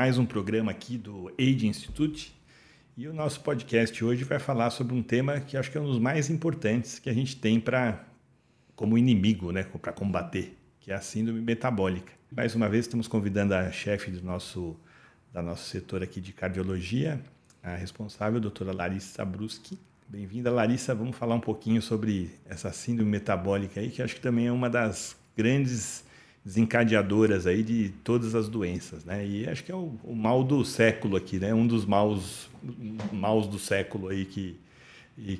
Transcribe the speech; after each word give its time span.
mais 0.00 0.16
um 0.16 0.24
programa 0.24 0.70
aqui 0.70 0.96
do 0.96 1.30
Age 1.38 1.66
Institute. 1.66 2.34
E 2.96 3.06
o 3.06 3.12
nosso 3.12 3.42
podcast 3.42 4.02
hoje 4.02 4.24
vai 4.24 4.38
falar 4.38 4.70
sobre 4.70 4.94
um 4.94 5.02
tema 5.02 5.38
que 5.40 5.58
acho 5.58 5.70
que 5.70 5.76
é 5.76 5.80
um 5.80 5.84
dos 5.84 5.98
mais 5.98 6.30
importantes 6.30 6.98
que 6.98 7.10
a 7.10 7.12
gente 7.12 7.36
tem 7.36 7.60
para 7.60 8.02
como 8.74 8.96
inimigo, 8.96 9.52
né, 9.52 9.62
para 9.62 9.92
combater, 9.92 10.56
que 10.80 10.90
é 10.90 10.94
a 10.94 11.02
síndrome 11.02 11.42
metabólica. 11.42 12.10
Mais 12.32 12.54
uma 12.54 12.66
vez 12.66 12.86
estamos 12.86 13.06
convidando 13.06 13.52
a 13.52 13.70
chefe 13.70 14.10
do 14.10 14.24
nosso 14.24 14.74
da 15.34 15.42
nosso 15.42 15.68
setor 15.68 16.02
aqui 16.02 16.18
de 16.18 16.32
cardiologia, 16.32 17.20
a 17.62 17.74
responsável, 17.74 18.38
a 18.38 18.40
doutora 18.40 18.72
Larissa 18.72 19.22
Bruschi. 19.22 19.78
Bem-vinda, 20.08 20.50
Larissa. 20.50 20.94
Vamos 20.94 21.14
falar 21.14 21.34
um 21.34 21.40
pouquinho 21.40 21.82
sobre 21.82 22.30
essa 22.46 22.72
síndrome 22.72 23.10
metabólica 23.10 23.78
aí, 23.78 23.90
que 23.90 24.00
acho 24.00 24.14
que 24.14 24.22
também 24.22 24.46
é 24.46 24.52
uma 24.52 24.70
das 24.70 25.14
grandes 25.36 26.08
desencadeadoras 26.44 27.46
aí 27.46 27.62
de 27.62 27.90
todas 28.02 28.34
as 28.34 28.48
doenças, 28.48 29.04
né? 29.04 29.26
E 29.26 29.48
acho 29.48 29.62
que 29.62 29.70
é 29.70 29.74
o, 29.74 29.98
o 30.02 30.14
mal 30.14 30.42
do 30.42 30.64
século 30.64 31.16
aqui, 31.16 31.38
né? 31.38 31.52
Um 31.52 31.66
dos 31.66 31.84
maus, 31.84 32.48
maus 33.12 33.46
do 33.46 33.58
século 33.58 34.08
aí 34.08 34.24
que, 34.24 34.58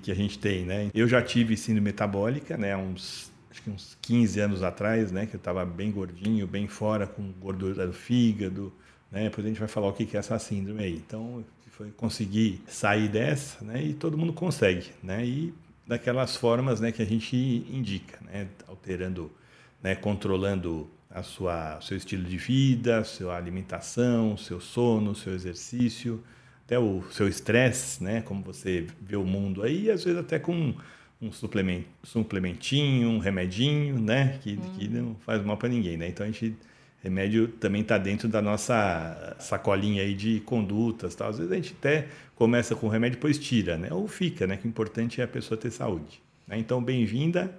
que 0.02 0.12
a 0.12 0.14
gente 0.14 0.38
tem, 0.38 0.64
né? 0.64 0.90
Eu 0.94 1.08
já 1.08 1.22
tive 1.22 1.56
síndrome 1.56 1.86
metabólica, 1.86 2.56
né? 2.56 2.76
Uns, 2.76 3.32
acho 3.50 3.62
que 3.62 3.70
uns 3.70 3.96
15 4.02 4.40
anos 4.40 4.62
atrás, 4.62 5.10
né? 5.10 5.26
Que 5.26 5.36
eu 5.36 5.38
estava 5.38 5.64
bem 5.64 5.90
gordinho, 5.90 6.46
bem 6.46 6.68
fora, 6.68 7.06
com 7.06 7.32
gordura 7.40 7.86
do 7.86 7.92
fígado, 7.92 8.72
né? 9.10 9.24
Depois 9.24 9.46
a 9.46 9.48
gente 9.48 9.58
vai 9.58 9.68
falar 9.68 9.88
o 9.88 9.92
que 9.92 10.16
é 10.16 10.20
essa 10.20 10.38
síndrome 10.38 10.84
aí. 10.84 10.96
Então, 10.96 11.42
foi 11.80 11.90
conseguir 11.92 12.62
sair 12.66 13.08
dessa, 13.08 13.64
né? 13.64 13.82
E 13.82 13.94
todo 13.94 14.18
mundo 14.18 14.34
consegue, 14.34 14.90
né? 15.02 15.24
E 15.24 15.54
daquelas 15.86 16.36
formas, 16.36 16.78
né? 16.78 16.92
Que 16.92 17.00
a 17.00 17.06
gente 17.06 17.34
indica, 17.70 18.18
né? 18.26 18.48
Alterando 18.68 19.30
né, 19.82 19.94
controlando 19.94 20.88
a 21.10 21.22
sua 21.22 21.80
seu 21.80 21.96
estilo 21.96 22.24
de 22.24 22.36
vida, 22.36 23.02
sua 23.04 23.36
alimentação, 23.36 24.36
seu 24.36 24.60
sono, 24.60 25.14
seu 25.14 25.34
exercício, 25.34 26.22
até 26.64 26.78
o 26.78 27.02
seu 27.10 27.26
estresse, 27.26 28.02
né, 28.02 28.20
como 28.22 28.42
você 28.42 28.86
vê 29.00 29.16
o 29.16 29.24
mundo 29.24 29.62
aí, 29.62 29.90
às 29.90 30.04
vezes 30.04 30.20
até 30.20 30.38
com 30.38 30.74
um 31.20 31.32
suplemento, 31.32 31.88
suplementinho, 32.02 33.08
um 33.08 33.18
remedinho, 33.18 34.00
né, 34.00 34.38
que, 34.42 34.54
hum. 34.54 34.74
que 34.78 34.88
não 34.88 35.14
faz 35.16 35.44
mal 35.44 35.56
para 35.56 35.68
ninguém, 35.68 35.96
né? 35.96 36.08
Então 36.08 36.24
a 36.24 36.30
gente 36.30 36.56
remédio 37.02 37.48
também 37.48 37.82
está 37.82 37.98
dentro 37.98 38.28
da 38.28 38.42
nossa 38.42 39.36
sacolinha 39.38 40.02
aí 40.02 40.14
de 40.14 40.40
condutas, 40.40 41.14
tal. 41.14 41.30
Às 41.30 41.38
vezes 41.38 41.52
a 41.52 41.56
gente 41.56 41.74
até 41.78 42.08
começa 42.34 42.74
com 42.74 42.86
o 42.86 42.90
remédio 42.90 43.16
depois 43.16 43.38
tira, 43.38 43.76
né? 43.76 43.88
Ou 43.90 44.06
fica, 44.06 44.46
né? 44.46 44.56
Que 44.56 44.66
o 44.66 44.68
importante 44.68 45.20
é 45.20 45.24
a 45.24 45.28
pessoa 45.28 45.58
ter 45.58 45.70
saúde. 45.70 46.22
Né? 46.46 46.58
Então 46.58 46.82
bem-vinda. 46.82 47.52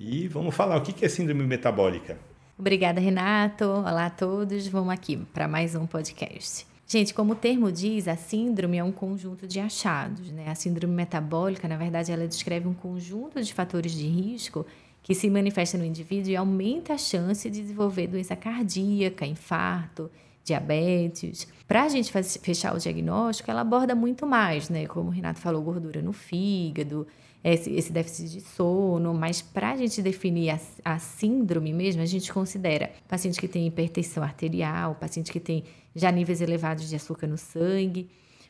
E 0.00 0.28
vamos 0.28 0.54
falar 0.54 0.76
o 0.76 0.80
que 0.80 1.04
é 1.04 1.08
síndrome 1.08 1.44
metabólica. 1.44 2.16
Obrigada, 2.56 3.00
Renato. 3.00 3.64
Olá 3.64 4.06
a 4.06 4.10
todos. 4.10 4.68
Vamos 4.68 4.94
aqui 4.94 5.16
para 5.34 5.48
mais 5.48 5.74
um 5.74 5.86
podcast. 5.86 6.64
Gente, 6.86 7.12
como 7.12 7.32
o 7.32 7.36
termo 7.36 7.72
diz, 7.72 8.06
a 8.06 8.14
síndrome 8.14 8.78
é 8.78 8.84
um 8.84 8.92
conjunto 8.92 9.44
de 9.44 9.58
achados. 9.58 10.30
Né? 10.30 10.48
A 10.48 10.54
síndrome 10.54 10.94
metabólica, 10.94 11.66
na 11.66 11.76
verdade, 11.76 12.12
ela 12.12 12.28
descreve 12.28 12.68
um 12.68 12.74
conjunto 12.74 13.42
de 13.42 13.52
fatores 13.52 13.90
de 13.90 14.06
risco 14.06 14.64
que 15.02 15.16
se 15.16 15.28
manifesta 15.28 15.76
no 15.76 15.84
indivíduo 15.84 16.30
e 16.30 16.36
aumenta 16.36 16.94
a 16.94 16.98
chance 16.98 17.50
de 17.50 17.60
desenvolver 17.60 18.06
doença 18.06 18.36
cardíaca, 18.36 19.26
infarto, 19.26 20.08
diabetes. 20.44 21.48
Para 21.66 21.82
a 21.82 21.88
gente 21.88 22.12
fechar 22.40 22.72
o 22.72 22.78
diagnóstico, 22.78 23.50
ela 23.50 23.62
aborda 23.62 23.96
muito 23.96 24.24
mais, 24.28 24.68
né? 24.68 24.86
Como 24.86 25.08
o 25.08 25.12
Renato 25.12 25.40
falou, 25.40 25.60
gordura 25.60 26.00
no 26.00 26.12
fígado, 26.12 27.04
esse, 27.42 27.70
esse 27.72 27.92
déficit 27.92 28.30
de 28.30 28.40
sono, 28.40 29.14
mas 29.14 29.40
para 29.40 29.70
a 29.70 29.76
gente 29.76 30.02
definir 30.02 30.50
a, 30.50 30.60
a, 30.84 30.98
síndrome 30.98 31.72
mesmo, 31.72 32.02
a 32.02 32.06
gente 32.06 32.32
considera 32.32 32.90
paciente 33.06 33.38
que 33.38 33.48
tem 33.48 33.66
hipertensão 33.66 34.22
arterial, 34.22 34.96
paciente 34.96 35.30
que 35.30 35.40
tem 35.40 35.64
já 35.94 36.10
níveis 36.10 36.40
elevados 36.40 36.88
de 36.88 36.96
açúcar 36.96 37.26
no 37.26 37.38
sangue. 37.38 38.08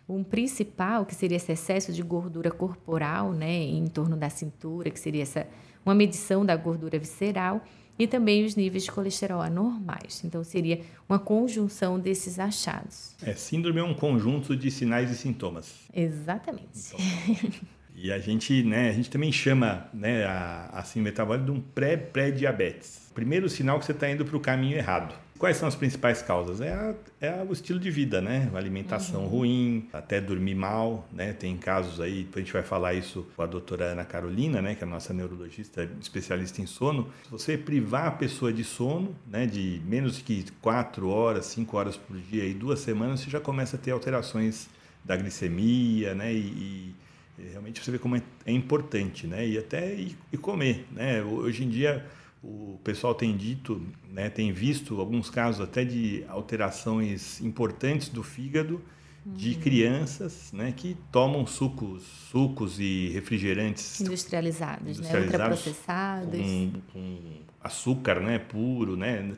Um 0.09 0.25
principal, 0.25 1.04
que 1.04 1.15
seria 1.15 1.37
esse 1.37 1.53
excesso 1.53 1.93
de 1.93 2.03
gordura 2.03 2.50
corporal, 2.50 3.32
né, 3.32 3.53
em 3.53 3.87
torno 3.88 4.16
da 4.16 4.31
cintura, 4.31 4.91
que 4.91 4.99
seria 4.99 5.22
essa, 5.22 5.47
uma 5.84 5.94
medição 5.94 6.47
da 6.47 6.56
gordura 6.56 6.99
visceral, 6.99 7.62
e 7.99 8.06
também 8.06 8.44
os 8.44 8.55
níveis 8.55 8.84
de 8.84 8.93
colesterol 8.93 9.43
anormais. 9.43 10.22
Então, 10.25 10.43
seria 10.44 10.81
uma 11.09 11.19
conjunção 11.19 11.99
desses 11.99 12.38
achados. 12.38 13.15
É, 13.22 13.34
síndrome 13.34 13.81
é 13.81 13.82
um 13.82 13.93
conjunto 13.93 14.56
de 14.56 14.70
sinais 14.70 15.10
e 15.10 15.16
sintomas. 15.16 15.75
Exatamente. 15.93 16.94
Então, 16.94 17.69
E 18.00 18.12
a 18.12 18.19
gente, 18.20 18.62
né, 18.62 18.91
a 18.91 18.92
gente 18.92 19.10
também 19.10 19.32
chama 19.32 19.88
né, 19.92 20.25
a, 20.25 20.70
a 20.72 20.82
síndrome 20.84 21.10
metabólica 21.10 21.44
de 21.47 21.50
um 21.50 21.60
pré-pré-diabetes. 21.60 23.10
Primeiro 23.12 23.48
sinal 23.48 23.81
que 23.81 23.84
você 23.84 23.92
está 23.92 24.09
indo 24.09 24.25
para 24.25 24.36
o 24.36 24.41
caminho 24.41 24.76
errado. 24.76 25.12
Quais 25.36 25.56
são 25.56 25.66
as 25.66 25.75
principais 25.75 26.22
causas? 26.22 26.60
É, 26.60 26.72
a, 26.72 26.94
é 27.20 27.47
o 27.48 27.53
estilo 27.53 27.78
de 27.78 27.91
vida, 27.91 28.20
né? 28.20 28.47
Uma 28.50 28.58
alimentação 28.58 29.22
uhum. 29.22 29.28
ruim, 29.28 29.88
até 29.92 30.20
dormir 30.20 30.54
mal, 30.54 31.08
né? 31.12 31.32
Tem 31.32 31.56
casos 31.56 32.00
aí, 32.00 32.25
depois 32.25 32.37
a 32.37 32.41
gente 32.41 32.53
vai 32.53 32.62
falar 32.62 32.94
isso 32.94 33.26
com 33.34 33.42
a 33.42 33.47
doutora 33.47 33.87
Ana 33.87 34.04
Carolina, 34.04 34.62
né? 34.62 34.76
Que 34.76 34.84
é 34.84 34.87
a 34.87 34.91
nossa 34.91 35.12
neurologista 35.12 35.88
especialista 36.00 36.60
em 36.60 36.66
sono. 36.66 37.08
Se 37.25 37.31
você 37.31 37.58
privar 37.58 38.06
a 38.06 38.10
pessoa 38.12 38.53
de 38.53 38.62
sono, 38.62 39.14
né? 39.26 39.47
De 39.47 39.81
menos 39.84 40.19
que 40.19 40.44
4 40.60 41.08
horas, 41.08 41.47
5 41.47 41.76
horas 41.76 41.97
por 41.97 42.16
dia 42.16 42.44
e 42.44 42.54
duas 42.54 42.81
semanas, 42.81 43.20
você 43.20 43.31
já 43.31 43.41
começa 43.41 43.76
a 43.76 43.78
ter 43.78 43.92
alterações 43.92 44.69
da 45.04 45.16
glicemia, 45.16 46.14
né? 46.14 46.32
E, 46.32 46.37
e 46.37 46.94
realmente 47.50 47.82
você 47.82 47.91
vê 47.91 47.99
como 47.99 48.16
é, 48.16 48.22
é 48.47 48.53
importante, 48.53 49.26
né? 49.26 49.47
E 49.47 49.59
até 49.59 49.94
e, 49.94 50.16
e, 50.32 50.37
comer, 50.37 50.87
né? 50.91 51.22
Hoje 51.22 51.65
em 51.65 51.69
dia 51.69 52.06
o 52.43 52.78
pessoal 52.84 53.15
tem 53.15 53.37
dito, 53.37 53.82
né? 54.10 54.28
Tem 54.31 54.53
visto 54.53 55.00
alguns 55.00 55.31
casos 55.31 55.60
até 55.60 55.84
de 55.84 56.25
alterações 56.28 57.41
importantes 57.41 58.09
do 58.09 58.22
fígado 58.22 58.81
de 59.26 59.54
uhum. 59.54 59.60
crianças, 59.60 60.53
né? 60.53 60.72
Que 60.76 60.97
tomam 61.12 61.47
sucos, 61.47 62.03
sucos 62.31 62.78
e 62.81 63.10
refrigerantes 63.10 64.00
industrializados, 64.00 64.84
né? 64.84 64.91
industrializados 64.93 65.38
né? 65.38 65.72
Ultraprocessados, 65.72 66.41
com, 66.41 66.81
com 66.93 67.19
açúcar, 67.62 68.20
né? 68.20 68.38
Puro, 68.38 68.97
né? 68.97 69.32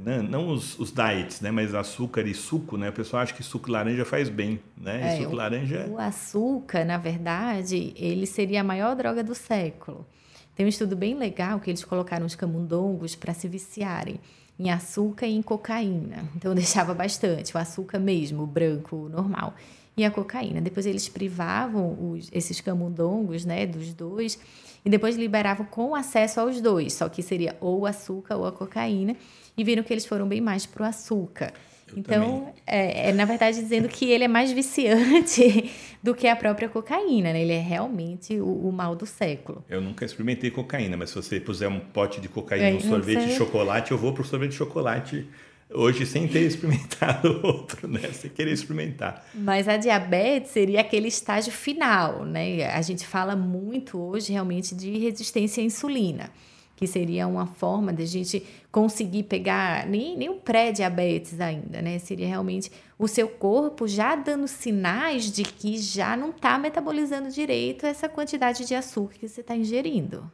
Não, 0.00 0.22
não 0.22 0.48
os, 0.48 0.78
os, 0.78 0.92
diets, 0.92 1.40
né? 1.40 1.50
Mas 1.50 1.74
açúcar 1.74 2.22
e 2.26 2.34
suco, 2.34 2.76
né? 2.76 2.88
O 2.88 2.92
pessoal 2.92 3.22
acha 3.22 3.34
que 3.34 3.42
suco 3.42 3.70
laranja 3.70 4.04
faz 4.04 4.28
bem, 4.28 4.60
né? 4.76 5.14
É, 5.14 5.16
suco 5.18 5.32
o, 5.32 5.36
laranja... 5.36 5.86
O 5.88 5.98
açúcar, 5.98 6.84
na 6.84 6.98
verdade, 6.98 7.92
ele 7.96 8.26
seria 8.26 8.60
a 8.60 8.64
maior 8.64 8.94
droga 8.96 9.22
do 9.22 9.34
século. 9.34 10.06
Tem 10.54 10.64
um 10.64 10.68
estudo 10.68 10.94
bem 10.94 11.14
legal 11.14 11.58
que 11.60 11.70
eles 11.70 11.84
colocaram 11.84 12.24
os 12.24 12.34
camundongos 12.34 13.14
para 13.14 13.34
se 13.34 13.48
viciarem 13.48 14.20
em 14.58 14.70
açúcar 14.70 15.26
e 15.26 15.34
em 15.34 15.42
cocaína. 15.42 16.28
Então, 16.36 16.54
deixava 16.56 16.94
bastante, 16.94 17.54
o 17.54 17.58
açúcar 17.58 17.98
mesmo, 17.98 18.44
o 18.44 18.46
branco, 18.46 19.08
normal, 19.10 19.54
e 19.96 20.04
a 20.04 20.10
cocaína. 20.10 20.60
Depois 20.60 20.86
eles 20.86 21.08
privavam 21.08 21.96
os, 22.12 22.28
esses 22.32 22.60
camundongos, 22.60 23.44
né, 23.44 23.66
dos 23.66 23.92
dois, 23.92 24.38
e 24.84 24.90
depois 24.90 25.16
liberavam 25.16 25.66
com 25.66 25.94
acesso 25.94 26.40
aos 26.40 26.60
dois, 26.60 26.92
só 26.92 27.08
que 27.08 27.22
seria 27.22 27.56
ou 27.60 27.80
o 27.80 27.86
açúcar 27.86 28.36
ou 28.36 28.46
a 28.46 28.52
cocaína, 28.52 29.16
e 29.56 29.64
viram 29.64 29.82
que 29.82 29.92
eles 29.92 30.04
foram 30.04 30.28
bem 30.28 30.40
mais 30.40 30.66
para 30.66 30.82
o 30.82 30.86
açúcar. 30.86 31.52
Eu 31.88 31.98
então, 31.98 32.52
é, 32.66 33.10
é, 33.10 33.12
na 33.12 33.24
verdade 33.24 33.60
dizendo 33.60 33.88
que 33.88 34.10
ele 34.10 34.24
é 34.24 34.28
mais 34.28 34.50
viciante 34.50 35.70
do 36.02 36.14
que 36.14 36.26
a 36.26 36.34
própria 36.34 36.68
cocaína, 36.68 37.32
né? 37.32 37.42
Ele 37.42 37.52
é 37.52 37.60
realmente 37.60 38.38
o, 38.40 38.68
o, 38.68 38.72
mal 38.72 38.96
do 38.96 39.06
século. 39.06 39.64
Eu 39.68 39.80
nunca 39.80 40.04
experimentei 40.04 40.50
cocaína, 40.50 40.96
mas 40.96 41.10
se 41.10 41.16
você 41.16 41.38
puser 41.38 41.68
um 41.68 41.78
pote 41.78 42.20
de 42.20 42.28
cocaína 42.28 42.70
no 42.70 42.76
um 42.76 42.80
sorvete 42.80 43.26
de 43.26 43.34
chocolate, 43.34 43.92
eu 43.92 43.98
vou 43.98 44.12
para 44.12 44.22
o 44.22 44.24
sorvete 44.24 44.50
de 44.50 44.56
chocolate 44.56 45.26
hoje 45.74 46.06
sem 46.06 46.28
ter 46.28 46.40
experimentado 46.40 47.40
outro, 47.44 47.88
né? 47.88 48.00
Sem 48.12 48.30
querer 48.30 48.52
experimentar. 48.52 49.26
Mas 49.34 49.68
a 49.68 49.76
diabetes 49.76 50.50
seria 50.50 50.80
aquele 50.80 51.08
estágio 51.08 51.52
final, 51.52 52.24
né? 52.24 52.66
A 52.70 52.82
gente 52.82 53.06
fala 53.06 53.34
muito 53.34 53.98
hoje 53.98 54.32
realmente 54.32 54.74
de 54.74 54.98
resistência 54.98 55.62
à 55.62 55.64
insulina 55.64 56.30
que 56.76 56.86
seria 56.86 57.26
uma 57.26 57.46
forma 57.46 57.92
de 57.92 58.02
a 58.02 58.06
gente 58.06 58.44
conseguir 58.70 59.24
pegar 59.24 59.86
nem, 59.86 60.16
nem 60.16 60.28
o 60.28 60.34
pré-diabetes 60.34 61.40
ainda, 61.40 61.80
né? 61.80 61.98
Seria 61.98 62.26
realmente 62.26 62.70
o 62.98 63.06
seu 63.06 63.28
corpo 63.28 63.86
já 63.86 64.16
dando 64.16 64.48
sinais 64.48 65.30
de 65.30 65.44
que 65.44 65.78
já 65.78 66.16
não 66.16 66.30
está 66.30 66.58
metabolizando 66.58 67.30
direito 67.30 67.86
essa 67.86 68.08
quantidade 68.08 68.66
de 68.66 68.74
açúcar 68.74 69.14
que 69.14 69.28
você 69.28 69.40
está 69.40 69.54
ingerindo. 69.54 70.30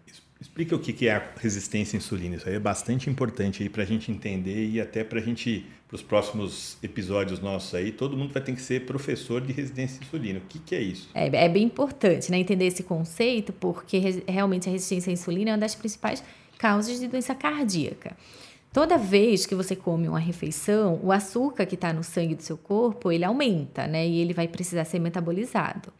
Explica 0.51 0.75
o 0.75 0.79
que 0.81 1.07
é 1.07 1.15
a 1.15 1.23
resistência 1.41 1.97
à 1.97 1.99
insulina. 1.99 2.35
Isso 2.35 2.49
aí 2.49 2.57
é 2.57 2.59
bastante 2.59 3.09
importante 3.09 3.67
para 3.69 3.85
a 3.85 3.87
gente 3.87 4.11
entender 4.11 4.69
e 4.69 4.81
até 4.81 5.05
para 5.05 5.21
a 5.21 5.23
gente, 5.23 5.65
para 5.87 5.95
os 5.95 6.03
próximos 6.03 6.77
episódios 6.83 7.39
nossos 7.39 7.73
aí, 7.73 7.93
todo 7.93 8.17
mundo 8.17 8.33
vai 8.33 8.43
ter 8.43 8.53
que 8.53 8.61
ser 8.61 8.85
professor 8.85 9.41
de 9.41 9.53
resistência 9.53 10.01
à 10.01 10.05
insulina. 10.05 10.41
O 10.41 10.43
que, 10.49 10.59
que 10.59 10.75
é 10.75 10.81
isso? 10.81 11.09
É, 11.15 11.45
é 11.45 11.49
bem 11.49 11.63
importante 11.63 12.33
né, 12.33 12.39
entender 12.39 12.67
esse 12.67 12.83
conceito, 12.83 13.53
porque 13.53 14.23
realmente 14.27 14.69
a 14.69 14.73
resistência 14.73 15.11
à 15.11 15.15
insulina 15.15 15.51
é 15.51 15.53
uma 15.53 15.59
das 15.61 15.77
principais 15.77 16.23
causas 16.59 16.99
de 16.99 17.07
doença 17.07 17.33
cardíaca. 17.33 18.17
Toda 18.73 18.99
vez 18.99 19.47
que 19.47 19.55
você 19.55 19.77
come 19.77 20.09
uma 20.09 20.19
refeição, 20.19 21.01
o 21.01 21.13
açúcar 21.13 21.65
que 21.65 21.77
está 21.77 21.93
no 21.93 22.03
sangue 22.03 22.35
do 22.35 22.43
seu 22.43 22.59
corpo, 22.59 23.11
ele 23.11 23.25
aumenta, 23.25 23.87
né? 23.87 24.07
E 24.07 24.21
ele 24.21 24.35
vai 24.35 24.47
precisar 24.47 24.85
ser 24.85 24.99
metabolizado. 24.99 25.93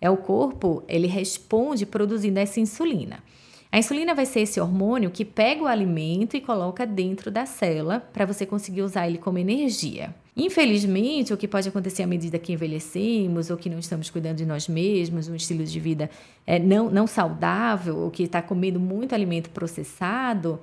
É 0.00 0.08
o 0.08 0.16
corpo, 0.16 0.82
ele 0.88 1.06
responde 1.06 1.84
produzindo 1.84 2.38
essa 2.38 2.60
insulina. 2.60 3.22
A 3.70 3.78
insulina 3.78 4.14
vai 4.14 4.24
ser 4.24 4.40
esse 4.40 4.60
hormônio 4.60 5.10
que 5.10 5.24
pega 5.24 5.62
o 5.62 5.66
alimento 5.66 6.36
e 6.36 6.40
coloca 6.40 6.86
dentro 6.86 7.30
da 7.30 7.44
célula 7.46 8.00
para 8.12 8.24
você 8.24 8.46
conseguir 8.46 8.82
usar 8.82 9.06
ele 9.06 9.18
como 9.18 9.38
energia. 9.38 10.14
Infelizmente, 10.36 11.32
o 11.32 11.36
que 11.36 11.48
pode 11.48 11.68
acontecer 11.68 12.02
à 12.02 12.06
medida 12.06 12.38
que 12.38 12.52
envelhecemos 12.52 13.48
ou 13.48 13.56
que 13.56 13.70
não 13.70 13.78
estamos 13.78 14.10
cuidando 14.10 14.36
de 14.36 14.46
nós 14.46 14.68
mesmos, 14.68 15.28
um 15.28 15.34
estilo 15.34 15.64
de 15.64 15.80
vida 15.80 16.10
é, 16.46 16.58
não, 16.58 16.90
não 16.90 17.06
saudável, 17.06 17.96
ou 17.96 18.10
que 18.10 18.24
está 18.24 18.42
comendo 18.42 18.78
muito 18.78 19.14
alimento 19.14 19.48
processado, 19.48 20.60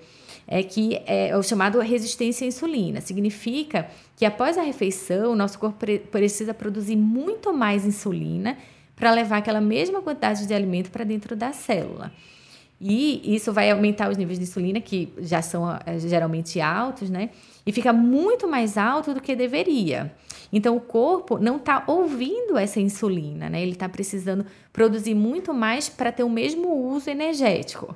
é 0.48 0.62
que 0.62 0.96
é, 1.08 1.30
é 1.30 1.38
o 1.38 1.42
chamado 1.42 1.80
resistência 1.80 2.46
à 2.46 2.48
insulina. 2.48 3.02
Significa 3.02 3.90
que 4.16 4.26
após 4.26 4.60
a 4.60 4.62
refeição, 4.62 5.36
nosso 5.36 5.58
corpo 5.58 5.80
pre 5.80 5.98
precisa 5.98 6.54
produzir 6.54 6.96
muito 6.96 7.52
mais 7.52 7.84
insulina 7.84 8.56
para 8.96 9.12
levar 9.12 9.38
aquela 9.38 9.62
mesma 9.62 10.04
quantidade 10.04 10.46
de 10.46 10.54
alimento 10.54 10.92
para 10.92 11.04
dentro 11.04 11.36
da 11.36 11.52
célula. 11.52 12.12
E 12.86 13.34
isso 13.34 13.54
vai 13.54 13.72
aumentar 13.72 14.12
os 14.12 14.18
níveis 14.18 14.38
de 14.38 14.44
insulina, 14.44 14.82
que 14.82 15.14
já 15.20 15.42
são 15.42 15.72
eh, 15.86 15.98
geralmente 16.00 16.60
altos, 16.60 17.10
né? 17.10 17.30
E 17.66 17.72
fica 17.72 17.94
muito 17.94 18.46
mais 18.46 18.78
alto 18.78 19.14
do 19.14 19.22
que 19.22 19.38
deveria. 19.38 20.14
Então, 20.52 20.76
o 20.76 20.82
corpo 20.82 21.40
não 21.40 21.56
está 21.56 21.86
ouvindo 21.88 22.58
essa 22.58 22.82
insulina, 22.82 23.50
né? 23.50 23.62
Ele 23.62 23.72
está 23.72 23.88
precisando 23.88 24.46
produzir 24.74 25.16
muito 25.16 25.54
mais 25.54 25.88
para 25.88 26.12
ter 26.12 26.24
o 26.24 26.30
mesmo 26.30 26.76
uso 26.94 27.10
energético. 27.10 27.96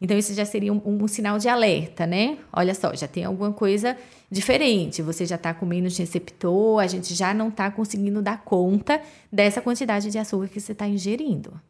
Então, 0.00 0.16
isso 0.16 0.32
já 0.32 0.44
seria 0.44 0.72
um, 0.72 0.80
um, 0.84 1.08
sinal 1.08 1.36
de 1.36 1.48
alerta, 1.48 2.06
né? 2.06 2.38
Olha 2.52 2.76
só, 2.76 2.94
já 2.94 3.08
tem 3.08 3.24
alguma 3.24 3.52
coisa 3.52 3.96
diferente. 4.30 5.02
Você 5.02 5.26
já 5.26 5.34
está 5.34 5.52
com 5.52 5.66
menos 5.66 5.98
receptor, 5.98 6.80
a 6.80 6.86
gente 6.86 7.12
já 7.12 7.34
não 7.34 7.48
está 7.48 7.68
conseguindo 7.72 8.22
dar 8.22 8.44
conta 8.44 9.02
dessa 9.32 9.60
quantidade 9.60 10.12
de 10.12 10.16
açúcar 10.16 10.46
que 10.46 10.60
você 10.60 10.70
está 10.70 10.86
ingerindo. 10.86 11.60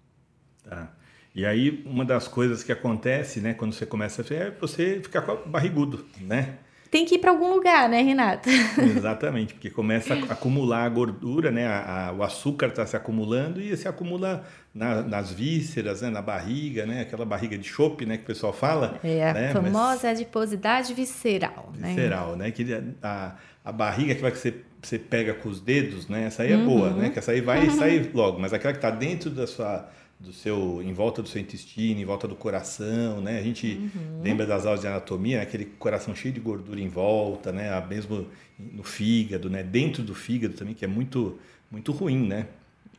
Tá. 0.63 0.98
E 1.35 1.47
aí, 1.47 1.83
uma 1.87 2.05
das 2.05 2.27
coisas 2.27 2.63
que 2.63 2.73
acontece, 2.73 3.41
né, 3.41 3.55
quando 3.55 3.73
você 3.73 3.87
começa 3.87 4.23
a 4.23 4.25
ver, 4.25 4.35
é 4.35 4.51
você 4.51 5.01
ficar 5.03 5.21
barrigudo, 5.47 6.05
né? 6.21 6.59
Tem 6.91 7.05
que 7.05 7.17
ir 7.17 7.19
para 7.19 7.31
algum 7.31 7.53
lugar, 7.53 7.87
né, 7.89 8.01
Renato? 8.01 8.49
Exatamente, 8.97 9.53
porque 9.53 9.69
começa 9.69 10.15
a 10.15 10.33
acumular 10.33 10.85
a 10.85 10.89
gordura, 10.89 11.51
né? 11.51 11.67
A, 11.67 12.09
a, 12.09 12.13
o 12.13 12.23
açúcar 12.23 12.69
está 12.69 12.87
se 12.87 12.97
acumulando 12.97 13.61
e 13.61 13.77
se 13.77 13.87
acumula 13.87 14.43
na, 14.75 15.03
nas 15.03 15.31
vísceras, 15.31 16.01
né? 16.01 16.09
na 16.09 16.23
barriga, 16.23 16.87
né? 16.87 17.03
Aquela 17.03 17.27
barriga 17.27 17.59
de 17.59 17.69
chope, 17.69 18.07
né? 18.07 18.17
Que 18.17 18.23
o 18.23 18.27
pessoal 18.27 18.55
fala. 18.55 18.99
É, 19.05 19.29
a 19.29 19.35
né? 19.35 19.53
famosa 19.53 19.71
Mas... 19.71 20.05
adiposidade 20.05 20.95
visceral, 20.95 21.73
né? 21.77 21.89
Visceral, 21.89 22.37
né? 22.37 22.51
Que 22.51 22.65
a, 23.03 23.35
a 23.63 23.73
barriga 23.73 24.15
que 24.15 24.23
vai 24.23 24.31
que 24.31 24.39
você, 24.39 24.55
você 24.81 24.99
pega 24.99 25.35
com 25.35 25.51
os 25.51 25.61
dedos, 25.61 26.09
né? 26.09 26.25
Essa 26.25 26.43
aí 26.43 26.53
é 26.53 26.57
uhum. 26.57 26.65
boa, 26.65 26.91
né? 26.91 27.11
Que 27.11 27.19
essa 27.19 27.33
aí 27.33 27.43
vai 27.43 27.67
uhum. 27.67 27.77
sair 27.77 28.11
logo. 28.15 28.41
Mas 28.41 28.55
aquela 28.55 28.73
que 28.73 28.79
está 28.79 28.91
dentro 28.91 29.29
da 29.29 29.47
sua 29.47 29.91
do 30.21 30.33
seu 30.33 30.83
em 30.83 30.93
volta 30.93 31.23
do 31.23 31.29
seu 31.29 31.41
intestino, 31.41 32.01
em 32.01 32.05
volta 32.05 32.27
do 32.27 32.35
coração, 32.35 33.21
né? 33.21 33.39
A 33.39 33.43
gente 33.43 33.91
uhum. 33.95 34.23
lembra 34.23 34.47
das 34.47 34.67
aulas 34.67 34.81
de 34.81 34.87
anatomia, 34.87 35.37
né? 35.37 35.43
aquele 35.43 35.65
coração 35.65 36.15
cheio 36.15 36.35
de 36.35 36.41
gordura 36.41 36.81
em 36.81 36.89
volta, 36.89 37.53
né? 37.53 37.81
Mesmo 37.87 38.27
no 38.59 38.83
fígado, 38.83 39.49
né? 39.49 39.63
Dentro 39.63 40.03
do 40.03 40.15
fígado 40.15 40.55
também, 40.55 40.75
que 40.75 40.85
é 40.85 40.89
muito 40.89 41.39
muito 41.71 41.93
ruim, 41.93 42.27
né? 42.27 42.49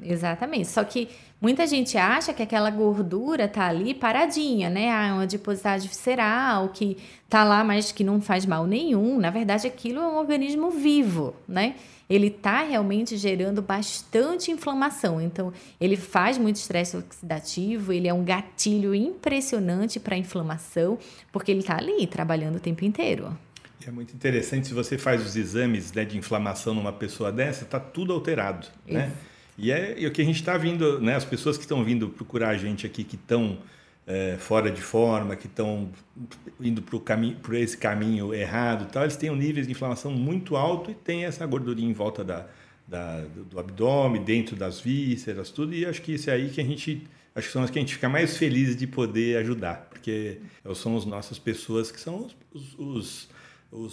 Exatamente. 0.02 0.68
Só 0.68 0.84
que 0.84 1.10
muita 1.42 1.68
gente 1.68 1.98
acha 1.98 2.34
que 2.34 2.42
aquela 2.42 2.70
gordura 2.70 3.48
tá 3.48 3.68
ali 3.68 3.94
paradinha, 3.94 4.70
né? 4.70 4.92
Ah, 4.92 5.14
uma 5.14 5.24
adiposidade 5.24 5.88
visceral 5.88 6.70
que 6.70 6.98
tá 7.28 7.44
lá, 7.44 7.64
mas 7.64 7.92
que 7.92 8.04
não 8.04 8.22
faz 8.22 8.46
mal 8.46 8.66
nenhum. 8.66 9.20
Na 9.20 9.30
verdade, 9.30 9.68
aquilo 9.68 10.00
é 10.00 10.08
um 10.08 10.18
organismo 10.18 10.72
vivo, 10.72 11.36
né? 11.48 11.76
ele 12.10 12.28
está 12.28 12.64
realmente 12.64 13.16
gerando 13.16 13.62
bastante 13.62 14.50
inflamação. 14.50 15.22
Então, 15.22 15.54
ele 15.80 15.96
faz 15.96 16.38
muito 16.40 16.56
estresse 16.56 16.98
oxidativo, 16.98 17.94
ele 17.94 18.08
é 18.08 18.14
um 18.14 18.24
gatilho 18.24 18.96
impressionante 18.96 20.00
para 20.00 20.16
a 20.16 20.18
inflamação, 20.18 20.98
porque 21.32 21.52
ele 21.52 21.60
está 21.60 21.78
ali 21.78 22.08
trabalhando 22.08 22.56
o 22.56 22.60
tempo 22.60 22.84
inteiro. 22.84 23.38
É 23.86 23.92
muito 23.92 24.14
interessante, 24.14 24.68
se 24.68 24.74
você 24.74 24.98
faz 24.98 25.26
os 25.26 25.36
exames 25.36 25.94
né, 25.94 26.04
de 26.04 26.18
inflamação 26.18 26.74
numa 26.74 26.92
pessoa 26.92 27.32
dessa, 27.32 27.64
está 27.64 27.80
tudo 27.80 28.12
alterado, 28.12 28.68
né? 28.86 29.12
E 29.60 29.72
é, 29.72 29.96
e 29.98 30.08
o 30.08 30.12
que 30.12 30.22
a 30.22 30.26
gente 30.26 30.38
está 30.38 30.58
vindo, 30.58 31.02
né, 31.02 31.16
as 31.16 31.26
pessoas 31.26 31.58
que 31.58 31.64
estão 31.64 31.84
vindo 31.84 32.10
procurar 32.10 32.50
a 32.50 32.58
gente 32.58 32.86
aqui, 32.86 33.04
que 33.04 33.16
estão 33.16 33.58
é, 34.08 34.38
fora 34.40 34.72
de 34.72 34.82
forma, 34.82 35.36
que 35.36 35.48
estão 35.48 35.92
indo 36.60 36.82
para 36.82 37.00
caminho, 37.00 37.36
por 37.38 37.54
esse 37.54 37.78
caminho 37.78 38.34
errado, 38.34 38.90
tal, 38.92 39.04
eles 39.04 39.18
têm 39.18 39.30
um 39.30 39.36
nível 39.36 39.64
de 39.64 39.72
inflamação 39.72 40.12
muito 40.12 40.56
alto 40.56 40.90
e 40.92 40.94
tem 40.94 41.26
essa 41.26 41.46
gordurinha 41.46 41.90
em 41.90 41.94
volta 41.94 42.24
da, 42.24 42.48
da, 42.88 43.22
do 43.22 43.60
abdômen, 43.60 44.24
dentro 44.24 44.56
das 44.56 44.80
vísceras, 44.80 45.52
tudo. 45.52 45.74
E 45.74 45.86
acho 45.86 46.02
que 46.02 46.14
isso 46.14 46.30
é 46.30 46.34
aí 46.34 46.50
que 46.50 46.62
a 46.62 46.64
gente, 46.64 47.04
acho 47.36 47.48
que 47.48 47.54
são 47.54 47.62
as 47.62 47.70
que 47.70 47.78
a 47.78 47.82
gente 47.82 47.94
fica 47.96 48.08
mais 48.08 48.38
feliz 48.38 48.76
de 48.76 48.88
poder 48.88 49.38
ajudar, 49.38 49.90
porque 49.90 50.40
são 50.74 50.96
as 50.96 51.06
nossas 51.06 51.38
pessoas 51.38 51.92
que 51.92 52.00
são 52.00 52.28
os, 52.54 52.76
os 52.78 52.78
os 52.80 53.28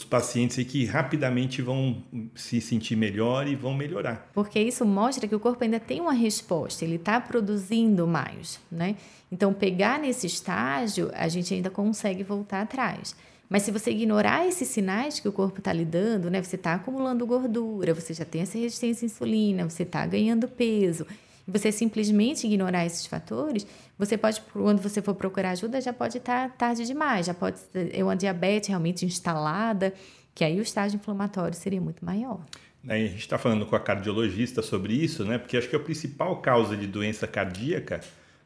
pacientes 0.08 0.64
que 0.66 0.84
rapidamente 0.84 1.60
vão 1.60 2.02
se 2.34 2.60
sentir 2.60 2.96
melhor 2.96 3.46
e 3.46 3.54
vão 3.54 3.74
melhorar. 3.74 4.30
Porque 4.32 4.58
isso 4.58 4.84
mostra 4.84 5.28
que 5.28 5.34
o 5.34 5.40
corpo 5.40 5.62
ainda 5.62 5.78
tem 5.78 6.00
uma 6.00 6.14
resposta, 6.14 6.84
ele 6.84 6.96
está 6.96 7.20
produzindo 7.20 8.06
mais, 8.06 8.58
né? 8.70 8.96
Então, 9.30 9.52
pegar 9.52 9.98
nesse 9.98 10.26
estágio, 10.26 11.10
a 11.14 11.28
gente 11.28 11.52
ainda 11.52 11.68
consegue 11.68 12.22
voltar 12.22 12.62
atrás. 12.62 13.14
Mas 13.48 13.62
se 13.62 13.70
você 13.70 13.90
ignorar 13.90 14.46
esses 14.46 14.68
sinais 14.68 15.20
que 15.20 15.28
o 15.28 15.32
corpo 15.32 15.58
está 15.58 15.72
lhe 15.72 15.84
dando, 15.84 16.30
né? 16.30 16.42
Você 16.42 16.56
está 16.56 16.74
acumulando 16.74 17.26
gordura, 17.26 17.94
você 17.94 18.12
já 18.12 18.24
tem 18.24 18.42
essa 18.42 18.58
resistência 18.58 19.04
à 19.04 19.06
insulina, 19.06 19.68
você 19.68 19.84
está 19.84 20.04
ganhando 20.06 20.48
peso, 20.48 21.06
e 21.46 21.50
você 21.50 21.70
simplesmente 21.70 22.46
ignorar 22.46 22.84
esses 22.84 23.06
fatores, 23.06 23.66
você 23.98 24.18
pode, 24.18 24.40
quando 24.52 24.82
você 24.82 25.00
for 25.00 25.14
procurar 25.14 25.50
ajuda, 25.50 25.80
já 25.80 25.92
pode 25.92 26.18
estar 26.18 26.48
tá 26.48 26.54
tarde 26.54 26.84
demais, 26.84 27.26
já 27.26 27.34
pode 27.34 27.60
ter 27.72 28.02
uma 28.02 28.16
diabetes 28.16 28.68
realmente 28.68 29.04
instalada, 29.06 29.94
que 30.34 30.44
aí 30.44 30.58
o 30.58 30.62
estágio 30.62 30.96
inflamatório 30.96 31.54
seria 31.54 31.80
muito 31.80 32.04
maior. 32.04 32.40
A 32.88 32.96
gente 32.96 33.18
está 33.18 33.38
falando 33.38 33.66
com 33.66 33.74
a 33.74 33.80
cardiologista 33.80 34.62
sobre 34.62 34.94
isso, 34.94 35.24
né? 35.24 35.38
Porque 35.38 35.56
acho 35.56 35.68
que 35.68 35.74
a 35.74 35.80
principal 35.80 36.36
causa 36.40 36.76
de 36.76 36.86
doença 36.86 37.26
cardíaca, 37.26 38.00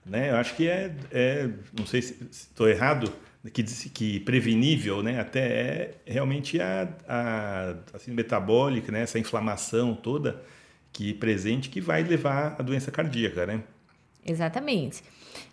né? 0.05 0.31
Eu 0.31 0.37
acho 0.37 0.55
que 0.56 0.69
é, 0.69 0.94
é 1.11 1.50
não 1.79 1.87
sei 1.87 2.00
se 2.00 2.17
estou 2.31 2.69
errado, 2.69 3.12
que, 3.52 3.62
que 3.62 4.20
prevenível, 4.20 5.02
né? 5.02 5.20
Até 5.20 5.41
é 5.41 5.94
realmente 6.06 6.61
a, 6.61 6.88
a 7.06 7.75
assim, 7.94 8.12
metabólica, 8.12 8.91
né? 8.93 9.02
Essa 9.02 9.19
inflamação 9.19 9.94
toda 9.94 10.43
que 10.92 11.14
presente 11.14 11.69
que 11.69 11.81
vai 11.81 12.02
levar 12.02 12.56
à 12.58 12.62
doença 12.62 12.90
cardíaca, 12.90 13.46
né? 13.46 13.62
Exatamente. 14.26 15.02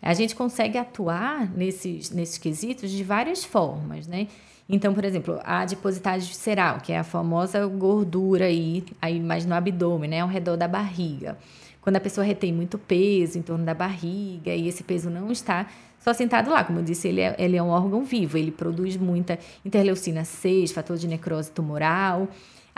A 0.01 0.13
gente 0.13 0.35
consegue 0.35 0.77
atuar 0.77 1.49
nesses, 1.55 2.11
nesses 2.11 2.37
quesitos 2.37 2.91
de 2.91 3.03
várias 3.03 3.43
formas, 3.43 4.07
né? 4.07 4.27
Então, 4.69 4.93
por 4.93 5.05
exemplo, 5.05 5.39
a 5.43 5.61
adiposidade 5.61 6.25
visceral, 6.25 6.79
que 6.81 6.91
é 6.91 6.99
a 6.99 7.03
famosa 7.03 7.65
gordura 7.65 8.45
aí, 8.45 8.83
aí 9.01 9.19
mais 9.19 9.45
no 9.45 9.55
abdômen, 9.55 10.09
né? 10.09 10.19
Ao 10.19 10.27
redor 10.27 10.57
da 10.57 10.67
barriga. 10.67 11.37
Quando 11.81 11.95
a 11.95 12.01
pessoa 12.01 12.25
retém 12.25 12.51
muito 12.51 12.77
peso 12.77 13.39
em 13.39 13.41
torno 13.41 13.63
da 13.63 13.73
barriga 13.73 14.53
e 14.53 14.67
esse 14.67 14.83
peso 14.83 15.09
não 15.09 15.31
está 15.31 15.67
só 15.99 16.13
sentado 16.13 16.49
lá. 16.49 16.63
Como 16.63 16.79
eu 16.79 16.83
disse, 16.83 17.07
ele 17.07 17.21
é, 17.21 17.35
ele 17.39 17.55
é 17.55 17.63
um 17.63 17.69
órgão 17.69 18.03
vivo, 18.03 18.37
ele 18.37 18.51
produz 18.51 18.97
muita 18.97 19.39
interleucina 19.63 20.25
6, 20.25 20.73
fator 20.73 20.97
de 20.97 21.07
necrose 21.07 21.49
tumoral. 21.49 22.27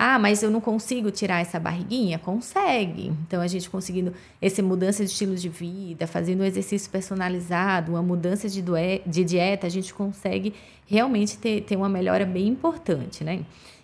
Ah, 0.01 0.17
mas 0.17 0.41
eu 0.41 0.49
não 0.49 0.61
consigo 0.61 1.11
tirar 1.11 1.41
essa 1.41 1.59
barriguinha? 1.59 2.17
Consegue. 2.17 3.11
Então, 3.27 3.41
a 3.41 3.47
gente 3.47 3.69
conseguindo 3.69 4.13
essa 4.41 4.63
mudança 4.63 5.03
de 5.03 5.11
estilo 5.11 5.35
de 5.35 5.49
vida, 5.49 6.07
fazendo 6.07 6.39
um 6.39 6.45
exercício 6.45 6.89
personalizado, 6.89 7.91
uma 7.91 8.01
mudança 8.01 8.47
de, 8.47 8.63
de 9.05 9.23
dieta, 9.25 9.67
a 9.67 9.69
gente 9.69 9.93
consegue 9.93 10.53
realmente 10.87 11.37
ter, 11.37 11.63
ter 11.63 11.75
uma 11.75 11.89
melhora 11.89 12.25
bem 12.25 12.47
importante, 12.47 13.25
né? 13.25 13.41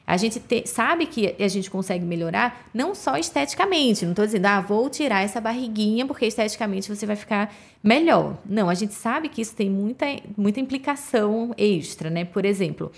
A 0.08 0.16
gente 0.16 0.40
te, 0.40 0.66
sabe 0.66 1.06
que 1.06 1.36
a 1.38 1.48
gente 1.50 1.70
consegue 1.70 2.06
melhorar 2.06 2.70
não 2.74 2.96
só 2.96 3.18
esteticamente. 3.18 4.06
Não 4.06 4.14
estou 4.14 4.26
dizendo, 4.26 4.46
ah, 4.46 4.62
vou 4.62 4.90
tirar 4.90 5.22
essa 5.22 5.42
barriguinha 5.42 6.06
porque 6.06 6.26
esteticamente 6.26 6.88
você 6.88 7.06
vai 7.06 7.18
ficar 7.18 7.54
melhor. 7.84 8.38
Não, 8.46 8.70
a 8.70 8.74
gente 8.74 8.94
sabe 8.94 9.28
que 9.28 9.42
isso 9.42 9.54
tem 9.54 9.70
muita, 9.70 10.06
muita 10.38 10.62
implicação 10.62 11.54
extra, 11.58 12.10
né? 12.10 12.24
Por 12.24 12.46
exemplo, 12.46 12.90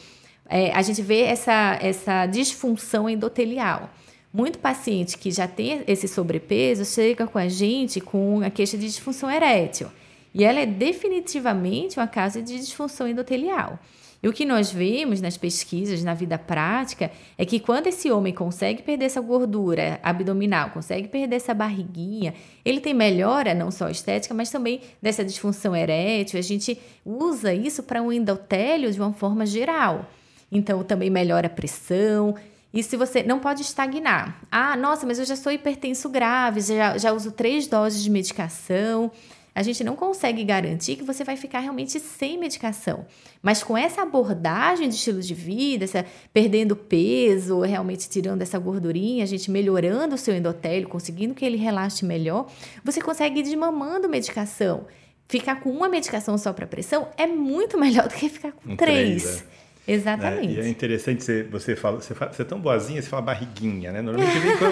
é, 0.50 0.72
a 0.72 0.82
gente 0.82 1.02
vê 1.02 1.22
essa, 1.22 1.78
essa 1.82 2.26
disfunção 2.26 3.10
endotelial. 3.10 3.90
Muito 4.34 4.60
paciente 4.60 5.18
que 5.18 5.32
já 5.32 5.48
tem 5.48 5.84
esse 5.88 6.08
sobrepeso 6.08 6.86
chega 6.86 7.26
com 7.26 7.38
a 7.38 7.48
gente 7.48 8.00
com 8.00 8.42
a 8.42 8.50
queixa 8.50 8.78
de 8.78 8.86
disfunção 8.86 9.32
erétil. 9.32 9.88
E 10.34 10.44
ela 10.44 10.60
é 10.60 10.66
definitivamente 10.66 11.98
uma 11.98 12.08
causa 12.08 12.42
de 12.42 12.60
disfunção 12.60 13.08
endotelial. 13.08 13.80
E 14.22 14.28
o 14.28 14.34
que 14.34 14.46
nós 14.46 14.72
vemos 14.72 15.22
nas 15.22 15.38
pesquisas, 15.38 16.04
na 16.04 16.14
vida 16.14 16.38
prática, 16.38 17.12
é 17.38 17.46
que 17.46 17.60
quando 17.60 17.88
esse 17.88 18.12
homem 18.12 18.34
consegue 18.34 18.82
perder 18.82 19.06
essa 19.06 19.22
gordura 19.22 20.00
abdominal, 20.02 20.72
consegue 20.72 21.08
perder 21.08 21.36
essa 21.36 21.54
barriguinha, 21.54 22.34
ele 22.66 22.80
tem 22.80 22.94
melhora 22.94 23.54
não 23.54 23.70
só 23.70 23.90
estética, 23.90 24.34
mas 24.34 24.50
também 24.50 24.82
dessa 25.02 25.24
disfunção 25.24 25.76
erétil. 25.76 26.40
A 26.40 26.44
gente 26.44 26.80
usa 27.06 27.54
isso 27.54 27.84
para 27.84 28.02
um 28.02 28.12
endotélio 28.12 28.92
de 28.92 29.00
uma 29.00 29.14
forma 29.14 29.46
geral. 29.46 30.10
Então, 30.52 30.84
também 30.84 31.10
melhora 31.10 31.48
a 31.48 31.50
pressão. 31.50 32.36
E 32.74 32.84
se 32.84 32.96
você 32.98 33.24
não 33.24 33.40
pode 33.40 33.62
estagnar. 33.62 34.42
Ah, 34.52 34.76
nossa, 34.76 35.06
mas 35.06 35.20
eu 35.20 35.26
já 35.26 35.36
sou 35.36 35.52
hipertenso 35.52 36.10
grave, 36.10 36.62
já, 36.62 36.98
já 36.98 37.12
uso 37.12 37.32
três 37.32 37.68
doses 37.68 38.04
de 38.04 38.10
medicação. 38.10 39.12
a 39.56 39.64
gente 39.64 39.84
não 39.84 39.96
consegue 39.96 40.44
garantir 40.44 40.98
que 40.98 41.04
você 41.04 41.24
vai 41.24 41.36
ficar 41.36 41.60
realmente 41.60 42.00
sem 42.00 42.38
medicação. 42.38 43.06
Mas 43.42 43.64
com 43.64 43.76
essa 43.76 44.04
abordagem 44.04 44.88
de 44.88 44.96
estilo 44.96 45.20
de 45.20 45.34
vida, 45.34 45.86
essa, 45.86 46.06
perdendo 46.32 46.76
peso, 46.76 47.62
realmente 47.62 48.08
tirando 48.08 48.44
essa 48.44 48.60
gordurinha, 48.60 49.24
a 49.24 49.28
gente 49.28 49.50
melhorando 49.50 50.14
o 50.14 50.18
seu 50.18 50.36
endotélio, 50.36 50.88
conseguindo 50.88 51.34
que 51.34 51.44
ele 51.44 51.58
relaxe 51.58 52.06
melhor, 52.06 52.48
você 52.84 53.02
consegue 53.02 53.40
ir 53.40 53.44
desmamando 53.44 54.08
medicação. 54.08 54.86
Ficar 55.28 55.60
com 55.62 55.72
uma 55.72 55.90
medicação 55.90 56.38
só 56.38 56.54
para 56.54 56.68
pressão 56.68 57.08
é 57.18 57.26
muito 57.26 57.76
melhor 57.80 58.08
do 58.08 58.14
que 58.14 58.30
ficar 58.30 58.52
com 58.52 58.74
um 58.74 58.76
três. 58.78 59.24
três 59.24 59.42
é. 59.42 59.67
Exatamente. 59.88 60.56
Né? 60.56 60.64
E 60.64 60.66
é 60.66 60.68
interessante 60.68 61.24
você, 61.24 61.44
você 61.44 61.76
fala, 61.76 62.02
você 62.02 62.14
fala, 62.14 62.34
você 62.34 62.42
é 62.42 62.46
tão 62.46 62.60
boazinha, 62.60 63.02
você 63.02 63.08
fala 63.08 63.22
barriguinha, 63.22 63.92
né? 63.94 64.02
Normalmente 64.02 64.38
vem 64.40 64.58
com 64.58 64.68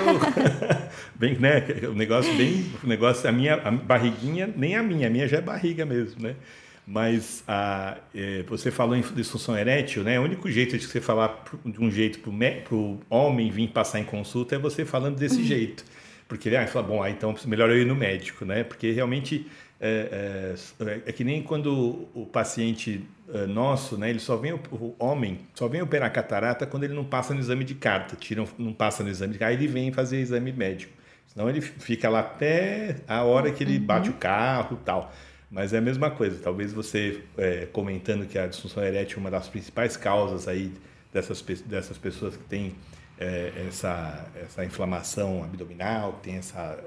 bem, 1.16 1.38
né? 1.40 1.64
O 1.90 1.94
negócio 1.94 2.36
bem, 2.36 2.66
o 2.84 2.88
negócio 2.88 3.30
a 3.30 3.32
minha 3.32 3.56
a 3.56 3.72
barriguinha 3.72 4.54
nem 4.56 4.76
a 4.76 4.84
minha, 4.84 5.08
a 5.08 5.10
minha 5.10 5.28
já 5.28 5.38
é 5.38 5.42
barriga 5.42 5.86
mesmo, 5.86 6.22
né? 6.22 6.36
Mas 6.86 7.44
a, 7.48 7.98
é, 8.14 8.44
você 8.44 8.70
falou 8.70 8.96
em 8.96 9.02
disfunção 9.02 9.58
erétil, 9.58 10.04
né? 10.04 10.20
O 10.20 10.24
único 10.24 10.52
jeito 10.52 10.78
de 10.78 10.86
você 10.86 11.00
falar 11.00 11.44
de 11.66 11.82
um 11.82 11.90
jeito 11.90 12.20
para 12.20 12.76
o 12.76 13.00
homem 13.10 13.50
vir 13.50 13.70
passar 13.70 14.00
em 14.00 14.04
consulta 14.04 14.56
é 14.56 14.60
você 14.60 14.86
falando 14.86 15.18
desse 15.18 15.38
uhum. 15.38 15.46
jeito. 15.46 15.86
Porque 16.28 16.50
ele 16.50 16.58
ah, 16.58 16.68
fala, 16.68 16.86
bom, 16.86 17.04
ah, 17.04 17.10
então 17.10 17.36
melhor 17.46 17.70
eu 17.70 17.80
ir 17.80 17.86
no 17.86 17.96
médico, 17.96 18.46
né? 18.46 18.64
Porque 18.64 18.92
realmente 18.92 19.48
é, 19.80 20.56
é, 20.80 21.02
é, 21.06 21.12
que 21.12 21.24
nem 21.24 21.44
quando 21.44 22.08
o 22.14 22.26
paciente 22.26 23.06
é, 23.34 23.46
nosso, 23.46 23.98
né, 23.98 24.10
ele 24.10 24.20
só 24.20 24.38
vem, 24.38 24.54
o 24.54 24.96
homem, 24.98 25.40
só 25.54 25.68
vem 25.68 25.82
operar 25.82 26.12
catarata 26.12 26.66
quando 26.66 26.86
ele 26.86 26.94
não 26.94 27.04
passa 27.04 27.34
no 27.34 27.40
exame 27.40 27.64
de 27.64 27.76
carta, 27.76 28.16
tira, 28.16 28.46
não 28.58 28.74
passa 28.74 29.04
no 29.04 29.10
exame 29.10 29.34
de 29.34 29.40
carta, 29.40 29.54
aí 29.54 29.58
ele 29.58 29.68
vem 29.68 29.92
fazer 29.92 30.20
exame 30.20 30.52
médico. 30.52 30.94
Senão 31.28 31.50
ele 31.50 31.60
fica 31.60 32.08
lá 32.08 32.22
até 32.22 32.98
a 33.08 33.24
hora 33.24 33.52
que 33.52 33.64
ele 33.64 33.78
uhum. 33.78 33.86
bate 33.86 34.10
o 34.10 34.14
carro 34.14 34.80
tal. 34.86 35.12
Mas 35.52 35.74
é 35.74 35.78
a 35.78 35.82
mesma 35.82 36.10
coisa, 36.10 36.40
talvez 36.42 36.74
você 36.74 37.22
é, 37.38 37.66
comentando 37.68 38.26
que 38.26 38.38
a 38.38 38.48
disfunção 38.48 38.84
erétil 38.84 39.18
é 39.18 39.20
uma 39.20 39.32
das 39.32 39.48
principais 39.48 39.96
causas 39.96 40.48
aí 40.48 40.74
dessas, 41.14 41.42
dessas 41.42 41.98
pessoas 41.98 42.36
que 42.36 42.44
têm 42.44 42.76
é, 43.18 43.52
essa, 43.68 44.26
essa 44.36 44.66
inflamação 44.66 45.44
abdominal, 45.44 46.14
que 46.14 46.30
tem 46.30 46.36
essa 46.38 46.78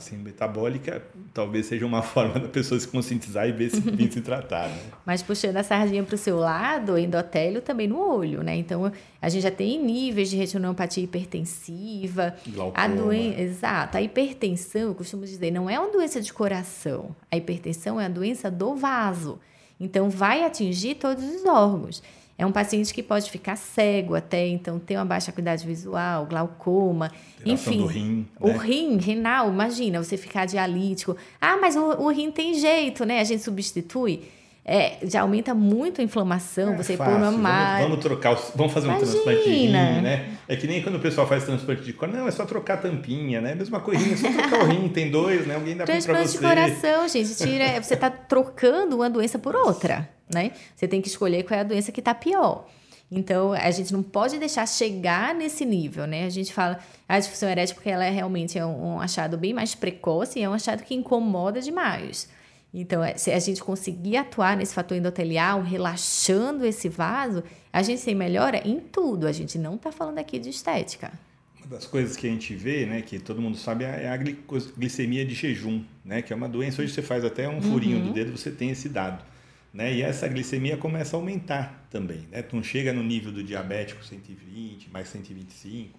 síndrome 0.00 0.30
metabólica 0.30 1.02
talvez 1.32 1.66
seja 1.66 1.84
uma 1.86 2.00
forma 2.02 2.38
da 2.40 2.48
pessoa 2.48 2.78
se 2.78 2.88
conscientizar 2.88 3.48
e 3.48 3.52
ver 3.52 3.70
se 3.70 3.80
vir 3.80 4.10
se 4.10 4.20
tratar. 4.20 4.68
Né? 4.68 4.78
Mas 5.04 5.22
puxando 5.22 5.56
a 5.56 5.62
sardinha 5.62 6.02
para 6.02 6.14
o 6.14 6.18
seu 6.18 6.38
lado, 6.38 6.92
o 6.92 6.98
endotélio 6.98 7.60
também 7.60 7.86
no 7.86 7.98
olho, 7.98 8.42
né? 8.42 8.56
Então 8.56 8.90
a 9.20 9.28
gente 9.28 9.42
já 9.42 9.50
tem 9.50 9.82
níveis 9.82 10.30
de 10.30 10.36
retinopatia 10.36 11.04
hipertensiva. 11.04 12.34
Glaucoma. 12.46 12.84
A 12.84 12.88
doen... 12.88 13.34
Exato. 13.38 13.96
A 13.96 14.02
hipertensão, 14.02 14.82
eu 14.82 14.94
costumo 14.94 15.24
dizer, 15.24 15.50
não 15.50 15.68
é 15.68 15.78
uma 15.78 15.90
doença 15.90 16.20
de 16.20 16.32
coração. 16.32 17.14
A 17.30 17.36
hipertensão 17.36 18.00
é 18.00 18.06
a 18.06 18.08
doença 18.08 18.50
do 18.50 18.74
vaso. 18.74 19.38
Então 19.78 20.08
vai 20.08 20.42
atingir 20.42 20.94
todos 20.96 21.22
os 21.22 21.44
órgãos. 21.44 22.02
É 22.38 22.44
um 22.44 22.52
paciente 22.52 22.92
que 22.92 23.02
pode 23.02 23.30
ficar 23.30 23.56
cego 23.56 24.14
até, 24.14 24.46
então 24.46 24.78
ter 24.78 24.96
uma 24.96 25.06
baixa 25.06 25.30
acuidade 25.30 25.66
visual, 25.66 26.26
glaucoma, 26.26 27.10
enfim. 27.44 27.78
Do 27.78 27.86
rim, 27.86 28.16
né? 28.18 28.24
O 28.40 28.58
rim, 28.58 28.98
renal, 28.98 29.50
imagina, 29.50 30.02
você 30.02 30.18
ficar 30.18 30.44
dialítico. 30.44 31.16
Ah, 31.40 31.56
mas 31.56 31.76
o, 31.76 31.80
o 31.80 32.08
rim 32.08 32.30
tem 32.30 32.52
jeito, 32.52 33.06
né? 33.06 33.20
A 33.20 33.24
gente 33.24 33.42
substitui. 33.42 34.22
É, 34.68 34.98
já 35.04 35.20
aumenta 35.20 35.54
muito 35.54 36.00
a 36.00 36.04
inflamação, 36.04 36.74
é 36.74 36.76
você 36.76 36.96
fácil. 36.96 37.20
pôr 37.20 37.32
mar. 37.38 37.80
Vamos, 37.82 37.88
vamos, 37.88 38.04
trocar, 38.04 38.32
os, 38.32 38.50
vamos 38.54 38.72
fazer 38.72 38.88
um 38.88 38.90
Imagina. 38.90 39.12
transplante 39.12 39.44
de 39.44 39.54
rim, 39.54 39.70
né? 39.70 40.38
É 40.48 40.56
que 40.56 40.66
nem 40.66 40.82
quando 40.82 40.96
o 40.96 41.00
pessoal 41.00 41.26
faz 41.26 41.44
transplante 41.44 41.84
de 41.84 41.92
cor, 41.92 42.08
não, 42.08 42.26
é 42.26 42.30
só 42.32 42.44
trocar 42.44 42.74
a 42.74 42.78
tampinha, 42.78 43.40
né? 43.40 43.54
Mesma 43.54 43.78
coisinha, 43.80 44.14
é 44.14 44.16
só 44.16 44.28
trocar 44.30 44.64
o 44.64 44.66
rim, 44.66 44.88
tem 44.92 45.08
dois, 45.08 45.46
né? 45.46 45.54
Alguém 45.54 45.76
dá 45.76 45.84
para 45.84 45.94
você. 45.94 46.08
Transplante 46.08 46.32
de 46.32 46.38
coração, 46.38 47.08
gente, 47.08 47.34
tira, 47.36 47.80
você 47.80 47.94
está 47.94 48.10
trocando 48.10 48.96
uma 48.96 49.08
doença 49.08 49.38
por 49.38 49.54
outra 49.54 50.15
né? 50.32 50.52
Você 50.74 50.86
tem 50.88 51.00
que 51.00 51.08
escolher 51.08 51.44
qual 51.44 51.58
é 51.58 51.60
a 51.60 51.64
doença 51.64 51.92
que 51.92 52.00
está 52.00 52.14
pior. 52.14 52.68
Então, 53.10 53.52
a 53.52 53.70
gente 53.70 53.92
não 53.92 54.02
pode 54.02 54.38
deixar 54.38 54.66
chegar 54.66 55.34
nesse 55.34 55.64
nível, 55.64 56.06
né? 56.06 56.24
A 56.24 56.28
gente 56.28 56.52
fala 56.52 56.78
a 57.08 57.18
disfunção 57.18 57.48
erétil 57.48 57.76
porque 57.76 57.88
ela 57.88 58.04
é 58.04 58.10
realmente 58.10 58.58
é 58.58 58.66
um, 58.66 58.94
um 58.94 59.00
achado 59.00 59.38
bem 59.38 59.54
mais 59.54 59.74
precoce 59.74 60.40
e 60.40 60.42
é 60.42 60.48
um 60.48 60.52
achado 60.52 60.82
que 60.82 60.94
incomoda 60.94 61.60
demais. 61.60 62.28
Então, 62.74 63.02
é, 63.02 63.16
se 63.16 63.30
a 63.30 63.38
gente 63.38 63.62
conseguir 63.62 64.16
atuar 64.16 64.56
nesse 64.56 64.74
fator 64.74 64.96
endotelial, 64.98 65.62
relaxando 65.62 66.66
esse 66.66 66.88
vaso, 66.88 67.42
a 67.72 67.80
gente 67.80 68.02
tem 68.02 68.14
melhora 68.14 68.60
em 68.68 68.80
tudo. 68.80 69.26
A 69.26 69.32
gente 69.32 69.56
não 69.56 69.76
está 69.76 69.92
falando 69.92 70.18
aqui 70.18 70.38
de 70.38 70.50
estética. 70.50 71.12
Uma 71.60 71.68
das 71.68 71.86
coisas 71.86 72.16
que 72.16 72.26
a 72.26 72.30
gente 72.30 72.54
vê, 72.54 72.84
né, 72.86 73.02
que 73.02 73.18
todo 73.18 73.40
mundo 73.40 73.56
sabe, 73.56 73.84
é 73.84 74.08
a 74.08 74.16
glicemia 74.16 75.24
de 75.24 75.34
jejum, 75.34 75.82
né? 76.04 76.22
Que 76.22 76.32
é 76.32 76.36
uma 76.36 76.48
doença, 76.48 76.82
hoje 76.82 76.92
você 76.92 77.02
faz 77.02 77.24
até 77.24 77.48
um 77.48 77.62
furinho 77.62 77.98
uhum. 77.98 78.06
do 78.08 78.12
dedo, 78.12 78.36
você 78.36 78.50
tem 78.50 78.70
esse 78.70 78.88
dado. 78.88 79.24
Né? 79.72 79.94
E 79.94 80.02
essa 80.02 80.26
glicemia 80.26 80.76
começa 80.76 81.16
a 81.16 81.18
aumentar 81.18 81.86
também, 81.90 82.26
né? 82.30 82.42
Não 82.52 82.62
chega 82.62 82.92
no 82.92 83.02
nível 83.02 83.30
do 83.30 83.42
diabético 83.44 84.04
120, 84.04 84.90
mais 84.90 85.08
125, 85.08 85.98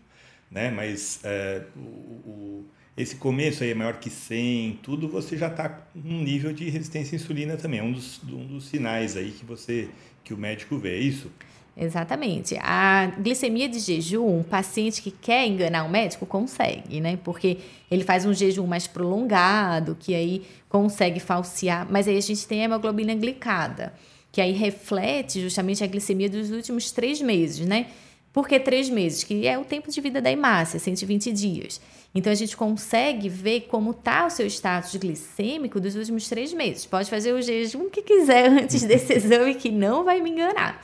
né? 0.50 0.72
Mas 0.72 1.20
é, 1.24 1.64
o, 1.76 1.80
o, 1.80 2.66
esse 2.96 3.18
começo 3.18 3.64
aí 3.64 3.72
é 3.72 3.76
maior 3.76 4.00
que 4.00 4.10
100, 4.10 4.80
tudo 4.82 5.08
você 5.08 5.38
já 5.38 5.48
está 5.48 5.88
num 5.94 6.24
nível 6.24 6.52
de 6.52 6.70
resistência 6.70 7.16
à 7.16 7.22
insulina 7.22 7.56
também, 7.56 7.80
é 7.80 7.84
um 7.84 7.92
dos, 7.92 8.22
um 8.24 8.48
dos 8.48 8.66
sinais 8.66 9.16
aí 9.16 9.32
que 9.32 9.46
você 9.46 9.90
que 10.24 10.34
o 10.34 10.38
médico 10.38 10.78
vê, 10.78 10.96
é 10.96 11.00
isso? 11.00 11.32
Exatamente. 11.80 12.58
A 12.60 13.06
glicemia 13.20 13.70
de 13.70 13.80
jejum, 13.80 14.40
um 14.40 14.44
paciente 14.44 15.00
que 15.00 15.12
quer 15.12 15.46
enganar 15.46 15.84
o 15.84 15.90
médico 15.90 16.26
consegue, 16.26 17.00
né? 17.00 17.20
Porque 17.24 17.60
ele 17.92 18.04
faz 18.04 18.26
um 18.26 18.34
jejum 18.34 18.66
mais 18.66 18.88
prolongado, 18.88 19.96
que 20.00 20.16
aí 20.16 20.42
consegue 20.68 21.20
falsear, 21.20 21.88
mas 21.88 22.08
aí 22.08 22.18
a 22.18 22.22
gente 22.22 22.48
tem 22.48 22.62
a 22.62 22.64
hemoglobina 22.66 23.14
glicada, 23.14 23.94
que 24.32 24.42
aí 24.42 24.54
reflete 24.54 25.40
justamente 25.40 25.84
a 25.84 25.88
glicemia 25.88 26.28
dos 26.28 26.50
últimos 26.50 26.92
três 26.92 27.22
meses, 27.22 27.68
né? 27.68 27.86
Por 28.34 28.48
que 28.48 28.60
três 28.60 28.90
meses? 28.90 29.24
Que 29.24 29.48
é 29.48 29.58
o 29.58 29.64
tempo 29.64 29.92
de 29.92 30.02
vida 30.02 30.20
da 30.20 30.32
hemácia, 30.32 30.80
120 30.80 31.32
dias. 31.32 31.80
Então 32.14 32.32
a 32.32 32.36
gente 32.36 32.58
consegue 32.58 33.30
ver 33.30 33.62
como 33.62 33.92
está 33.92 34.26
o 34.26 34.30
seu 34.32 34.48
status 34.48 34.96
glicêmico 34.96 35.80
dos 35.80 35.96
últimos 35.96 36.28
três 36.28 36.54
meses. 36.54 36.88
Pode 36.88 37.08
fazer 37.08 37.34
o 37.34 37.42
jejum 37.42 37.88
que 37.90 38.02
quiser 38.02 38.50
antes 38.50 38.82
desse 38.84 39.14
exame, 39.14 39.54
que 39.54 39.70
não 39.70 40.04
vai 40.04 40.20
me 40.22 40.32
enganar. 40.32 40.84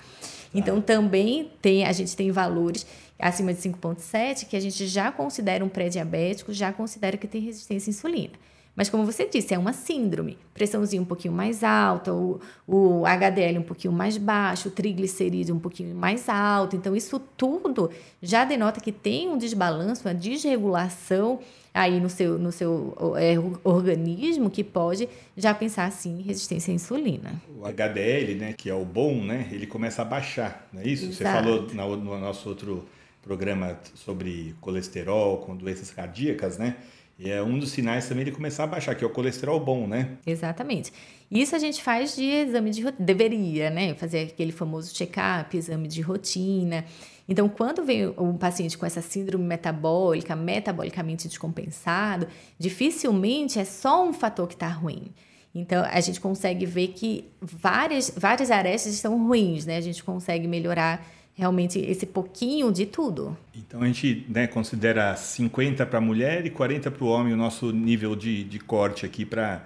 Então, 0.53 0.81
também 0.81 1.51
tem, 1.61 1.85
a 1.85 1.91
gente 1.91 2.15
tem 2.15 2.31
valores 2.31 2.85
acima 3.17 3.53
de 3.53 3.59
5,7 3.61 4.47
que 4.47 4.55
a 4.55 4.59
gente 4.59 4.85
já 4.87 5.11
considera 5.11 5.63
um 5.63 5.69
pré-diabético, 5.69 6.53
já 6.53 6.73
considera 6.73 7.17
que 7.17 7.27
tem 7.27 7.41
resistência 7.41 7.89
à 7.89 7.91
insulina. 7.91 8.33
Mas, 8.75 8.89
como 8.89 9.05
você 9.05 9.27
disse, 9.27 9.53
é 9.53 9.57
uma 9.57 9.71
síndrome. 9.71 10.37
Pressãozinha 10.53 11.01
um 11.01 11.05
pouquinho 11.05 11.33
mais 11.33 11.63
alta, 11.63 12.11
o, 12.11 12.39
o 12.67 13.05
HDL 13.05 13.59
um 13.59 13.63
pouquinho 13.63 13.93
mais 13.93 14.17
baixo, 14.17 14.69
o 14.69 14.71
triglicerídeo 14.71 15.55
um 15.55 15.59
pouquinho 15.59 15.95
mais 15.95 16.27
alto. 16.27 16.75
Então, 16.75 16.95
isso 16.95 17.19
tudo 17.37 17.91
já 18.21 18.43
denota 18.45 18.81
que 18.81 18.91
tem 18.91 19.29
um 19.29 19.37
desbalanço, 19.37 20.07
uma 20.07 20.13
desregulação 20.13 21.39
aí 21.73 21.99
no 21.99 22.09
seu, 22.09 22.37
no 22.37 22.51
seu 22.51 22.95
é, 23.17 23.35
organismo 23.63 24.49
que 24.49 24.63
pode 24.63 25.09
já 25.35 25.53
pensar 25.53 25.85
assim 25.85 26.19
em 26.19 26.21
resistência 26.21 26.71
à 26.71 26.75
insulina. 26.75 27.41
O 27.57 27.65
HDL, 27.65 28.35
né, 28.35 28.53
que 28.53 28.69
é 28.69 28.75
o 28.75 28.85
bom, 28.85 29.23
né, 29.23 29.49
ele 29.51 29.65
começa 29.65 30.01
a 30.01 30.05
baixar, 30.05 30.67
não 30.71 30.81
é 30.81 30.87
isso? 30.87 31.05
Exato. 31.05 31.15
Você 31.15 31.73
falou 31.73 31.97
no, 31.97 31.97
no 31.97 32.19
nosso 32.19 32.47
outro 32.47 32.85
programa 33.23 33.79
sobre 33.95 34.53
colesterol 34.59 35.37
com 35.37 35.55
doenças 35.55 35.89
cardíacas, 35.89 36.57
né? 36.57 36.75
E 37.17 37.29
é 37.29 37.41
um 37.43 37.59
dos 37.59 37.71
sinais 37.71 38.07
também 38.07 38.25
de 38.25 38.31
começar 38.31 38.63
a 38.63 38.67
baixar, 38.67 38.95
que 38.95 39.03
é 39.03 39.07
o 39.07 39.09
colesterol 39.09 39.59
bom, 39.59 39.87
né? 39.87 40.17
Exatamente. 40.25 40.91
Isso 41.29 41.55
a 41.55 41.59
gente 41.59 41.81
faz 41.81 42.15
de 42.15 42.25
exame 42.25 42.71
de 42.71 42.81
rotina. 42.81 43.05
Deveria, 43.05 43.69
né? 43.69 43.93
Fazer 43.93 44.29
aquele 44.31 44.51
famoso 44.51 44.93
check-up, 44.93 45.55
exame 45.55 45.87
de 45.87 46.01
rotina. 46.01 46.85
Então, 47.27 47.47
quando 47.47 47.83
vem 47.83 48.07
um 48.17 48.35
paciente 48.37 48.77
com 48.77 48.85
essa 48.85 49.01
síndrome 49.01 49.45
metabólica, 49.45 50.35
metabolicamente 50.35 51.27
descompensado, 51.27 52.27
dificilmente 52.59 53.59
é 53.59 53.65
só 53.65 54.05
um 54.05 54.11
fator 54.11 54.47
que 54.47 54.55
está 54.55 54.67
ruim. 54.67 55.13
Então, 55.55 55.85
a 55.85 56.01
gente 56.01 56.19
consegue 56.19 56.65
ver 56.65 56.89
que 56.89 57.29
várias, 57.39 58.11
várias 58.17 58.49
arestas 58.49 58.93
estão 58.93 59.27
ruins, 59.27 59.65
né? 59.65 59.77
A 59.77 59.81
gente 59.81 60.03
consegue 60.03 60.47
melhorar 60.47 61.05
realmente 61.35 61.79
esse 61.79 62.05
pouquinho 62.05 62.71
de 62.71 62.85
tudo. 62.85 63.35
Então 63.55 63.81
a 63.81 63.87
gente 63.87 64.25
né, 64.29 64.47
considera 64.47 65.15
50 65.15 65.85
para 65.85 65.97
a 65.97 66.01
mulher 66.01 66.45
e 66.45 66.49
40 66.49 66.91
para 66.91 67.03
o 67.03 67.07
homem 67.07 67.33
o 67.33 67.37
nosso 67.37 67.71
nível 67.71 68.15
de, 68.15 68.43
de 68.43 68.59
corte 68.59 69.05
aqui 69.05 69.25
para 69.25 69.65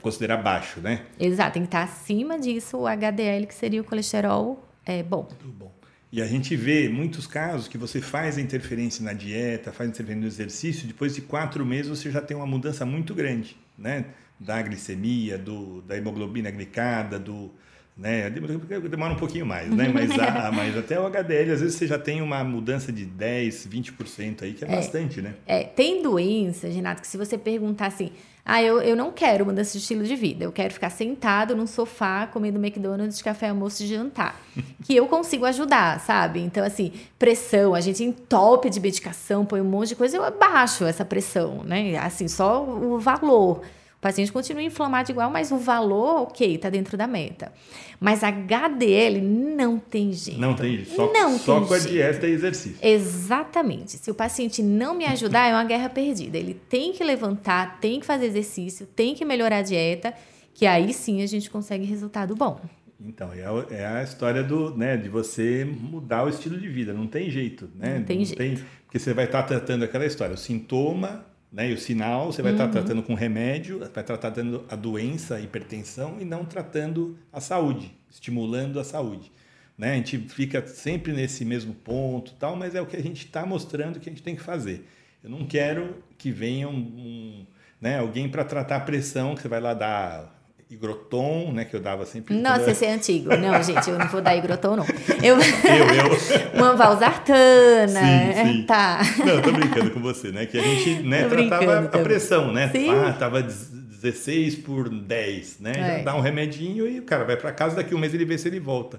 considerar 0.00 0.36
baixo, 0.36 0.80
né? 0.80 1.02
Exato, 1.18 1.54
tem 1.54 1.62
que 1.62 1.68
estar 1.68 1.82
acima 1.82 2.38
disso 2.38 2.78
o 2.78 2.86
HDL, 2.86 3.46
que 3.46 3.54
seria 3.54 3.80
o 3.80 3.84
colesterol 3.84 4.68
é, 4.84 5.02
bom. 5.02 5.26
Muito 5.28 5.48
bom. 5.58 5.72
E 6.12 6.20
a 6.20 6.26
gente 6.26 6.54
vê 6.54 6.90
muitos 6.90 7.26
casos 7.26 7.66
que 7.66 7.78
você 7.78 7.98
faz 7.98 8.36
a 8.36 8.40
interferência 8.40 9.02
na 9.02 9.14
dieta, 9.14 9.72
faz 9.72 9.88
a 9.88 9.92
interferência 9.92 10.20
no 10.20 10.26
exercício, 10.26 10.86
depois 10.86 11.14
de 11.14 11.22
quatro 11.22 11.64
meses 11.64 11.88
você 11.88 12.10
já 12.10 12.20
tem 12.20 12.36
uma 12.36 12.46
mudança 12.46 12.84
muito 12.84 13.14
grande, 13.14 13.56
né? 13.78 14.04
Da 14.38 14.60
glicemia, 14.60 15.38
do, 15.38 15.80
da 15.82 15.96
hemoglobina 15.96 16.50
glicada, 16.50 17.18
do, 17.18 17.50
né? 17.96 18.30
Demora 18.30 19.12
um 19.12 19.16
pouquinho 19.16 19.44
mais, 19.44 19.68
né? 19.70 19.88
Mas, 19.92 20.10
a, 20.18 20.50
mas 20.50 20.76
até 20.76 20.98
o 20.98 21.06
HDL, 21.06 21.52
às 21.52 21.60
vezes 21.60 21.76
você 21.76 21.86
já 21.86 21.98
tem 21.98 22.22
uma 22.22 22.42
mudança 22.42 22.90
de 22.90 23.04
10, 23.04 23.68
20% 23.68 24.42
aí, 24.42 24.54
que 24.54 24.64
é, 24.64 24.68
é 24.68 24.76
bastante, 24.76 25.20
né? 25.20 25.34
É, 25.46 25.64
tem 25.64 26.02
doenças, 26.02 26.74
Renato, 26.74 27.02
que 27.02 27.06
se 27.06 27.16
você 27.16 27.36
perguntar 27.36 27.86
assim, 27.86 28.10
ah, 28.44 28.62
eu, 28.62 28.80
eu 28.80 28.96
não 28.96 29.12
quero 29.12 29.44
mudança 29.44 29.72
de 29.72 29.78
estilo 29.78 30.04
de 30.04 30.16
vida, 30.16 30.44
eu 30.44 30.50
quero 30.50 30.72
ficar 30.72 30.90
sentado 30.90 31.54
num 31.54 31.66
sofá 31.66 32.26
comendo 32.26 32.58
McDonald's, 32.58 33.22
café, 33.22 33.50
almoço 33.50 33.82
e 33.84 33.86
jantar, 33.86 34.40
que 34.82 34.96
eu 34.96 35.06
consigo 35.06 35.44
ajudar, 35.44 36.00
sabe? 36.00 36.40
Então, 36.40 36.64
assim, 36.64 36.92
pressão, 37.18 37.74
a 37.74 37.80
gente 37.80 38.02
entope 38.02 38.68
de 38.70 38.80
medicação, 38.80 39.44
põe 39.44 39.60
um 39.60 39.64
monte 39.64 39.90
de 39.90 39.96
coisa, 39.96 40.16
eu 40.16 40.24
abaixo 40.24 40.84
essa 40.84 41.04
pressão, 41.04 41.62
né? 41.62 41.96
Assim, 41.98 42.26
só 42.26 42.64
o 42.64 42.98
valor 42.98 43.62
paciente 44.02 44.32
continua 44.32 44.62
inflamado 44.62 45.12
igual, 45.12 45.30
mas 45.30 45.52
o 45.52 45.56
valor, 45.56 46.22
ok, 46.22 46.56
está 46.56 46.68
dentro 46.68 46.98
da 46.98 47.06
meta. 47.06 47.52
Mas 48.00 48.24
a 48.24 48.28
HDL 48.28 49.20
não 49.22 49.78
tem 49.78 50.12
jeito. 50.12 50.40
Não 50.40 50.54
tem 50.54 50.78
jeito. 50.78 50.96
Só, 50.96 51.12
não 51.12 51.38
só 51.38 51.60
com 51.60 51.68
jeito. 51.68 51.86
a 51.86 51.90
dieta 51.90 52.26
e 52.26 52.32
exercício. 52.32 52.76
Exatamente. 52.82 53.92
Se 53.92 54.10
o 54.10 54.14
paciente 54.14 54.60
não 54.60 54.92
me 54.92 55.04
ajudar, 55.06 55.48
é 55.48 55.52
uma 55.52 55.64
guerra 55.64 55.88
perdida. 55.88 56.36
Ele 56.36 56.54
tem 56.68 56.92
que 56.92 57.04
levantar, 57.04 57.78
tem 57.78 58.00
que 58.00 58.04
fazer 58.04 58.26
exercício, 58.26 58.86
tem 58.86 59.14
que 59.14 59.24
melhorar 59.24 59.58
a 59.58 59.62
dieta, 59.62 60.12
que 60.52 60.66
aí 60.66 60.92
sim 60.92 61.22
a 61.22 61.26
gente 61.26 61.48
consegue 61.48 61.84
resultado 61.84 62.34
bom. 62.34 62.60
Então, 63.00 63.32
é 63.32 63.44
a, 63.44 63.66
é 63.70 63.86
a 63.86 64.02
história 64.02 64.42
do, 64.42 64.76
né, 64.76 64.96
de 64.96 65.08
você 65.08 65.64
mudar 65.64 66.24
o 66.24 66.28
estilo 66.28 66.58
de 66.58 66.68
vida. 66.68 66.92
Não 66.92 67.06
tem 67.06 67.30
jeito, 67.30 67.70
né? 67.76 67.98
Não 67.98 68.04
tem 68.04 68.18
não 68.18 68.24
jeito. 68.24 68.38
Tem, 68.38 68.58
porque 68.84 68.98
você 68.98 69.14
vai 69.14 69.26
estar 69.26 69.44
tratando 69.44 69.84
aquela 69.84 70.04
história. 70.04 70.34
O 70.34 70.38
sintoma 70.38 71.24
né? 71.52 71.70
E 71.70 71.74
o 71.74 71.78
sinal 71.78 72.32
você 72.32 72.40
vai 72.40 72.52
uhum. 72.52 72.58
estar 72.58 72.70
tratando 72.70 73.02
com 73.02 73.14
remédio, 73.14 73.80
vai 73.80 73.88
estar 73.88 74.02
tratando 74.02 74.64
a 74.68 74.74
doença, 74.74 75.36
a 75.36 75.40
hipertensão 75.40 76.16
e 76.18 76.24
não 76.24 76.44
tratando 76.44 77.18
a 77.32 77.40
saúde, 77.40 77.94
estimulando 78.10 78.80
a 78.80 78.84
saúde. 78.84 79.30
Né? 79.76 79.92
A 79.92 79.94
gente 79.96 80.18
fica 80.18 80.66
sempre 80.66 81.12
nesse 81.12 81.44
mesmo 81.44 81.74
ponto, 81.74 82.32
tal, 82.34 82.56
mas 82.56 82.74
é 82.74 82.80
o 82.80 82.86
que 82.86 82.96
a 82.96 83.02
gente 83.02 83.26
está 83.26 83.44
mostrando 83.44 84.00
que 84.00 84.08
a 84.08 84.12
gente 84.12 84.22
tem 84.22 84.34
que 84.34 84.42
fazer. 84.42 84.86
Eu 85.22 85.30
não 85.30 85.46
quero 85.46 86.02
que 86.16 86.30
venha 86.30 86.68
um, 86.68 86.76
um 86.76 87.46
né, 87.80 87.98
alguém 87.98 88.28
para 88.28 88.44
tratar 88.44 88.76
a 88.76 88.80
pressão, 88.80 89.34
que 89.34 89.42
você 89.42 89.48
vai 89.48 89.60
lá 89.60 89.74
dar 89.74 90.41
Igroton, 90.72 91.52
né, 91.52 91.66
que 91.66 91.76
eu 91.76 91.80
dava 91.80 92.06
sempre. 92.06 92.34
Nossa, 92.34 92.70
esse 92.70 92.86
é 92.86 92.94
antigo. 92.94 93.28
Não, 93.36 93.62
gente, 93.62 93.90
eu 93.90 93.98
não 93.98 94.08
vou 94.08 94.22
dar 94.22 94.34
Igroton, 94.34 94.76
não. 94.76 94.86
Eu, 95.22 95.36
eu, 95.36 95.86
eu. 95.94 96.52
Uma 96.58 96.74
valsartana. 96.74 98.00
Sim, 98.00 98.42
sim. 98.42 98.62
Tá. 98.62 99.00
Não, 99.18 99.42
tô 99.42 99.52
brincando 99.52 99.90
com 99.90 100.00
você, 100.00 100.32
né? 100.32 100.46
Que 100.46 100.58
a 100.58 100.62
gente 100.62 101.02
né, 101.06 101.28
tratava 101.28 101.78
a 101.92 101.98
pressão, 101.98 102.50
né? 102.52 102.70
Sim. 102.70 102.88
Ah, 102.90 103.12
tava 103.12 103.42
16 103.42 104.56
por 104.56 104.88
10, 104.88 105.60
né? 105.60 106.00
É. 106.00 106.02
Dá 106.02 106.16
um 106.16 106.20
remedinho 106.20 106.88
e 106.88 107.00
o 107.00 107.02
cara 107.02 107.24
vai 107.24 107.36
para 107.36 107.52
casa, 107.52 107.76
daqui 107.76 107.94
um 107.94 107.98
mês 107.98 108.14
ele 108.14 108.24
vê 108.24 108.38
se 108.38 108.48
ele 108.48 108.58
volta. 108.58 108.98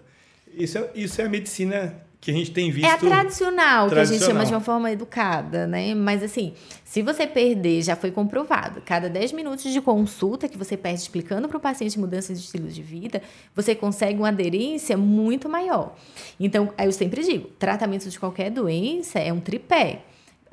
Isso 0.55 0.77
é, 0.77 0.89
isso 0.93 1.19
é 1.21 1.25
a 1.25 1.29
medicina 1.29 1.95
que 2.23 2.31
a 2.31 2.33
gente 2.33 2.51
tem 2.51 2.71
visto. 2.71 2.85
É 2.85 2.91
a 2.91 2.97
tradicional, 2.97 3.89
tradicional, 3.89 3.89
que 3.89 3.99
a 3.99 4.05
gente 4.05 4.23
chama 4.23 4.45
de 4.45 4.53
uma 4.53 4.61
forma 4.61 4.89
educada, 4.89 5.67
né? 5.67 5.93
Mas 5.93 6.23
assim, 6.23 6.53
se 6.85 7.01
você 7.01 7.27
perder, 7.27 7.81
já 7.81 7.97
foi 7.97 8.11
comprovado, 8.11 8.81
cada 8.85 9.09
10 9.09 9.33
minutos 9.33 9.73
de 9.73 9.81
consulta 9.81 10.47
que 10.47 10.57
você 10.57 10.77
perde 10.77 11.01
explicando 11.01 11.49
para 11.49 11.57
o 11.57 11.59
paciente 11.59 11.99
mudança 11.99 12.33
de 12.33 12.39
estilo 12.39 12.69
de 12.69 12.81
vida, 12.81 13.21
você 13.53 13.75
consegue 13.75 14.19
uma 14.19 14.29
aderência 14.29 14.95
muito 14.95 15.49
maior. 15.49 15.97
Então, 16.39 16.73
eu 16.77 16.93
sempre 16.93 17.21
digo, 17.23 17.49
tratamento 17.59 18.09
de 18.09 18.17
qualquer 18.17 18.49
doença 18.49 19.19
é 19.19 19.33
um 19.33 19.41
tripé. 19.41 20.03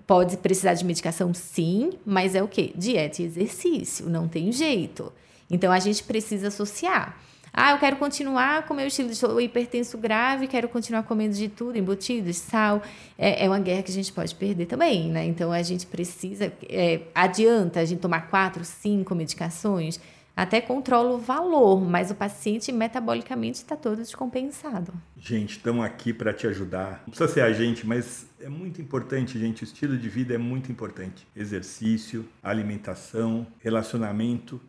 Pode 0.09 0.39
precisar 0.39 0.75
de 0.75 0.85
medicação, 0.85 1.33
sim, 1.33 1.91
mas 2.05 2.35
é 2.35 2.43
o 2.43 2.49
quê? 2.49 2.73
Dieta 2.75 3.23
e 3.23 3.27
exercício, 3.27 4.11
não 4.11 4.27
tem 4.27 4.51
jeito. 4.51 5.13
Então, 5.49 5.71
a 5.71 5.79
gente 5.79 6.03
precisa 6.03 6.49
associar. 6.49 7.17
Ah, 7.53 7.73
eu 7.73 7.79
quero 7.79 7.97
continuar 7.97 8.67
com 8.67 8.75
meu 8.75 8.87
estilo 8.87 9.11
de 9.11 9.43
hipertenso 9.43 9.99
grave, 9.99 10.47
quero 10.47 10.69
continuar 10.69 11.03
comendo 11.03 11.35
de 11.35 11.49
tudo, 11.49 11.77
embutidos, 11.77 12.37
sal. 12.37 12.83
É, 13.19 13.45
é, 13.45 13.49
uma 13.49 13.59
guerra 13.59 13.83
que 13.83 13.91
a 13.91 13.95
gente 13.95 14.13
pode 14.13 14.35
perder 14.35 14.67
também, 14.67 15.11
né? 15.11 15.27
Então 15.27 15.51
a 15.51 15.63
gente 15.63 15.87
precisa, 15.87 16.53
é, 16.69 17.01
adianta 17.15 17.81
a 17.81 17.85
gente 17.85 18.01
tomar 18.01 18.29
quatro, 18.29 18.65
cinco 18.65 19.15
medicações, 19.15 20.01
até 20.37 20.61
controla 20.61 21.11
o 21.15 21.19
valor, 21.19 21.81
mas 21.81 22.11
o 22.11 22.15
paciente 22.15 22.73
metabolicamente 22.73 23.59
está 23.59 23.77
todo 23.77 23.97
descompensado. 23.97 24.93
Gente, 25.19 25.59
estamos 25.59 25.85
aqui 25.85 26.15
para 26.15 26.33
te 26.33 26.47
ajudar. 26.47 27.03
Não 27.07 27.11
precisa 27.11 27.29
ser 27.29 27.41
a 27.43 27.53
gente, 27.53 27.87
mas 27.87 28.27
é 28.41 28.49
muito 28.49 28.81
importante, 28.81 29.39
gente. 29.39 29.63
O 29.63 29.65
estilo 29.65 29.99
de 29.99 30.09
vida 30.09 30.35
é 30.35 30.39
muito 30.39 30.73
importante. 30.73 31.27
Exercício, 31.37 32.27
alimentação, 32.43 33.47
relacionamento 33.59 34.61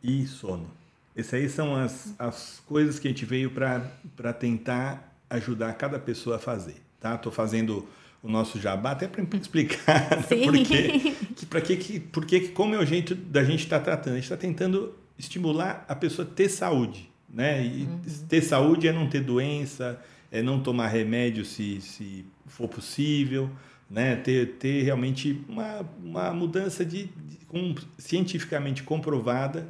e 0.00 0.26
sono. 0.26 0.70
Essas 1.16 1.34
aí 1.34 1.48
são 1.48 1.74
as, 1.74 2.14
as 2.18 2.62
coisas 2.66 2.98
que 2.98 3.08
a 3.08 3.10
gente 3.10 3.24
veio 3.24 3.50
para 3.50 4.32
tentar 4.34 5.16
ajudar 5.30 5.72
cada 5.72 5.98
pessoa 5.98 6.36
a 6.36 6.38
fazer. 6.38 6.76
Tá? 7.00 7.14
Estou 7.14 7.32
fazendo 7.32 7.88
o 8.22 8.28
nosso 8.28 8.60
jabá 8.60 8.90
até 8.90 9.08
para 9.08 9.22
explicar 9.38 10.08
porque, 10.44 11.14
que, 11.34 11.46
para 11.46 11.60
que, 11.60 11.76
que, 11.76 12.00
porque 12.00 12.40
como 12.48 12.74
é 12.74 12.78
o 12.78 12.84
jeito 12.84 13.14
da 13.14 13.42
gente 13.42 13.60
estar 13.64 13.78
tá 13.78 13.84
tratando. 13.84 14.12
A 14.12 14.16
gente 14.16 14.24
está 14.24 14.36
tentando 14.36 14.94
estimular 15.18 15.86
a 15.88 15.94
pessoa 15.94 16.28
a 16.28 16.30
ter 16.30 16.50
saúde. 16.50 17.10
Né? 17.32 17.64
E 17.64 17.82
uhum. 17.84 18.00
ter 18.28 18.42
saúde 18.42 18.86
é 18.86 18.92
não 18.92 19.08
ter 19.08 19.20
doença, 19.20 19.98
é 20.30 20.42
não 20.42 20.60
tomar 20.60 20.88
remédio 20.88 21.44
se, 21.44 21.80
se 21.80 22.26
for 22.46 22.68
possível, 22.68 23.50
né? 23.90 24.16
ter, 24.16 24.54
ter 24.58 24.82
realmente 24.82 25.42
uma, 25.48 25.80
uma 26.02 26.32
mudança 26.32 26.84
de, 26.84 27.04
de 27.06 27.36
com, 27.46 27.74
cientificamente 27.98 28.82
comprovada 28.82 29.66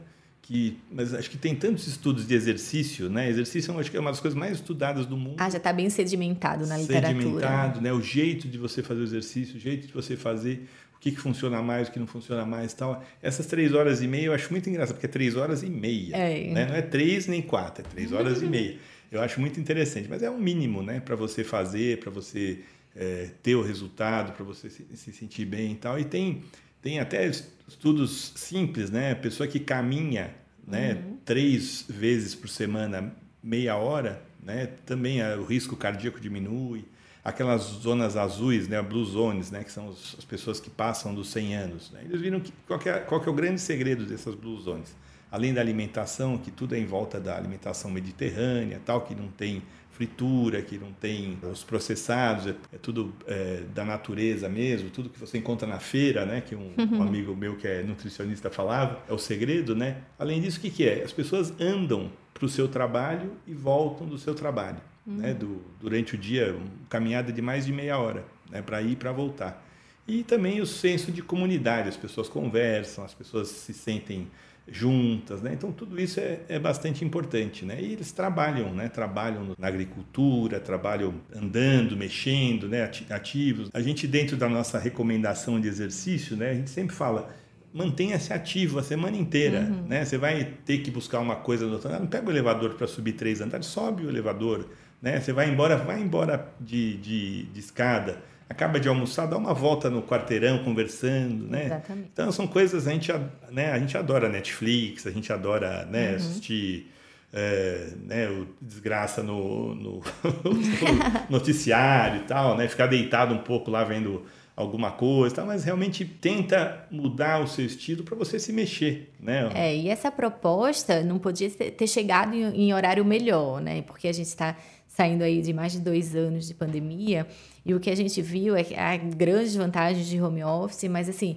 que, 0.47 0.79
mas 0.93 1.13
acho 1.13 1.29
que 1.29 1.37
tem 1.37 1.57
tantos 1.57 1.89
estudos 1.89 2.25
de 2.25 2.33
exercício, 2.33 3.11
né? 3.11 3.29
Exercício 3.29 3.77
acho 3.81 3.91
que 3.91 3.97
é 3.97 4.01
uma 4.01 4.13
das 4.13 4.21
coisas 4.21 4.39
mais 4.39 4.53
estudadas 4.53 5.05
do 5.05 5.17
mundo. 5.17 5.35
Ah, 5.39 5.51
já 5.51 5.59
está 5.59 5.73
bem 5.73 5.91
sedimentado 5.91 6.65
na 6.69 6.79
literatura. 6.79 7.21
Sedimentado, 7.21 7.81
né? 7.81 7.93
O 7.93 8.01
jeito 8.01 8.47
de 8.47 8.57
você 8.57 8.81
fazer 8.81 9.01
o 9.01 9.03
exercício, 9.03 9.57
o 9.57 9.59
jeito 9.59 9.89
de 9.89 9.93
você 9.93 10.17
fazer, 10.17 10.69
o 10.95 11.01
que, 11.01 11.11
que 11.11 11.21
funciona 11.21 11.61
mais, 11.61 11.89
o 11.89 11.91
que 11.91 11.99
não 11.99 12.07
funciona 12.07 12.47
mais, 12.47 12.73
tal. 12.73 13.05
Essas 13.21 13.47
três 13.47 13.75
horas 13.75 14.01
e 14.03 14.07
meia 14.07 14.27
eu 14.27 14.33
acho 14.33 14.49
muito 14.53 14.71
engraçado 14.71 14.95
porque 14.95 15.07
é 15.07 15.09
três 15.09 15.35
horas 15.35 15.65
e 15.65 15.69
meia, 15.69 16.17
é. 16.17 16.53
né? 16.53 16.67
Não 16.67 16.77
é 16.77 16.83
três 16.83 17.27
nem 17.27 17.43
quatro, 17.43 17.85
é 17.85 17.89
três 17.89 18.13
horas 18.13 18.41
e 18.41 18.47
meia. 18.47 18.79
Eu 19.11 19.21
acho 19.23 19.41
muito 19.41 19.59
interessante, 19.59 20.09
mas 20.09 20.23
é 20.23 20.31
um 20.31 20.39
mínimo, 20.39 20.81
né? 20.81 21.01
Para 21.01 21.17
você 21.17 21.43
fazer, 21.43 21.99
para 21.99 22.11
você 22.11 22.61
é, 22.95 23.31
ter 23.43 23.57
o 23.57 23.63
resultado, 23.63 24.33
para 24.33 24.45
você 24.45 24.71
se, 24.71 24.87
se 24.95 25.13
sentir 25.13 25.45
bem 25.45 25.73
e 25.73 25.77
tal. 25.77 25.99
E 25.99 26.05
tem 26.05 26.45
tem 26.83 27.01
até 27.01 27.27
estudos 27.69 28.33
simples, 28.37 28.91
né? 28.91 29.13
A 29.13 29.17
pessoa 29.17 29.49
que 29.49 29.59
caminha 29.59 30.35
né, 30.67 30.95
uhum. 30.95 31.19
três 31.25 31.85
vezes 31.89 32.35
por 32.35 32.49
semana, 32.49 33.15
meia 33.43 33.77
hora, 33.77 34.23
né, 34.43 34.67
também 34.85 35.23
o 35.37 35.45
risco 35.45 35.77
cardíaco 35.77 36.21
diminui. 36.21 36.85
Aquelas 37.25 37.63
zonas 37.63 38.17
azuis, 38.17 38.69
né, 38.69 38.81
blue 38.81 39.05
zones, 39.05 39.51
né, 39.51 39.65
que 39.65 39.73
são 39.73 39.89
as 39.89 40.25
pessoas 40.25 40.61
que 40.61 40.71
passam 40.71 41.13
dos 41.13 41.31
100 41.31 41.57
anos. 41.57 41.91
Né, 41.91 42.03
eles 42.05 42.21
viram 42.21 42.39
que, 42.41 42.53
qual, 42.67 42.79
que 42.79 42.89
é, 42.89 42.99
qual 43.01 43.21
que 43.21 43.29
é 43.29 43.33
o 43.33 43.35
grande 43.35 43.61
segredo 43.61 44.05
dessas 44.05 44.35
blue 44.35 44.61
zones. 44.61 44.95
Além 45.31 45.53
da 45.53 45.61
alimentação, 45.61 46.39
que 46.39 46.53
tudo 46.53 46.77
é 46.77 46.79
em 46.79 46.87
volta 46.87 47.19
da 47.19 47.37
alimentação 47.37 47.91
mediterrânea, 47.91 48.81
tal, 48.85 49.01
que 49.01 49.15
não 49.15 49.27
tem 49.29 49.61
fritura, 49.97 50.61
que 50.61 50.77
não 50.77 50.93
tem 50.93 51.39
os 51.51 51.65
processados, 51.65 52.47
é, 52.47 52.55
é 52.73 52.79
tudo 52.81 53.15
é, 53.27 53.63
da 53.75 53.83
natureza 53.83 54.47
mesmo, 54.47 54.91
tudo 54.91 55.09
que 55.09 55.19
você 55.19 55.39
encontra 55.39 55.67
na 55.67 55.79
feira, 55.79 56.27
né? 56.27 56.43
Que 56.43 56.55
um, 56.55 56.73
um, 56.93 57.03
amigo 57.03 57.35
meu 57.35 57.57
que 57.57 57.67
é 57.67 57.83
nutricionista 57.83 58.51
falava, 58.51 59.03
é 59.09 59.13
o 59.13 59.19
segredo, 59.19 59.75
né? 59.75 60.03
Além 60.19 60.41
disso, 60.41 60.59
o 60.59 60.61
que, 60.61 60.71
que 60.71 60.87
é? 60.87 61.03
As 61.03 61.13
pessoas 61.13 61.53
andam 61.59 62.13
para 62.35 62.45
o 62.45 62.49
seu 62.49 62.69
trabalho 62.69 63.33
e 63.47 63.55
voltam 63.55 64.07
do 64.07 64.19
seu 64.19 64.35
trabalho, 64.35 64.81
uhum. 65.07 65.17
né? 65.17 65.33
Do, 65.33 65.63
durante 65.81 66.15
o 66.15 66.19
dia, 66.19 66.55
uma 66.55 66.67
caminhada 66.91 67.33
de 67.33 67.41
mais 67.41 67.65
de 67.65 67.73
meia 67.73 67.99
hora, 67.99 68.23
né? 68.51 68.61
Para 68.61 68.83
ir 68.83 68.93
e 68.93 68.97
para 68.97 69.13
voltar. 69.13 69.65
E 70.07 70.23
também 70.23 70.61
o 70.61 70.67
senso 70.67 71.11
de 71.11 71.23
comunidade, 71.23 71.89
as 71.89 71.97
pessoas 71.97 72.29
conversam, 72.29 73.03
as 73.03 73.15
pessoas 73.15 73.49
se 73.49 73.73
sentem 73.73 74.29
juntas, 74.69 75.43
né? 75.43 75.53
Então 75.53 75.71
tudo 75.71 76.01
isso 76.01 76.19
é, 76.19 76.41
é 76.49 76.59
bastante 76.59 77.05
importante, 77.05 77.65
né? 77.65 77.81
E 77.81 77.93
eles 77.93 78.11
trabalham, 78.11 78.73
né? 78.75 78.89
Trabalham 78.89 79.55
na 79.59 79.69
agricultura, 79.69 80.59
trabalham 80.59 81.15
andando, 81.35 81.97
mexendo, 81.97 82.69
né? 82.69 82.91
Ativos. 83.11 83.71
A 83.73 83.81
gente 83.81 84.07
dentro 84.07 84.37
da 84.37 84.49
nossa 84.49 84.79
recomendação 84.79 85.61
de 85.61 85.69
exercício, 85.69 86.37
né? 86.37 86.51
A 86.51 86.55
gente 86.55 86.71
sempre 86.71 86.95
fala 86.95 87.33
mantenha-se 87.73 88.33
ativo 88.33 88.79
a 88.79 88.83
semana 88.83 89.17
inteira, 89.17 89.61
uhum. 89.61 89.87
né? 89.87 90.05
Você 90.05 90.17
vai 90.17 90.45
ter 90.65 90.79
que 90.79 90.91
buscar 90.91 91.21
uma 91.21 91.37
coisa 91.37 91.67
no 91.67 91.75
outro, 91.75 91.91
não 91.91 92.07
pega 92.07 92.27
o 92.27 92.31
elevador 92.31 92.75
para 92.75 92.87
subir 92.87 93.13
três 93.13 93.41
andares, 93.41 93.67
sobe 93.67 94.05
o 94.05 94.09
elevador, 94.09 94.67
né? 95.01 95.21
Você 95.21 95.33
vai 95.33 95.51
embora, 95.51 95.77
vai 95.77 96.01
embora 96.01 96.53
de, 96.59 96.97
de, 96.97 97.43
de 97.45 97.61
escada 97.61 98.23
acaba 98.49 98.79
de 98.79 98.89
almoçar, 98.89 99.27
dá 99.27 99.37
uma 99.37 99.53
volta 99.53 99.91
no 99.91 100.03
quarteirão 100.03 100.63
conversando, 100.63 101.47
né? 101.49 101.67
Exatamente. 101.67 102.11
Então 102.13 102.33
são 102.33 102.47
coisas 102.47 102.87
a 102.87 102.93
gente, 102.93 103.13
né? 103.51 103.73
A 103.73 103.79
gente 103.79 103.97
adora 103.97 104.29
Netflix, 104.29 105.07
a 105.07 105.11
gente 105.11 105.33
adora, 105.33 105.85
né? 105.87 106.11
Uhum. 106.11 106.17
Assistir 106.17 106.93
é, 107.33 107.89
né, 108.05 108.29
o 108.31 108.47
desgraça 108.61 109.23
no, 109.23 109.75
no, 109.75 109.93
no, 110.43 111.29
noticiário 111.29 112.23
e 112.23 112.25
tal, 112.25 112.57
né? 112.57 112.69
Ficar 112.69 112.87
deitado 112.87 113.35
um 113.35 113.39
pouco 113.39 113.71
lá 113.71 113.85
vendo 113.85 114.25
alguma 114.57 114.91
coisa, 114.91 115.37
tá? 115.37 115.45
mas 115.45 115.65
realmente 115.65 116.03
tenta 116.03 116.87
mudar 116.91 117.43
o 117.43 117.47
seu 117.47 117.67
estilo 117.67 118.03
para 118.03 118.17
você 118.17 118.39
se 118.39 118.55
mexer, 118.55 119.13
né? 119.21 119.51
É, 119.55 119.77
e 119.77 119.91
essa 119.91 120.11
proposta 120.11 121.03
não 121.03 121.19
podia 121.19 121.51
ter 121.51 121.87
chegado 121.87 122.35
em, 122.35 122.69
em 122.69 122.73
horário 122.73 123.05
melhor, 123.05 123.61
né? 123.61 123.83
Porque 123.83 124.09
a 124.09 124.13
gente 124.13 124.29
está 124.29 124.57
saindo 124.89 125.23
aí 125.23 125.43
de 125.43 125.53
mais 125.53 125.73
de 125.73 125.81
dois 125.81 126.17
anos 126.17 126.49
de 126.49 126.55
pandemia 126.55 127.27
e 127.67 127.75
o 127.75 127.81
que 127.81 127.91
a 127.91 127.97
gente 127.97 128.23
viu 128.23 128.55
é 128.55 128.63
que 128.63 128.77
há 128.77 128.97
grandes 128.97 129.57
vantagens 129.57 130.07
de 130.07 130.23
home 130.23 130.45
office, 130.45 130.85
mas 130.85 131.09
assim, 131.09 131.37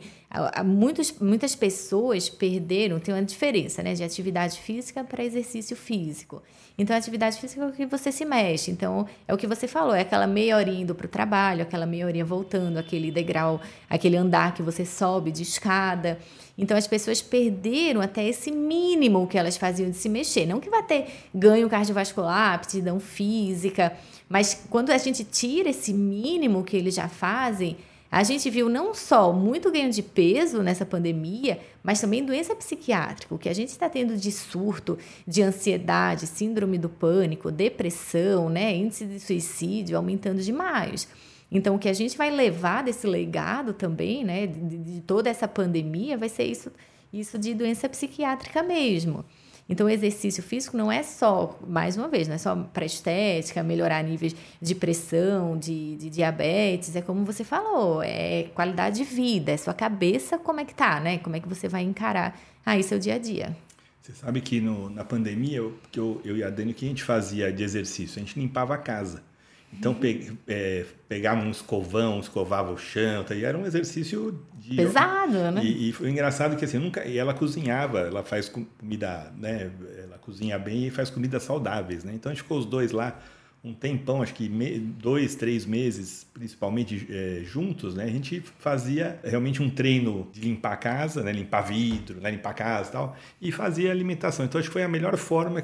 muitos, 0.64 1.12
muitas 1.20 1.56
pessoas 1.56 2.30
perderam, 2.30 3.00
tem 3.00 3.16
uma 3.16 3.24
diferença, 3.24 3.82
né, 3.82 3.96
de 3.96 4.04
atividade 4.04 4.60
física 4.60 5.04
para 5.04 5.24
exercício 5.24 5.76
físico. 5.76 6.44
Então, 6.78 6.96
a 6.96 7.00
atividade 7.00 7.38
física 7.38 7.64
é 7.64 7.68
o 7.68 7.72
que 7.72 7.86
você 7.86 8.12
se 8.12 8.24
mexe. 8.24 8.70
Então, 8.70 9.08
é 9.28 9.34
o 9.34 9.38
que 9.38 9.48
você 9.48 9.68
falou, 9.68 9.94
é 9.94 10.02
aquela 10.02 10.28
meia 10.28 10.56
horinha 10.56 10.84
indo 10.84 10.94
para 10.94 11.08
o 11.08 11.10
trabalho, 11.10 11.64
aquela 11.64 11.86
meia 11.88 12.06
horinha 12.06 12.24
voltando, 12.24 12.78
aquele 12.78 13.12
degrau, 13.12 13.60
aquele 13.90 14.16
andar 14.16 14.54
que 14.54 14.62
você 14.62 14.86
sobe 14.86 15.32
de 15.32 15.42
escada. 15.42 16.20
Então, 16.58 16.78
as 16.78 16.88
pessoas 16.88 17.22
perderam 17.22 18.02
até 18.02 18.26
esse 18.26 18.52
mínimo 18.52 19.28
que 19.28 19.38
elas 19.38 19.58
faziam 19.58 19.90
de 19.90 19.98
se 19.98 20.08
mexer. 20.08 20.46
Não 20.46 20.60
que 20.60 20.70
vá 20.70 20.84
ter 20.84 21.08
ganho 21.34 21.68
cardiovascular, 21.68 22.54
aptidão 22.54 23.00
física, 23.00 23.94
mas 24.30 24.66
quando 24.70 24.92
a 24.92 24.98
gente 24.98 25.24
tira 25.24 25.72
esse 25.72 25.92
mínimo 25.92 26.19
que 26.66 26.78
eles 26.78 26.96
já 26.96 27.08
fazem, 27.08 27.78
a 28.12 28.24
gente 28.24 28.50
viu 28.50 28.68
não 28.68 28.94
só 28.96 29.32
muito 29.32 29.72
ganho 29.72 29.92
de 29.92 30.02
peso 30.02 30.64
nessa 30.64 30.84
pandemia, 30.86 31.60
mas 31.84 32.02
também 32.02 32.26
doença 32.26 32.56
psiquiátrica. 32.56 33.36
O 33.36 33.38
que 33.38 33.48
a 33.48 33.54
gente 33.54 33.70
está 33.70 33.88
tendo 33.88 34.18
de 34.18 34.32
surto, 34.32 34.98
de 35.28 35.44
ansiedade, 35.44 36.26
síndrome 36.26 36.80
do 36.80 36.90
pânico, 36.90 37.52
depressão, 37.52 38.50
né, 38.50 38.76
índice 38.76 39.06
de 39.06 39.20
suicídio 39.20 39.96
aumentando 39.96 40.42
demais. 40.42 41.08
Então, 41.52 41.76
o 41.76 41.80
que 41.80 41.90
a 41.90 41.94
gente 41.94 42.18
vai 42.18 42.32
levar 42.32 42.84
desse 42.84 43.06
legado 43.06 43.74
também, 43.74 44.24
né, 44.24 44.48
de, 44.48 44.78
de 44.78 45.02
toda 45.02 45.30
essa 45.30 45.48
pandemia, 45.48 46.18
vai 46.18 46.30
ser 46.30 46.46
isso, 46.46 46.72
isso 47.14 47.38
de 47.38 47.54
doença 47.54 47.88
psiquiátrica 47.88 48.64
mesmo. 48.64 49.24
Então, 49.70 49.86
o 49.86 49.90
exercício 49.90 50.42
físico 50.42 50.76
não 50.76 50.92
é 50.92 51.04
só, 51.04 51.58
mais 51.68 51.96
uma 51.96 52.08
vez, 52.08 52.28
não 52.28 52.34
é 52.34 52.40
só 52.40 52.56
para 52.56 52.84
estética, 52.86 53.62
melhorar 53.62 54.04
níveis 54.04 54.36
de 54.60 54.74
pressão, 54.74 55.56
de, 55.58 55.96
de, 55.98 56.10
diabetes, 56.10 56.96
é 56.96 57.02
como 57.02 57.24
você 57.24 57.44
falou, 57.44 58.02
é 58.02 58.50
qualidade 58.56 58.98
de 58.98 59.04
vida, 59.04 59.52
é 59.52 59.58
sua 59.58 59.76
cabeça 59.76 60.40
como 60.40 60.60
é 60.60 60.66
que 60.66 60.74
tá, 60.74 61.00
né? 61.00 61.20
Como 61.20 61.36
é 61.36 61.40
que 61.40 61.48
você 61.48 61.68
vai 61.68 61.84
encarar 61.84 62.36
aí 62.66 62.82
seu 62.84 62.98
dia 62.98 63.16
a 63.16 63.18
dia. 63.20 63.56
Você 64.02 64.14
sabe 64.14 64.42
que 64.42 64.60
no, 64.60 64.90
na 64.90 65.06
pandemia, 65.06 65.58
eu, 65.58 65.78
eu, 65.96 66.22
eu 66.26 66.38
e 66.38 66.44
a 66.44 66.50
Dani, 66.50 66.72
o 66.72 66.74
que 66.74 66.86
a 66.86 66.90
gente 66.90 67.04
fazia 67.04 67.52
de 67.54 67.64
exercício? 67.64 68.20
A 68.20 68.26
gente 68.26 68.40
limpava 68.40 68.74
a 68.74 68.78
casa. 68.78 69.29
Então, 69.72 69.94
pe, 69.94 70.32
é, 70.48 70.86
pegava 71.08 71.42
um 71.42 71.52
escovão, 71.52 72.20
escovava 72.20 72.72
o 72.72 72.78
chão, 72.78 73.24
tá? 73.24 73.36
e 73.36 73.46
era 73.46 73.58
um 73.58 73.66
exercício 73.66 74.44
de... 74.56 74.76
Pesado, 74.76 75.52
né? 75.52 75.62
E, 75.64 75.90
e, 75.90 75.94
foi 75.94 76.10
engraçado 76.10 76.56
que, 76.56 76.66
assim, 76.66 76.80
nunca... 76.80 77.06
E 77.06 77.18
ela 77.18 77.34
cozinhava, 77.34 78.00
ela 78.00 78.24
faz 78.24 78.50
comida, 78.50 79.32
né? 79.38 79.72
Ela 80.04 80.18
cozinha 80.18 80.58
bem 80.58 80.88
e 80.88 80.90
faz 80.90 81.10
comidas 81.10 81.44
saudáveis, 81.44 82.04
né? 82.04 82.14
Então, 82.16 82.32
a 82.32 82.36
gente 82.36 82.44
ficou 82.44 82.58
os 82.58 82.66
dois 82.66 82.92
lá 82.92 83.20
um 83.62 83.74
tempão, 83.74 84.22
acho 84.22 84.34
que 84.34 84.48
dois, 84.48 85.36
três 85.36 85.66
meses, 85.66 86.26
principalmente 86.34 87.06
é, 87.10 87.42
juntos, 87.44 87.94
né? 87.94 88.06
A 88.06 88.10
gente 88.10 88.42
fazia 88.58 89.20
realmente 89.24 89.62
um 89.62 89.70
treino 89.70 90.30
de 90.32 90.40
limpar 90.40 90.74
a 90.74 90.78
casa, 90.78 91.22
né? 91.24 91.32
Limpar 91.34 91.62
vidro, 91.62 92.22
né? 92.22 92.32
limpar 92.32 92.52
a 92.52 92.54
casa 92.54 92.90
e 92.90 92.92
tal, 92.94 93.18
e 93.42 93.52
fazia 93.52 93.92
alimentação. 93.92 94.46
Então, 94.46 94.60
acho 94.60 94.70
que 94.70 94.74
foi 94.74 94.84
a 94.84 94.88
melhor 94.88 95.18
forma, 95.18 95.62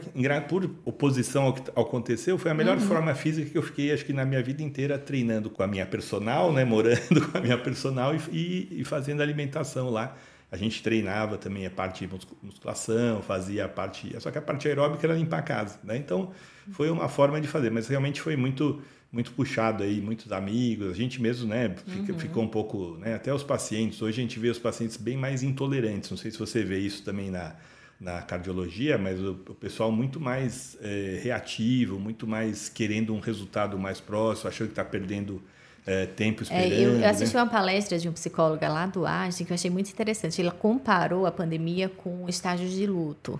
por 0.50 0.70
oposição 0.84 1.44
ao 1.44 1.54
que 1.54 1.72
aconteceu, 1.72 2.38
foi 2.38 2.52
a 2.52 2.54
melhor 2.54 2.78
uhum. 2.78 2.86
forma 2.86 3.16
física 3.16 3.50
que 3.50 3.58
eu 3.58 3.64
fiquei, 3.64 3.94
acho 3.94 4.04
que 4.04 4.12
na 4.12 4.26
minha 4.26 4.44
vida 4.44 4.62
inteira, 4.62 5.00
treinando 5.00 5.50
com 5.50 5.64
a 5.64 5.68
minha 5.68 5.86
personal, 5.86 6.52
né? 6.52 6.66
Morando 6.66 7.22
com 7.32 7.38
a 7.38 7.42
minha 7.42 7.58
personal 7.58 8.14
e, 8.14 8.20
e, 8.32 8.82
e 8.82 8.84
fazendo 8.84 9.22
alimentação 9.22 9.90
lá 9.90 10.16
a 10.56 10.58
gente 10.58 10.82
treinava 10.82 11.38
também 11.38 11.66
a 11.66 11.70
parte 11.70 12.08
de 12.08 12.14
musculação, 12.42 13.22
fazia 13.22 13.66
a 13.66 13.70
parte. 13.70 14.16
Só 14.20 14.32
que 14.32 14.38
a 14.38 14.42
parte 14.42 14.68
aeróbica 14.68 15.06
era 15.06 15.14
limpar 15.16 15.40
a 15.40 15.42
casa. 15.42 15.80
Né? 15.84 15.98
Então, 15.98 16.32
foi 16.72 16.90
uma 16.90 17.10
forma 17.10 17.40
de 17.42 17.48
fazer, 17.48 17.70
mas 17.70 17.88
realmente 17.88 18.22
foi 18.22 18.36
muito 18.36 18.82
muito 19.12 19.32
puxado 19.32 19.82
aí, 19.82 20.02
muitos 20.02 20.30
amigos, 20.34 20.90
a 20.90 20.94
gente 20.94 21.22
mesmo, 21.22 21.48
né, 21.48 21.74
fica, 21.88 22.12
uhum. 22.12 22.20
ficou 22.20 22.44
um 22.44 22.50
pouco, 22.50 22.98
né, 22.98 23.16
até 23.16 23.34
os 23.34 23.44
pacientes, 23.44 24.02
hoje 24.02 24.20
a 24.20 24.22
gente 24.22 24.38
vê 24.38 24.50
os 24.50 24.60
pacientes 24.60 24.98
bem 24.98 25.16
mais 25.16 25.42
intolerantes, 25.42 26.10
não 26.10 26.18
sei 26.18 26.32
se 26.32 26.38
você 26.38 26.66
vê 26.66 26.80
isso 26.80 27.02
também 27.02 27.32
na, 27.32 27.56
na 27.98 28.22
cardiologia, 28.22 28.98
mas 28.98 29.18
o, 29.22 29.32
o 29.32 29.56
pessoal 29.56 29.90
muito 29.90 30.20
mais 30.20 30.78
é, 30.82 31.22
reativo, 31.24 31.98
muito 31.98 32.28
mais 32.28 32.68
querendo 32.68 33.16
um 33.16 33.22
resultado 33.22 33.80
mais 33.80 34.02
próximo, 34.02 34.50
achando 34.50 34.68
que 34.68 34.74
está 34.74 34.84
perdendo 34.84 35.42
é, 35.86 36.06
tempo 36.06 36.44
esperando. 36.44 36.72
É, 36.72 36.80
eu, 36.80 37.00
eu, 37.00 37.10
assisti 37.10 37.36
né? 37.36 37.44
uma 37.44 37.50
palestra 37.50 37.98
de 37.98 38.10
um 38.10 38.14
psicólogo 38.14 38.64
lá 38.66 38.86
do 38.86 39.06
Einstein 39.06 39.46
que 39.46 39.52
eu 39.52 39.56
achei 39.56 39.70
muito 39.70 39.90
interessante. 39.90 40.42
Ele 40.42 40.52
comparou 40.52 41.26
a 41.26 41.32
pandemia 41.32 41.90
com 41.90 42.28
estágios 42.28 42.72
de 42.72 42.88
luto. 42.88 43.40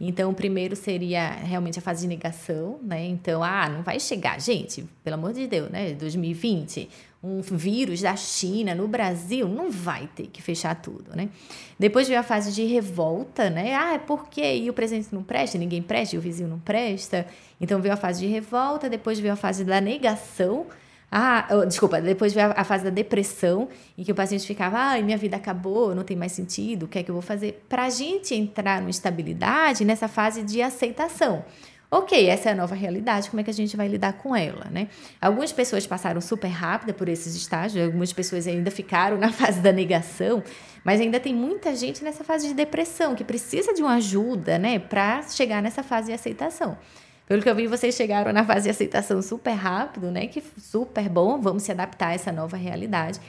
Então, 0.00 0.30
o 0.30 0.34
primeiro 0.34 0.76
seria 0.76 1.30
realmente 1.30 1.78
a 1.78 1.82
fase 1.82 2.02
de 2.02 2.08
negação, 2.08 2.78
né? 2.82 3.06
Então, 3.06 3.42
ah, 3.42 3.68
não 3.68 3.82
vai 3.82 3.98
chegar, 3.98 4.38
gente, 4.38 4.84
pelo 5.02 5.14
amor 5.14 5.32
de 5.32 5.46
Deus, 5.46 5.70
né? 5.70 5.94
2020, 5.94 6.88
um 7.22 7.40
vírus 7.40 8.02
da 8.02 8.14
China 8.14 8.74
no 8.74 8.86
Brasil, 8.86 9.48
não 9.48 9.70
vai 9.70 10.06
ter 10.14 10.26
que 10.26 10.42
fechar 10.42 10.74
tudo, 10.74 11.16
né? 11.16 11.30
Depois 11.78 12.06
veio 12.06 12.20
a 12.20 12.22
fase 12.22 12.52
de 12.52 12.64
revolta, 12.64 13.48
né? 13.48 13.74
Ah, 13.74 13.94
é 13.94 13.98
porque 13.98 14.56
e 14.56 14.68
o 14.68 14.74
presidente 14.74 15.08
não 15.12 15.22
presta, 15.22 15.56
ninguém 15.56 15.80
presta, 15.80 16.14
e 16.14 16.18
o 16.18 16.22
vizinho 16.22 16.48
não 16.48 16.58
presta. 16.58 17.26
Então, 17.58 17.80
veio 17.80 17.94
a 17.94 17.96
fase 17.96 18.20
de 18.20 18.26
revolta, 18.26 18.90
depois 18.90 19.18
veio 19.18 19.32
a 19.32 19.36
fase 19.36 19.64
da 19.64 19.80
negação, 19.80 20.66
ah, 21.10 21.46
desculpa, 21.66 22.00
depois 22.00 22.32
veio 22.32 22.48
a, 22.48 22.60
a, 22.60 22.64
fase 22.64 22.84
da 22.84 22.90
depressão, 22.90 23.68
em 23.96 24.02
que 24.02 24.10
o 24.10 24.14
paciente 24.14 24.46
ficava, 24.46 24.76
ai, 24.76 25.02
minha 25.02 25.16
vida 25.16 25.36
acabou, 25.36 25.94
não 25.94 26.02
tem 26.02 26.16
mais 26.16 26.32
sentido, 26.32 26.84
o 26.84 26.88
que 26.88 26.98
é 26.98 27.02
que 27.02 27.10
eu 27.10 27.14
vou 27.14 27.22
fazer? 27.22 27.64
Para 27.68 27.84
a 27.84 27.90
gente 27.90 28.34
entrar 28.34 28.80
numa 28.80 28.90
estabilidade 28.90 29.84
nessa 29.84 30.08
fase 30.08 30.42
de 30.42 30.60
aceitação. 30.60 31.44
Ok, 31.88 32.28
essa 32.28 32.48
é 32.48 32.52
a 32.52 32.54
nova 32.54 32.74
realidade, 32.74 33.30
como 33.30 33.40
é 33.40 33.44
que 33.44 33.50
a 33.50 33.54
gente 33.54 33.76
vai 33.76 33.86
lidar 33.86 34.14
com 34.14 34.34
ela, 34.34 34.66
né? 34.72 34.88
Algumas 35.20 35.52
pessoas 35.52 35.86
passaram 35.86 36.20
super 36.20 36.48
rápida 36.48 36.92
por 36.92 37.08
esses 37.08 37.36
estágios, 37.36 37.84
algumas 37.84 38.12
pessoas 38.12 38.48
ainda 38.48 38.72
ficaram 38.72 39.16
na 39.16 39.30
fase 39.32 39.60
da 39.60 39.70
negação, 39.70 40.42
mas 40.82 41.00
ainda 41.00 41.20
tem 41.20 41.32
muita 41.32 41.76
gente 41.76 42.02
nessa 42.02 42.24
fase 42.24 42.48
de 42.48 42.54
depressão 42.54 43.14
que 43.14 43.22
precisa 43.22 43.72
de 43.72 43.82
uma 43.82 43.94
ajuda, 43.94 44.58
né, 44.58 44.80
para 44.80 45.22
chegar 45.22 45.62
nessa 45.62 45.84
fase 45.84 46.08
de 46.08 46.14
aceitação. 46.14 46.76
Pelo 47.26 47.42
que 47.42 47.50
eu 47.50 47.54
vi, 47.56 47.66
vocês 47.66 47.94
chegaram 47.94 48.32
na 48.32 48.44
fase 48.44 48.64
de 48.64 48.70
aceitação 48.70 49.20
super 49.20 49.52
rápido, 49.52 50.10
né? 50.12 50.28
Que 50.28 50.42
super 50.58 51.08
bom, 51.08 51.40
vamos 51.40 51.64
se 51.64 51.72
adaptar 51.72 52.08
a 52.08 52.14
essa 52.14 52.30
nova 52.30 52.56
realidade. 52.56 53.20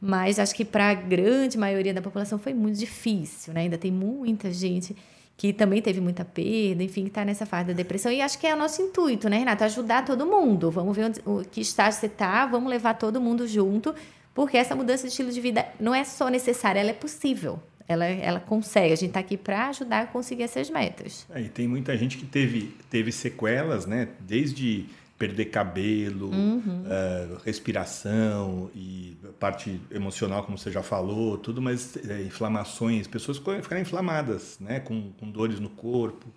Mas 0.00 0.38
acho 0.38 0.54
que 0.54 0.64
para 0.64 0.90
a 0.90 0.94
grande 0.94 1.56
maioria 1.56 1.94
da 1.94 2.02
população 2.02 2.38
foi 2.38 2.52
muito 2.52 2.78
difícil, 2.78 3.54
né? 3.54 3.62
Ainda 3.62 3.78
tem 3.78 3.90
muita 3.90 4.52
gente 4.52 4.94
que 5.34 5.52
também 5.52 5.80
teve 5.80 6.00
muita 6.00 6.24
perda, 6.24 6.82
enfim, 6.82 7.04
que 7.04 7.08
está 7.08 7.24
nessa 7.24 7.46
fase 7.46 7.68
da 7.68 7.72
depressão. 7.72 8.12
E 8.12 8.20
acho 8.20 8.38
que 8.38 8.46
é 8.46 8.54
o 8.54 8.58
nosso 8.58 8.82
intuito, 8.82 9.28
né, 9.28 9.38
Renata? 9.38 9.64
Ajudar 9.64 10.04
todo 10.04 10.26
mundo. 10.26 10.70
Vamos 10.70 10.94
ver 10.94 11.04
onde, 11.04 11.20
o 11.24 11.42
que 11.42 11.60
estágio 11.60 12.00
você 12.00 12.06
está, 12.06 12.44
vamos 12.44 12.68
levar 12.68 12.94
todo 12.94 13.20
mundo 13.20 13.46
junto, 13.46 13.94
porque 14.34 14.58
essa 14.58 14.76
mudança 14.76 15.04
de 15.04 15.08
estilo 15.08 15.30
de 15.32 15.40
vida 15.40 15.64
não 15.80 15.94
é 15.94 16.04
só 16.04 16.28
necessária, 16.28 16.80
ela 16.80 16.90
é 16.90 16.94
possível 16.94 17.58
ela, 17.88 18.04
ela 18.04 18.38
consegue. 18.38 18.92
A 18.92 18.96
gente 18.96 19.08
está 19.08 19.20
aqui 19.20 19.36
para 19.36 19.68
ajudar 19.68 20.02
a 20.02 20.06
conseguir 20.06 20.42
essas 20.42 20.68
metas. 20.68 21.26
É, 21.34 21.40
e 21.40 21.48
tem 21.48 21.66
muita 21.66 21.96
gente 21.96 22.18
que 22.18 22.26
teve, 22.26 22.76
teve 22.90 23.10
sequelas, 23.10 23.86
né? 23.86 24.08
Desde 24.20 24.86
perder 25.18 25.46
cabelo, 25.46 26.30
uhum. 26.30 26.84
uh, 26.84 27.40
respiração 27.44 28.70
e 28.72 29.16
parte 29.40 29.80
emocional, 29.90 30.44
como 30.44 30.56
você 30.56 30.70
já 30.70 30.82
falou, 30.82 31.36
tudo, 31.36 31.60
mas 31.60 31.96
é, 32.08 32.22
inflamações, 32.22 33.08
pessoas 33.08 33.38
ficaram 33.38 33.82
inflamadas, 33.82 34.58
né? 34.60 34.78
Com, 34.78 35.10
com 35.18 35.28
dores 35.28 35.58
no 35.58 35.70
corpo 35.70 36.28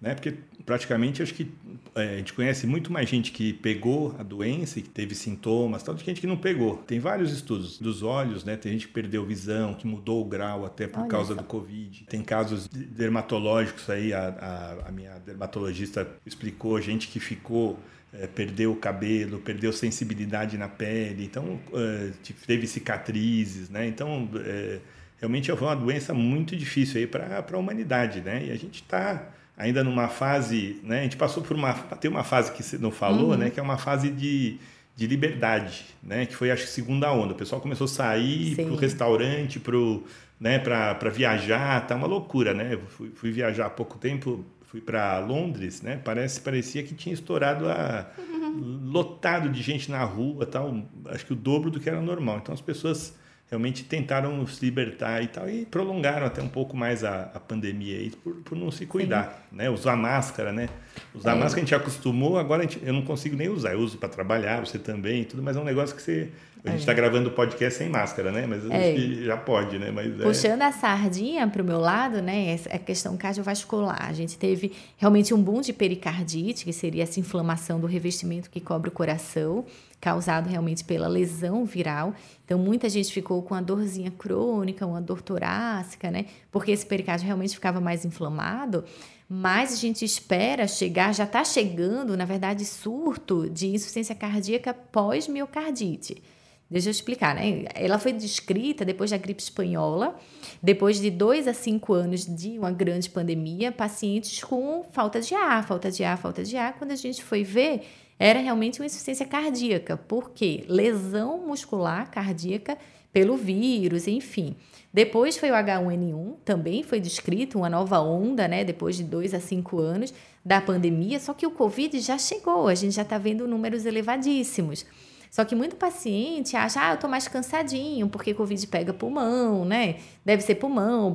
né? 0.00 0.14
Porque 0.14 0.34
praticamente 0.64 1.22
acho 1.22 1.34
que 1.34 1.50
é, 1.94 2.14
a 2.14 2.16
gente 2.18 2.32
conhece 2.32 2.66
muito 2.66 2.92
mais 2.92 3.08
gente 3.08 3.32
que 3.32 3.52
pegou 3.52 4.14
a 4.18 4.22
doença 4.22 4.78
e 4.78 4.82
que 4.82 4.88
teve 4.88 5.14
sintomas, 5.14 5.82
tal, 5.82 5.94
do 5.94 5.98
que 6.00 6.06
gente 6.06 6.20
que 6.20 6.26
não 6.26 6.36
pegou. 6.36 6.76
Tem 6.76 7.00
vários 7.00 7.32
estudos 7.32 7.78
dos 7.78 8.02
olhos, 8.02 8.44
né? 8.44 8.56
Tem 8.56 8.72
gente 8.72 8.86
que 8.86 8.92
perdeu 8.92 9.24
visão, 9.24 9.74
que 9.74 9.86
mudou 9.86 10.22
o 10.22 10.24
grau 10.24 10.64
até 10.64 10.86
por 10.86 11.00
Olha 11.00 11.08
causa 11.08 11.34
do 11.34 11.42
Covid. 11.42 12.04
Tem 12.04 12.22
casos 12.22 12.68
dermatológicos 12.68 13.88
aí, 13.90 14.12
a, 14.12 14.28
a, 14.28 14.88
a 14.88 14.92
minha 14.92 15.18
dermatologista 15.18 16.06
explicou, 16.24 16.80
gente 16.80 17.08
que 17.08 17.18
ficou 17.18 17.78
é, 18.12 18.26
perdeu 18.26 18.72
o 18.72 18.76
cabelo, 18.76 19.38
perdeu 19.38 19.72
sensibilidade 19.72 20.56
na 20.56 20.68
pele, 20.68 21.24
então 21.24 21.60
é, 21.74 22.10
teve 22.46 22.66
cicatrizes, 22.66 23.68
né? 23.68 23.86
Então 23.86 24.28
é, 24.36 24.78
realmente 25.18 25.50
foi 25.54 25.66
uma 25.66 25.76
doença 25.76 26.14
muito 26.14 26.56
difícil 26.56 27.00
aí 27.00 27.06
para 27.06 27.44
a 27.52 27.56
humanidade, 27.58 28.20
né? 28.20 28.46
E 28.46 28.50
a 28.50 28.56
gente 28.56 28.82
está 28.82 29.34
ainda 29.58 29.82
numa 29.82 30.06
fase, 30.06 30.80
né? 30.84 31.00
A 31.00 31.02
gente 31.02 31.16
passou 31.16 31.42
por 31.42 31.56
uma 31.56 31.74
tem 31.74 32.08
uma 32.08 32.22
fase 32.22 32.52
que 32.52 32.62
você 32.62 32.78
não 32.78 32.92
falou, 32.92 33.32
uhum. 33.32 33.36
né? 33.36 33.50
Que 33.50 33.58
é 33.58 33.62
uma 33.62 33.76
fase 33.76 34.08
de, 34.08 34.56
de 34.94 35.06
liberdade, 35.06 35.84
né? 36.00 36.24
Que 36.24 36.36
foi 36.36 36.52
acho 36.52 36.62
que 36.62 36.70
segunda 36.70 37.12
onda. 37.12 37.32
O 37.32 37.36
pessoal 37.36 37.60
começou 37.60 37.86
a 37.86 37.88
sair 37.88 38.54
para 38.54 38.72
o 38.72 38.76
restaurante, 38.76 39.58
pro, 39.58 40.04
né? 40.38 40.60
Para 40.60 41.10
viajar, 41.10 41.84
tá 41.86 41.96
uma 41.96 42.06
loucura, 42.06 42.54
né? 42.54 42.74
Eu 42.74 42.80
fui, 42.86 43.10
fui 43.10 43.32
viajar 43.32 43.66
há 43.66 43.70
pouco 43.70 43.98
tempo, 43.98 44.44
fui 44.62 44.80
para 44.80 45.18
Londres, 45.18 45.82
né? 45.82 46.00
Parece 46.04 46.40
parecia 46.40 46.84
que 46.84 46.94
tinha 46.94 47.12
estourado 47.12 47.68
a 47.68 48.06
uhum. 48.16 48.90
lotado 48.92 49.48
de 49.48 49.60
gente 49.60 49.90
na 49.90 50.04
rua, 50.04 50.46
tal, 50.46 50.86
acho 51.06 51.26
que 51.26 51.32
o 51.32 51.36
dobro 51.36 51.68
do 51.68 51.80
que 51.80 51.88
era 51.88 52.00
normal. 52.00 52.38
Então 52.38 52.54
as 52.54 52.60
pessoas 52.60 53.12
realmente 53.50 53.84
tentaram 53.84 54.46
se 54.46 54.64
libertar 54.64 55.22
e 55.22 55.26
tal, 55.26 55.48
e 55.48 55.64
prolongaram 55.64 56.26
até 56.26 56.42
um 56.42 56.48
pouco 56.48 56.76
mais 56.76 57.02
a, 57.02 57.30
a 57.34 57.40
pandemia 57.40 57.96
aí 57.96 58.10
por, 58.10 58.34
por 58.36 58.56
não 58.56 58.70
se 58.70 58.84
cuidar, 58.84 59.46
Sim. 59.50 59.56
né? 59.56 59.70
Usar 59.70 59.96
máscara, 59.96 60.52
né? 60.52 60.68
Usar 61.14 61.32
é. 61.32 61.34
máscara 61.34 61.62
a 61.62 61.64
gente 61.64 61.74
acostumou, 61.74 62.38
agora 62.38 62.62
gente, 62.62 62.80
eu 62.84 62.92
não 62.92 63.02
consigo 63.02 63.36
nem 63.36 63.48
usar. 63.48 63.72
Eu 63.72 63.80
uso 63.80 63.96
para 63.96 64.08
trabalhar, 64.08 64.60
você 64.60 64.78
também, 64.78 65.24
tudo, 65.24 65.42
mas 65.42 65.56
é 65.56 65.60
um 65.60 65.64
negócio 65.64 65.96
que 65.96 66.02
você 66.02 66.30
a 66.64 66.70
gente 66.70 66.80
está 66.80 66.92
é. 66.92 66.94
gravando 66.94 67.28
o 67.28 67.32
podcast 67.32 67.78
sem 67.78 67.88
máscara, 67.88 68.32
né? 68.32 68.46
Mas 68.46 68.68
é. 68.68 69.24
já 69.24 69.36
pode, 69.36 69.78
né? 69.78 69.90
Mas 69.90 70.20
é. 70.20 70.22
Puxando 70.22 70.62
a 70.62 70.72
sardinha 70.72 71.46
para 71.46 71.62
o 71.62 71.64
meu 71.64 71.78
lado, 71.78 72.20
né? 72.20 72.56
É 72.68 72.78
questão 72.78 73.16
cardiovascular. 73.16 74.08
A 74.08 74.12
gente 74.12 74.36
teve 74.36 74.72
realmente 74.96 75.32
um 75.32 75.40
boom 75.40 75.60
de 75.60 75.72
pericardite, 75.72 76.64
que 76.64 76.72
seria 76.72 77.04
essa 77.04 77.20
inflamação 77.20 77.78
do 77.78 77.86
revestimento 77.86 78.50
que 78.50 78.60
cobre 78.60 78.88
o 78.88 78.92
coração, 78.92 79.64
causado 80.00 80.48
realmente 80.48 80.84
pela 80.84 81.08
lesão 81.08 81.64
viral. 81.64 82.14
Então, 82.44 82.58
muita 82.58 82.88
gente 82.88 83.12
ficou 83.12 83.42
com 83.42 83.54
a 83.54 83.60
dorzinha 83.60 84.10
crônica, 84.10 84.86
uma 84.86 85.00
dor 85.00 85.22
torácica, 85.22 86.10
né? 86.10 86.26
Porque 86.50 86.70
esse 86.70 86.86
pericárdio 86.86 87.26
realmente 87.26 87.54
ficava 87.54 87.80
mais 87.80 88.04
inflamado 88.04 88.84
mas 89.28 89.74
a 89.74 89.76
gente 89.76 90.04
espera 90.04 90.66
chegar, 90.66 91.12
já 91.12 91.24
está 91.24 91.44
chegando, 91.44 92.16
na 92.16 92.24
verdade, 92.24 92.64
surto 92.64 93.48
de 93.50 93.66
insuficiência 93.66 94.14
cardíaca 94.14 94.72
pós-miocardite. 94.72 96.22
Deixa 96.70 96.88
eu 96.88 96.90
explicar, 96.90 97.34
né? 97.34 97.64
Ela 97.74 97.98
foi 97.98 98.12
descrita 98.12 98.84
depois 98.84 99.10
da 99.10 99.16
gripe 99.16 99.42
espanhola, 99.42 100.18
depois 100.62 101.00
de 101.00 101.10
dois 101.10 101.46
a 101.46 101.52
cinco 101.52 101.92
anos 101.92 102.24
de 102.24 102.58
uma 102.58 102.70
grande 102.70 103.08
pandemia, 103.08 103.70
pacientes 103.70 104.42
com 104.42 104.82
falta 104.92 105.20
de 105.20 105.34
ar, 105.34 105.66
falta 105.66 105.90
de 105.90 106.04
ar, 106.04 106.16
falta 106.18 106.42
de 106.42 106.56
ar. 106.56 106.74
Quando 106.78 106.92
a 106.92 106.96
gente 106.96 107.22
foi 107.22 107.42
ver, 107.42 107.86
era 108.18 108.40
realmente 108.40 108.80
uma 108.80 108.86
insuficiência 108.86 109.26
cardíaca. 109.26 109.96
Por 109.96 110.30
quê? 110.30 110.64
Lesão 110.68 111.38
muscular 111.46 112.10
cardíaca 112.10 112.76
pelo 113.12 113.36
vírus, 113.36 114.06
enfim. 114.06 114.56
Depois 114.92 115.36
foi 115.36 115.50
o 115.50 115.54
H1N1, 115.54 116.34
também 116.44 116.82
foi 116.82 117.00
descrito 117.00 117.58
uma 117.58 117.70
nova 117.70 118.00
onda, 118.00 118.48
né? 118.48 118.64
Depois 118.64 118.96
de 118.96 119.04
dois 119.04 119.34
a 119.34 119.40
cinco 119.40 119.78
anos 119.78 120.12
da 120.44 120.60
pandemia, 120.60 121.20
só 121.20 121.34
que 121.34 121.46
o 121.46 121.50
Covid 121.50 122.00
já 122.00 122.16
chegou, 122.18 122.68
a 122.68 122.74
gente 122.74 122.94
já 122.94 123.02
está 123.02 123.18
vendo 123.18 123.46
números 123.46 123.84
elevadíssimos. 123.84 124.86
Só 125.30 125.44
que 125.44 125.54
muito 125.54 125.76
paciente 125.76 126.56
acha, 126.56 126.80
ah, 126.80 126.92
eu 126.92 126.96
tô 126.96 127.06
mais 127.08 127.28
cansadinho, 127.28 128.08
porque 128.08 128.32
Covid 128.34 128.66
pega 128.66 128.92
pulmão, 128.92 129.64
né? 129.64 129.96
Deve 130.24 130.42
ser 130.42 130.56
pulmão, 130.56 131.12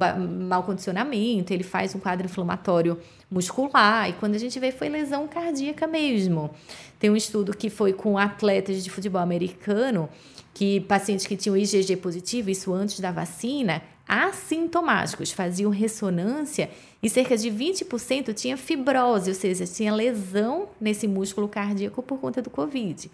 mau 0.48 0.64
condicionamento, 0.64 1.52
ele 1.52 1.64
faz 1.64 1.96
um 1.96 2.00
quadro 2.00 2.26
inflamatório 2.26 3.00
muscular, 3.30 4.10
e 4.10 4.14
quando 4.14 4.36
a 4.36 4.38
gente 4.38 4.60
vê 4.60 4.72
foi 4.72 4.90
lesão 4.90 5.28
cardíaca 5.28 5.88
mesmo. 5.88 6.52
Tem 7.00 7.10
um 7.10 7.16
estudo 7.16 7.56
que 7.56 7.70
foi 7.70 7.94
com 7.94 8.18
atletas 8.18 8.84
de 8.84 8.90
futebol 8.90 9.22
americano, 9.22 10.08
que 10.54 10.82
pacientes 10.82 11.26
que 11.26 11.36
tinham 11.36 11.58
IgG 11.58 11.98
positivo, 11.98 12.50
isso 12.50 12.72
antes 12.72 13.00
da 13.00 13.12
vacina, 13.12 13.82
assintomáticos, 14.08 15.32
faziam 15.32 15.72
ressonância 15.72 16.70
e 17.02 17.10
cerca 17.10 17.36
de 17.36 17.50
20% 17.50 18.34
tinha 18.34 18.56
fibrose, 18.56 19.30
ou 19.30 19.36
seja, 19.36 19.66
tinha 19.66 19.94
lesão 19.94 20.70
nesse 20.80 21.08
músculo 21.08 21.48
cardíaco 21.48 22.02
por 22.02 22.20
conta 22.20 22.42
do 22.42 22.50
Covid. 22.50 23.10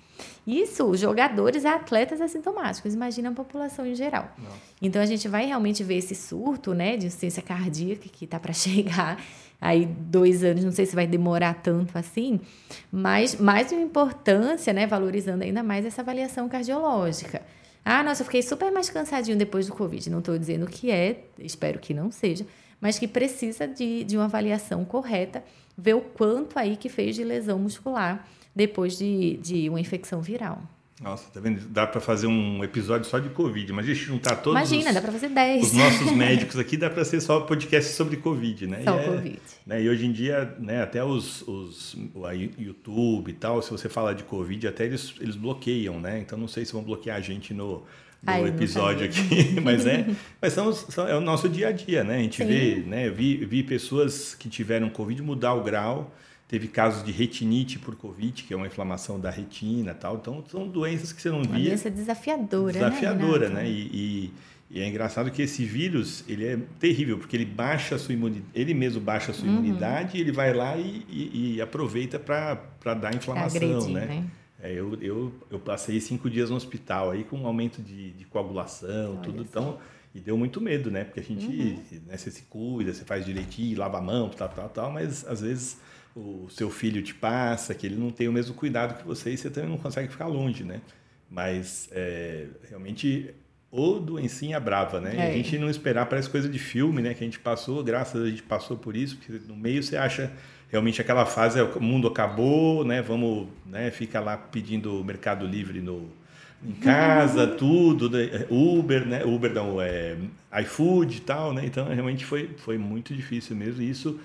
Isso, 0.45 0.95
jogadores, 0.95 1.65
atletas 1.65 2.21
assintomáticos, 2.21 2.93
imagina 2.93 3.29
a 3.29 3.33
população 3.33 3.85
em 3.85 3.95
geral. 3.95 4.31
Não. 4.37 4.51
Então 4.81 5.01
a 5.01 5.05
gente 5.05 5.27
vai 5.27 5.45
realmente 5.45 5.83
ver 5.83 5.97
esse 5.97 6.13
surto 6.15 6.73
né, 6.73 6.97
de 6.97 7.07
insuficiência 7.07 7.41
cardíaca 7.41 8.07
que 8.09 8.25
está 8.25 8.39
para 8.39 8.53
chegar 8.53 9.21
aí 9.61 9.85
dois 9.85 10.43
anos, 10.43 10.63
não 10.63 10.71
sei 10.71 10.85
se 10.85 10.95
vai 10.95 11.05
demorar 11.05 11.55
tanto 11.55 11.97
assim, 11.97 12.39
mas 12.91 13.35
mais 13.35 13.71
uma 13.71 13.81
importância, 13.81 14.71
né, 14.71 14.87
valorizando 14.87 15.43
ainda 15.43 15.61
mais 15.61 15.85
essa 15.85 16.01
avaliação 16.01 16.47
cardiológica. 16.47 17.41
Ah, 17.91 18.03
nossa, 18.03 18.21
eu 18.21 18.25
fiquei 18.25 18.43
super 18.43 18.71
mais 18.71 18.87
cansadinho 18.87 19.35
depois 19.35 19.65
do 19.65 19.73
Covid. 19.73 20.11
Não 20.11 20.19
estou 20.19 20.37
dizendo 20.37 20.67
que 20.67 20.91
é, 20.91 21.23
espero 21.39 21.79
que 21.79 21.91
não 21.91 22.11
seja, 22.11 22.45
mas 22.79 22.99
que 22.99 23.07
precisa 23.07 23.67
de, 23.67 24.03
de 24.03 24.15
uma 24.15 24.25
avaliação 24.25 24.85
correta, 24.85 25.43
ver 25.75 25.95
o 25.95 26.01
quanto 26.01 26.59
aí 26.59 26.77
que 26.77 26.87
fez 26.87 27.15
de 27.15 27.23
lesão 27.23 27.57
muscular 27.57 28.27
depois 28.55 28.95
de, 28.95 29.37
de 29.37 29.67
uma 29.67 29.81
infecção 29.81 30.21
viral. 30.21 30.61
Nossa, 31.01 31.29
tá 31.31 31.39
vendo? 31.39 31.61
Dá 31.69 31.87
para 31.87 32.01
fazer 32.01 32.27
um 32.27 32.61
episódio 32.61 33.09
só 33.09 33.19
de 33.19 33.29
Covid. 33.29 33.71
Imagina 33.71 33.95
se 33.95 34.01
juntar 34.01 34.35
todos 34.35 34.59
Imagina, 34.59 34.89
os, 34.89 34.95
dá 34.95 35.01
para 35.01 35.11
fazer 35.13 35.29
10. 35.29 35.63
Os 35.63 35.73
nossos 35.73 36.11
médicos 36.11 36.57
aqui, 36.57 36.75
dá 36.75 36.89
para 36.89 37.05
ser 37.05 37.21
só 37.21 37.39
podcast 37.39 37.93
sobre 37.93 38.17
Covid, 38.17 38.67
né? 38.67 38.81
Só 38.83 38.95
e 38.95 38.99
é, 38.99 39.03
Covid. 39.05 39.39
Né? 39.65 39.83
E 39.83 39.89
hoje 39.89 40.05
em 40.05 40.11
dia, 40.11 40.55
né, 40.59 40.81
até 40.83 41.03
os, 41.03 41.41
os 41.47 41.93
o 42.13 42.27
YouTube 42.57 43.29
e 43.29 43.33
tal, 43.33 43.61
se 43.61 43.71
você 43.71 43.87
falar 43.87 44.13
de 44.13 44.23
Covid, 44.23 44.67
até 44.67 44.85
eles, 44.85 45.13
eles 45.21 45.37
bloqueiam, 45.37 46.01
né? 46.01 46.19
Então 46.19 46.37
não 46.37 46.49
sei 46.49 46.65
se 46.65 46.73
vão 46.73 46.83
bloquear 46.83 47.15
a 47.15 47.21
gente 47.21 47.53
no, 47.53 47.75
no 47.75 47.85
Ai, 48.25 48.47
episódio 48.47 49.05
aqui, 49.05 49.57
mas 49.63 49.85
é, 49.85 50.05
mas 50.41 50.51
são, 50.51 50.73
são, 50.73 51.07
é 51.07 51.15
o 51.15 51.21
nosso 51.21 51.47
dia 51.47 51.69
a 51.69 51.71
dia, 51.71 52.03
né? 52.03 52.17
A 52.17 52.21
gente 52.21 52.37
Sim. 52.37 52.45
vê, 52.45 52.75
né? 52.85 53.09
Vi, 53.09 53.37
vi 53.45 53.63
pessoas 53.63 54.35
que 54.35 54.49
tiveram 54.49 54.89
Covid 54.89 55.21
mudar 55.21 55.53
o 55.53 55.63
grau 55.63 56.13
Teve 56.49 56.67
casos 56.67 57.03
de 57.03 57.11
retinite 57.11 57.77
por 57.77 57.95
Covid, 57.95 58.43
que 58.43 58.51
é 58.51 58.57
uma 58.57 58.65
inflamação 58.65 59.19
da 59.19 59.29
retina 59.29 59.93
tal. 59.93 60.15
Então, 60.15 60.43
são 60.49 60.67
doenças 60.67 61.13
que 61.13 61.21
você 61.21 61.29
não 61.29 61.43
via. 61.43 61.51
Uma 61.51 61.59
doença 61.59 61.91
desafiadora, 61.91 62.73
né, 62.73 62.89
Desafiadora, 62.89 63.49
né? 63.49 63.61
né? 63.61 63.69
E, 63.69 63.89
e, 63.93 64.33
e, 64.71 64.81
é 64.81 64.87
engraçado 64.87 65.29
que 65.29 65.43
esse 65.43 65.63
vírus, 65.63 66.23
ele 66.27 66.47
é 66.47 66.57
terrível, 66.79 67.19
porque 67.19 67.37
ele 67.37 67.45
baixa 67.45 67.93
a 67.93 67.99
sua 67.99 68.15
imunidade, 68.15 68.47
ele 68.55 68.73
mesmo 68.73 68.99
baixa 68.99 69.29
a 69.29 69.33
sua 69.35 69.47
uhum. 69.47 69.59
imunidade 69.59 70.17
e 70.17 70.21
ele 70.21 70.31
vai 70.31 70.51
lá 70.51 70.75
e, 70.75 71.05
e, 71.07 71.55
e 71.57 71.61
aproveita 71.61 72.17
para 72.17 72.93
dar 72.95 73.13
inflamação, 73.13 73.61
Agredir, 73.61 73.93
né? 73.93 74.05
né? 74.07 74.25
É, 74.59 74.73
eu, 74.73 74.97
eu, 74.99 75.31
eu 75.51 75.59
passei 75.59 76.01
cinco 76.01 76.27
dias 76.31 76.49
no 76.49 76.55
hospital 76.55 77.11
aí 77.11 77.23
com 77.23 77.37
um 77.37 77.45
aumento 77.45 77.79
de, 77.79 78.09
de 78.09 78.25
coagulação, 78.25 79.11
Olha 79.11 79.21
tudo. 79.21 79.43
Então, 79.43 79.77
e 80.15 80.19
deu 80.19 80.35
muito 80.35 80.59
medo, 80.59 80.89
né? 80.89 81.03
Porque 81.03 81.19
a 81.19 81.23
gente, 81.23 81.45
uhum. 81.45 82.01
né, 82.07 82.17
você 82.17 82.31
se 82.31 82.41
cuida, 82.49 82.91
você 82.91 83.05
faz 83.05 83.23
direitinho, 83.23 83.77
lava 83.77 83.99
a 83.99 84.01
mão, 84.01 84.29
tal, 84.29 84.49
tal, 84.49 84.69
tal, 84.69 84.91
mas 84.91 85.23
às 85.27 85.41
vezes 85.41 85.77
o 86.15 86.47
seu 86.49 86.69
filho 86.69 87.01
te 87.01 87.13
passa, 87.13 87.73
que 87.73 87.85
ele 87.85 87.95
não 87.95 88.09
tem 88.09 88.27
o 88.27 88.31
mesmo 88.31 88.53
cuidado 88.55 88.97
que 88.99 89.07
você 89.07 89.31
e 89.31 89.37
você 89.37 89.49
também 89.49 89.69
não 89.69 89.77
consegue 89.77 90.09
ficar 90.09 90.27
longe, 90.27 90.63
né? 90.63 90.81
Mas 91.29 91.89
é, 91.91 92.47
realmente 92.67 93.33
o 93.71 93.99
doencinha 93.99 94.59
brava, 94.59 94.99
né? 94.99 95.15
É. 95.15 95.27
E 95.27 95.31
a 95.31 95.33
gente 95.33 95.57
não 95.57 95.69
esperar, 95.69 96.07
parece 96.07 96.29
coisa 96.29 96.49
de 96.49 96.57
filme, 96.57 97.01
né? 97.01 97.13
Que 97.13 97.23
a 97.23 97.27
gente 97.27 97.39
passou, 97.39 97.83
graças 97.83 98.21
a 98.21 98.29
gente 98.29 98.41
passou 98.41 98.77
por 98.77 98.95
isso, 98.95 99.17
porque 99.17 99.39
no 99.47 99.55
meio 99.55 99.83
você 99.83 99.95
acha 99.95 100.31
realmente 100.69 101.01
aquela 101.01 101.25
fase, 101.25 101.59
é, 101.59 101.63
o 101.63 101.81
mundo 101.81 102.07
acabou, 102.07 102.83
né? 102.83 103.01
Vamos, 103.01 103.47
né? 103.65 103.91
Fica 103.91 104.19
lá 104.19 104.37
pedindo 104.37 105.03
Mercado 105.03 105.45
Livre 105.45 105.81
no, 105.81 106.09
em 106.63 106.73
casa, 106.73 107.47
tudo, 107.47 108.09
né? 108.09 108.45
Uber, 108.49 109.05
né? 109.05 109.23
Uber 109.23 109.53
não, 109.53 109.79
é 109.79 110.17
iFood 110.61 111.17
e 111.17 111.21
tal, 111.21 111.53
né? 111.53 111.65
Então 111.65 111.87
realmente 111.87 112.25
foi, 112.25 112.49
foi 112.57 112.77
muito 112.77 113.13
difícil 113.13 113.55
mesmo. 113.55 113.81
E 113.81 113.89
isso 113.89 114.19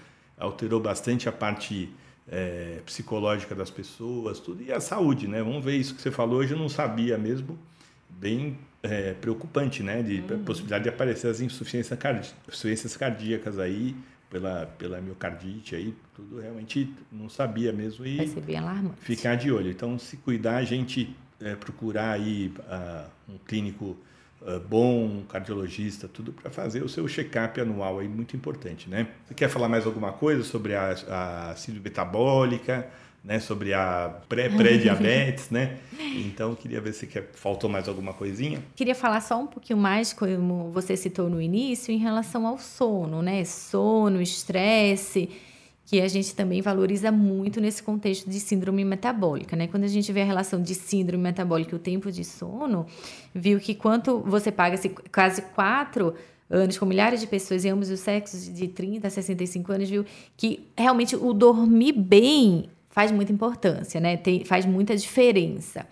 alterou 0.44 0.80
bastante 0.80 1.28
a 1.28 1.32
parte 1.32 1.90
é, 2.28 2.80
psicológica 2.84 3.54
das 3.54 3.70
pessoas, 3.70 4.40
tudo, 4.40 4.62
e 4.62 4.72
a 4.72 4.80
saúde, 4.80 5.26
né? 5.28 5.42
Vamos 5.42 5.64
ver 5.64 5.76
isso 5.76 5.94
que 5.94 6.02
você 6.02 6.10
falou 6.10 6.38
hoje, 6.38 6.52
eu 6.52 6.58
não 6.58 6.68
sabia 6.68 7.18
mesmo, 7.18 7.58
bem 8.08 8.56
é, 8.82 9.14
preocupante, 9.14 9.82
né? 9.82 10.02
De 10.02 10.20
uhum. 10.20 10.44
possibilidade 10.44 10.84
de 10.84 10.90
aparecer 10.90 11.28
as 11.28 11.40
insuficiências, 11.40 11.98
cardí 11.98 12.28
insuficiências 12.48 12.96
cardíacas 12.96 13.58
aí, 13.58 13.94
pela, 14.30 14.66
pela 14.66 15.00
miocardite 15.00 15.76
aí, 15.76 15.94
tudo 16.14 16.40
realmente 16.40 16.92
não 17.12 17.28
sabia 17.28 17.72
mesmo. 17.72 18.04
E. 18.04 18.18
Ficar 19.00 19.36
de 19.36 19.52
olho. 19.52 19.70
Então, 19.70 19.98
se 19.98 20.16
cuidar, 20.16 20.56
a 20.56 20.64
gente 20.64 21.14
é, 21.40 21.54
procurar 21.54 22.12
aí 22.12 22.52
uh, 22.58 23.32
um 23.32 23.38
clínico 23.38 23.96
bom, 24.68 25.04
um 25.04 25.22
cardiologista, 25.22 26.06
tudo 26.06 26.32
para 26.32 26.50
fazer 26.50 26.82
o 26.82 26.88
seu 26.88 27.06
check-up 27.08 27.60
anual 27.60 27.98
aí, 27.98 28.08
muito 28.08 28.36
importante, 28.36 28.88
né? 28.88 29.08
Você 29.24 29.34
quer 29.34 29.48
falar 29.48 29.68
mais 29.68 29.86
alguma 29.86 30.12
coisa 30.12 30.42
sobre 30.42 30.74
a, 30.74 30.90
a 31.08 31.56
síndrome 31.56 31.84
metabólica, 31.84 32.86
né? 33.24 33.40
Sobre 33.40 33.72
a 33.72 34.20
pré-diabetes, 34.28 35.50
né? 35.50 35.78
Então, 35.98 36.54
queria 36.54 36.80
ver 36.80 36.92
se 36.92 37.06
quer, 37.06 37.30
faltou 37.32 37.70
mais 37.70 37.88
alguma 37.88 38.12
coisinha. 38.12 38.62
Queria 38.76 38.94
falar 38.94 39.20
só 39.22 39.40
um 39.40 39.46
pouquinho 39.46 39.78
mais, 39.78 40.12
como 40.12 40.70
você 40.70 40.96
citou 40.96 41.30
no 41.30 41.40
início, 41.40 41.92
em 41.92 41.98
relação 41.98 42.46
ao 42.46 42.58
sono, 42.58 43.22
né? 43.22 43.44
Sono, 43.44 44.20
estresse 44.20 45.30
que 45.86 46.00
a 46.00 46.08
gente 46.08 46.34
também 46.34 46.62
valoriza 46.62 47.12
muito 47.12 47.60
nesse 47.60 47.82
contexto 47.82 48.28
de 48.28 48.40
síndrome 48.40 48.84
metabólica, 48.84 49.54
né? 49.54 49.66
Quando 49.66 49.84
a 49.84 49.88
gente 49.88 50.10
vê 50.12 50.22
a 50.22 50.24
relação 50.24 50.62
de 50.62 50.74
síndrome 50.74 51.22
metabólica 51.22 51.74
e 51.74 51.76
o 51.76 51.78
tempo 51.78 52.10
de 52.10 52.24
sono, 52.24 52.86
viu 53.34 53.60
que 53.60 53.74
quanto 53.74 54.20
você 54.20 54.50
paga 54.50 54.80
quase 55.12 55.42
quatro 55.42 56.14
anos 56.48 56.78
com 56.78 56.86
milhares 56.86 57.20
de 57.20 57.26
pessoas 57.26 57.64
em 57.64 57.70
ambos 57.70 57.90
os 57.90 58.00
sexos, 58.00 58.52
de 58.52 58.68
30 58.68 59.06
a 59.06 59.10
65 59.10 59.72
anos, 59.72 59.90
viu 59.90 60.04
que 60.36 60.66
realmente 60.76 61.16
o 61.16 61.32
dormir 61.32 61.92
bem 61.92 62.70
faz 62.90 63.10
muita 63.10 63.32
importância, 63.32 64.00
né? 64.00 64.16
Tem, 64.16 64.44
faz 64.44 64.64
muita 64.64 64.96
diferença. 64.96 65.86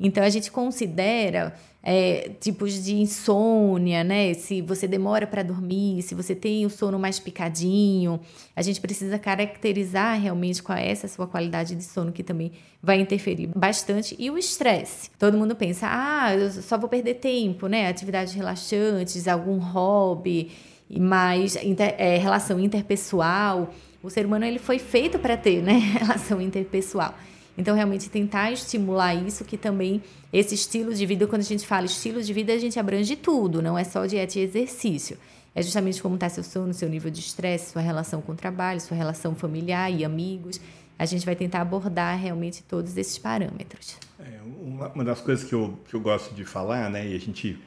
Então 0.00 0.24
a 0.24 0.30
gente 0.30 0.50
considera 0.50 1.54
é, 1.82 2.30
tipos 2.40 2.82
de 2.82 2.94
insônia, 2.94 4.02
né? 4.02 4.34
Se 4.34 4.60
você 4.62 4.88
demora 4.88 5.26
para 5.26 5.42
dormir, 5.42 6.02
se 6.02 6.14
você 6.14 6.34
tem 6.34 6.64
o 6.66 6.70
sono 6.70 6.98
mais 6.98 7.18
picadinho, 7.18 8.20
a 8.54 8.62
gente 8.62 8.80
precisa 8.80 9.18
caracterizar 9.18 10.18
realmente 10.20 10.62
qual 10.62 10.76
é 10.76 10.90
essa 10.90 11.06
sua 11.06 11.26
qualidade 11.26 11.74
de 11.74 11.84
sono 11.84 12.12
que 12.12 12.22
também 12.22 12.52
vai 12.82 13.00
interferir 13.00 13.46
bastante 13.54 14.16
e 14.18 14.30
o 14.30 14.38
estresse. 14.38 15.10
Todo 15.18 15.36
mundo 15.36 15.54
pensa, 15.54 15.86
ah, 15.90 16.34
eu 16.34 16.50
só 16.50 16.78
vou 16.78 16.88
perder 16.88 17.14
tempo, 17.14 17.66
né? 17.66 17.88
Atividades 17.88 18.34
relaxantes, 18.34 19.28
algum 19.28 19.58
hobby, 19.58 20.50
mais 20.98 21.56
inter, 21.56 21.94
é, 21.98 22.16
relação 22.18 22.58
interpessoal. 22.58 23.72
O 24.02 24.10
ser 24.10 24.26
humano 24.26 24.44
ele 24.44 24.58
foi 24.58 24.78
feito 24.78 25.18
para 25.18 25.36
ter, 25.36 25.62
né? 25.62 25.74
Relação 26.00 26.40
interpessoal. 26.40 27.14
Então, 27.60 27.76
realmente 27.76 28.08
tentar 28.08 28.50
estimular 28.50 29.14
isso, 29.14 29.44
que 29.44 29.58
também 29.58 30.02
esse 30.32 30.54
estilo 30.54 30.94
de 30.94 31.04
vida, 31.04 31.26
quando 31.26 31.42
a 31.42 31.44
gente 31.44 31.66
fala 31.66 31.84
estilo 31.84 32.22
de 32.22 32.32
vida, 32.32 32.54
a 32.54 32.58
gente 32.58 32.78
abrange 32.78 33.14
tudo, 33.16 33.60
não 33.60 33.76
é 33.76 33.84
só 33.84 34.06
dieta 34.06 34.38
e 34.38 34.42
exercício. 34.42 35.18
É 35.54 35.60
justamente 35.60 36.00
como 36.00 36.14
está 36.14 36.26
seu 36.30 36.42
sono, 36.42 36.72
seu 36.72 36.88
nível 36.88 37.10
de 37.10 37.20
estresse, 37.20 37.72
sua 37.72 37.82
relação 37.82 38.22
com 38.22 38.32
o 38.32 38.34
trabalho, 38.34 38.80
sua 38.80 38.96
relação 38.96 39.34
familiar 39.34 39.92
e 39.92 40.06
amigos. 40.06 40.58
A 40.98 41.04
gente 41.04 41.26
vai 41.26 41.36
tentar 41.36 41.60
abordar 41.60 42.18
realmente 42.18 42.62
todos 42.62 42.96
esses 42.96 43.18
parâmetros. 43.18 43.98
É, 44.18 44.40
uma, 44.42 44.88
uma, 44.88 45.04
das 45.04 45.20
coisas 45.20 45.46
que 45.46 45.54
eu, 45.54 45.78
que 45.86 45.94
eu 45.94 46.00
gosto 46.00 46.34
de 46.34 46.46
falar, 46.46 46.88
né, 46.88 47.06
e 47.06 47.14
a 47.14 47.20
gente, 47.20 47.58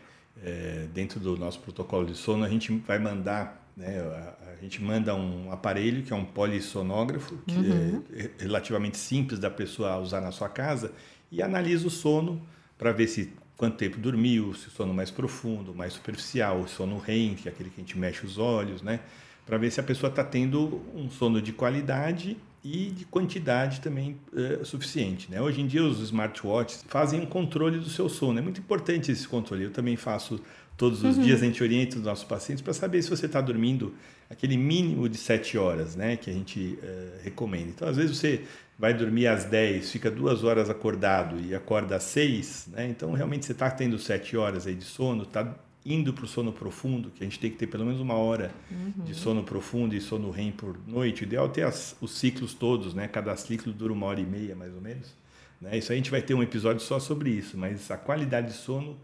é, 0.43 0.87
dentro 0.91 1.19
do 1.19 1.37
nosso 1.37 1.59
protocolo 1.59 2.07
de 2.07 2.15
sono, 2.15 2.43
a 2.43 2.49
gente 2.49 2.75
vai 2.87 2.97
mandar 2.97 3.62
né? 3.75 3.99
A, 3.99 4.51
a, 4.51 4.55
gente 4.61 4.81
manda 4.81 5.13
um 5.15 5.51
aparelho 5.51 6.03
que 6.03 6.13
é 6.13 6.15
um 6.15 6.25
polissonógrafo, 6.25 7.37
que 7.45 7.55
uhum. 7.55 8.03
é 8.13 8.29
relativamente 8.39 8.97
simples 8.97 9.39
da 9.39 9.49
pessoa 9.49 9.97
usar 9.97 10.21
na 10.21 10.31
sua 10.31 10.49
casa, 10.49 10.91
e 11.31 11.41
analisa 11.41 11.87
o 11.87 11.89
sono 11.89 12.41
para 12.77 12.91
ver 12.91 13.07
se 13.07 13.33
quanto 13.57 13.77
tempo 13.77 13.97
dormiu, 13.97 14.53
se 14.53 14.67
o 14.67 14.71
sono 14.71 14.93
mais 14.93 15.11
profundo, 15.11 15.73
mais 15.73 15.93
superficial, 15.93 16.59
o 16.61 16.67
sono 16.67 16.97
REM, 16.97 17.35
que 17.35 17.47
é 17.47 17.51
aquele 17.51 17.69
que 17.69 17.81
a 17.81 17.83
gente 17.83 17.97
mexe 17.97 18.25
os 18.25 18.37
olhos, 18.37 18.81
né? 18.81 18.99
para 19.45 19.57
ver 19.57 19.71
se 19.71 19.79
a 19.79 19.83
pessoa 19.83 20.09
está 20.09 20.23
tendo 20.23 20.81
um 20.95 21.09
sono 21.09 21.41
de 21.41 21.51
qualidade 21.51 22.37
e 22.63 22.91
de 22.91 23.03
quantidade 23.05 23.81
também 23.81 24.17
é, 24.33 24.63
suficiente. 24.63 25.29
Né? 25.29 25.41
Hoje 25.41 25.59
em 25.59 25.67
dia 25.67 25.83
os 25.83 25.99
smartwatches 25.99 26.85
fazem 26.87 27.19
um 27.19 27.25
controle 27.25 27.77
do 27.77 27.89
seu 27.89 28.07
sono. 28.07 28.39
É 28.39 28.41
muito 28.41 28.61
importante 28.61 29.11
esse 29.11 29.27
controle. 29.27 29.65
Eu 29.65 29.71
também 29.71 29.97
faço 29.97 30.39
todos 30.77 31.03
os 31.03 31.17
uhum. 31.17 31.23
dias, 31.23 31.41
a 31.41 31.45
gente 31.45 31.61
orienta 31.61 31.97
os 31.97 32.03
nossos 32.03 32.23
pacientes 32.23 32.61
para 32.61 32.73
saber 32.73 33.01
se 33.01 33.09
você 33.09 33.25
está 33.25 33.39
dormindo 33.39 33.93
aquele 34.29 34.57
mínimo 34.57 35.07
de 35.07 35.17
7 35.17 35.57
horas 35.57 35.95
né, 35.95 36.17
que 36.17 36.29
a 36.29 36.33
gente 36.33 36.79
uh, 36.81 37.23
recomenda. 37.23 37.69
Então, 37.69 37.87
às 37.87 37.97
vezes 37.97 38.17
você 38.17 38.43
vai 38.77 38.93
dormir 38.93 39.27
às 39.27 39.45
10, 39.45 39.91
fica 39.91 40.09
duas 40.09 40.43
horas 40.43 40.69
acordado 40.69 41.39
e 41.39 41.53
acorda 41.53 41.95
às 41.95 42.03
6, 42.03 42.69
né? 42.73 42.87
então 42.87 43.13
realmente 43.13 43.45
você 43.45 43.51
está 43.51 43.69
tendo 43.69 43.99
7 43.99 44.35
horas 44.35 44.65
aí 44.65 44.73
de 44.73 44.83
sono, 44.83 45.23
está 45.23 45.55
indo 45.85 46.13
para 46.13 46.25
o 46.25 46.27
sono 46.27 46.51
profundo, 46.51 47.11
que 47.11 47.23
a 47.23 47.25
gente 47.25 47.39
tem 47.39 47.51
que 47.51 47.57
ter 47.57 47.67
pelo 47.67 47.85
menos 47.85 47.99
uma 47.99 48.15
hora 48.15 48.51
uhum. 48.71 49.03
de 49.03 49.13
sono 49.13 49.43
profundo 49.43 49.93
e 49.93 50.01
sono 50.01 50.31
REM 50.31 50.51
por 50.51 50.77
noite. 50.87 51.23
O 51.23 51.25
ideal 51.25 51.45
é 51.45 51.49
ter 51.49 51.63
as, 51.63 51.95
os 52.01 52.17
ciclos 52.17 52.53
todos, 52.53 52.93
né? 52.93 53.07
cada 53.07 53.35
ciclo 53.35 53.71
dura 53.73 53.91
uma 53.91 54.05
hora 54.05 54.19
e 54.19 54.25
meia 54.25 54.55
mais 54.55 54.73
ou 54.73 54.81
menos. 54.81 55.13
Né? 55.59 55.77
Isso 55.77 55.91
a 55.91 55.95
gente 55.95 56.09
vai 56.09 56.21
ter 56.21 56.33
um 56.33 56.41
episódio 56.41 56.81
só 56.81 56.99
sobre 56.99 57.29
isso, 57.29 57.57
mas 57.57 57.91
a 57.91 57.97
qualidade 57.97 58.47
de 58.47 58.53
sono 58.53 58.97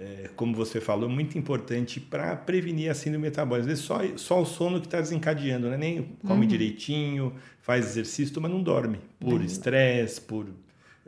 é, 0.00 0.30
como 0.34 0.54
você 0.54 0.80
falou, 0.80 1.10
muito 1.10 1.36
importante 1.36 2.00
para 2.00 2.34
prevenir 2.34 2.90
a 2.90 2.94
síndrome 2.94 3.26
metabólica. 3.26 3.60
Às 3.60 3.66
vezes 3.66 3.84
só, 3.84 4.00
só 4.16 4.40
o 4.40 4.46
sono 4.46 4.80
que 4.80 4.86
está 4.86 4.98
desencadeando, 4.98 5.68
né? 5.68 5.76
nem 5.76 6.02
come 6.26 6.42
uhum. 6.42 6.46
direitinho, 6.46 7.34
faz 7.60 7.84
exercício, 7.84 8.40
mas 8.40 8.50
não 8.50 8.62
dorme. 8.62 8.98
Por 9.18 9.34
uhum. 9.34 9.44
estresse, 9.44 10.20
uhum. 10.20 10.26
por, 10.26 10.46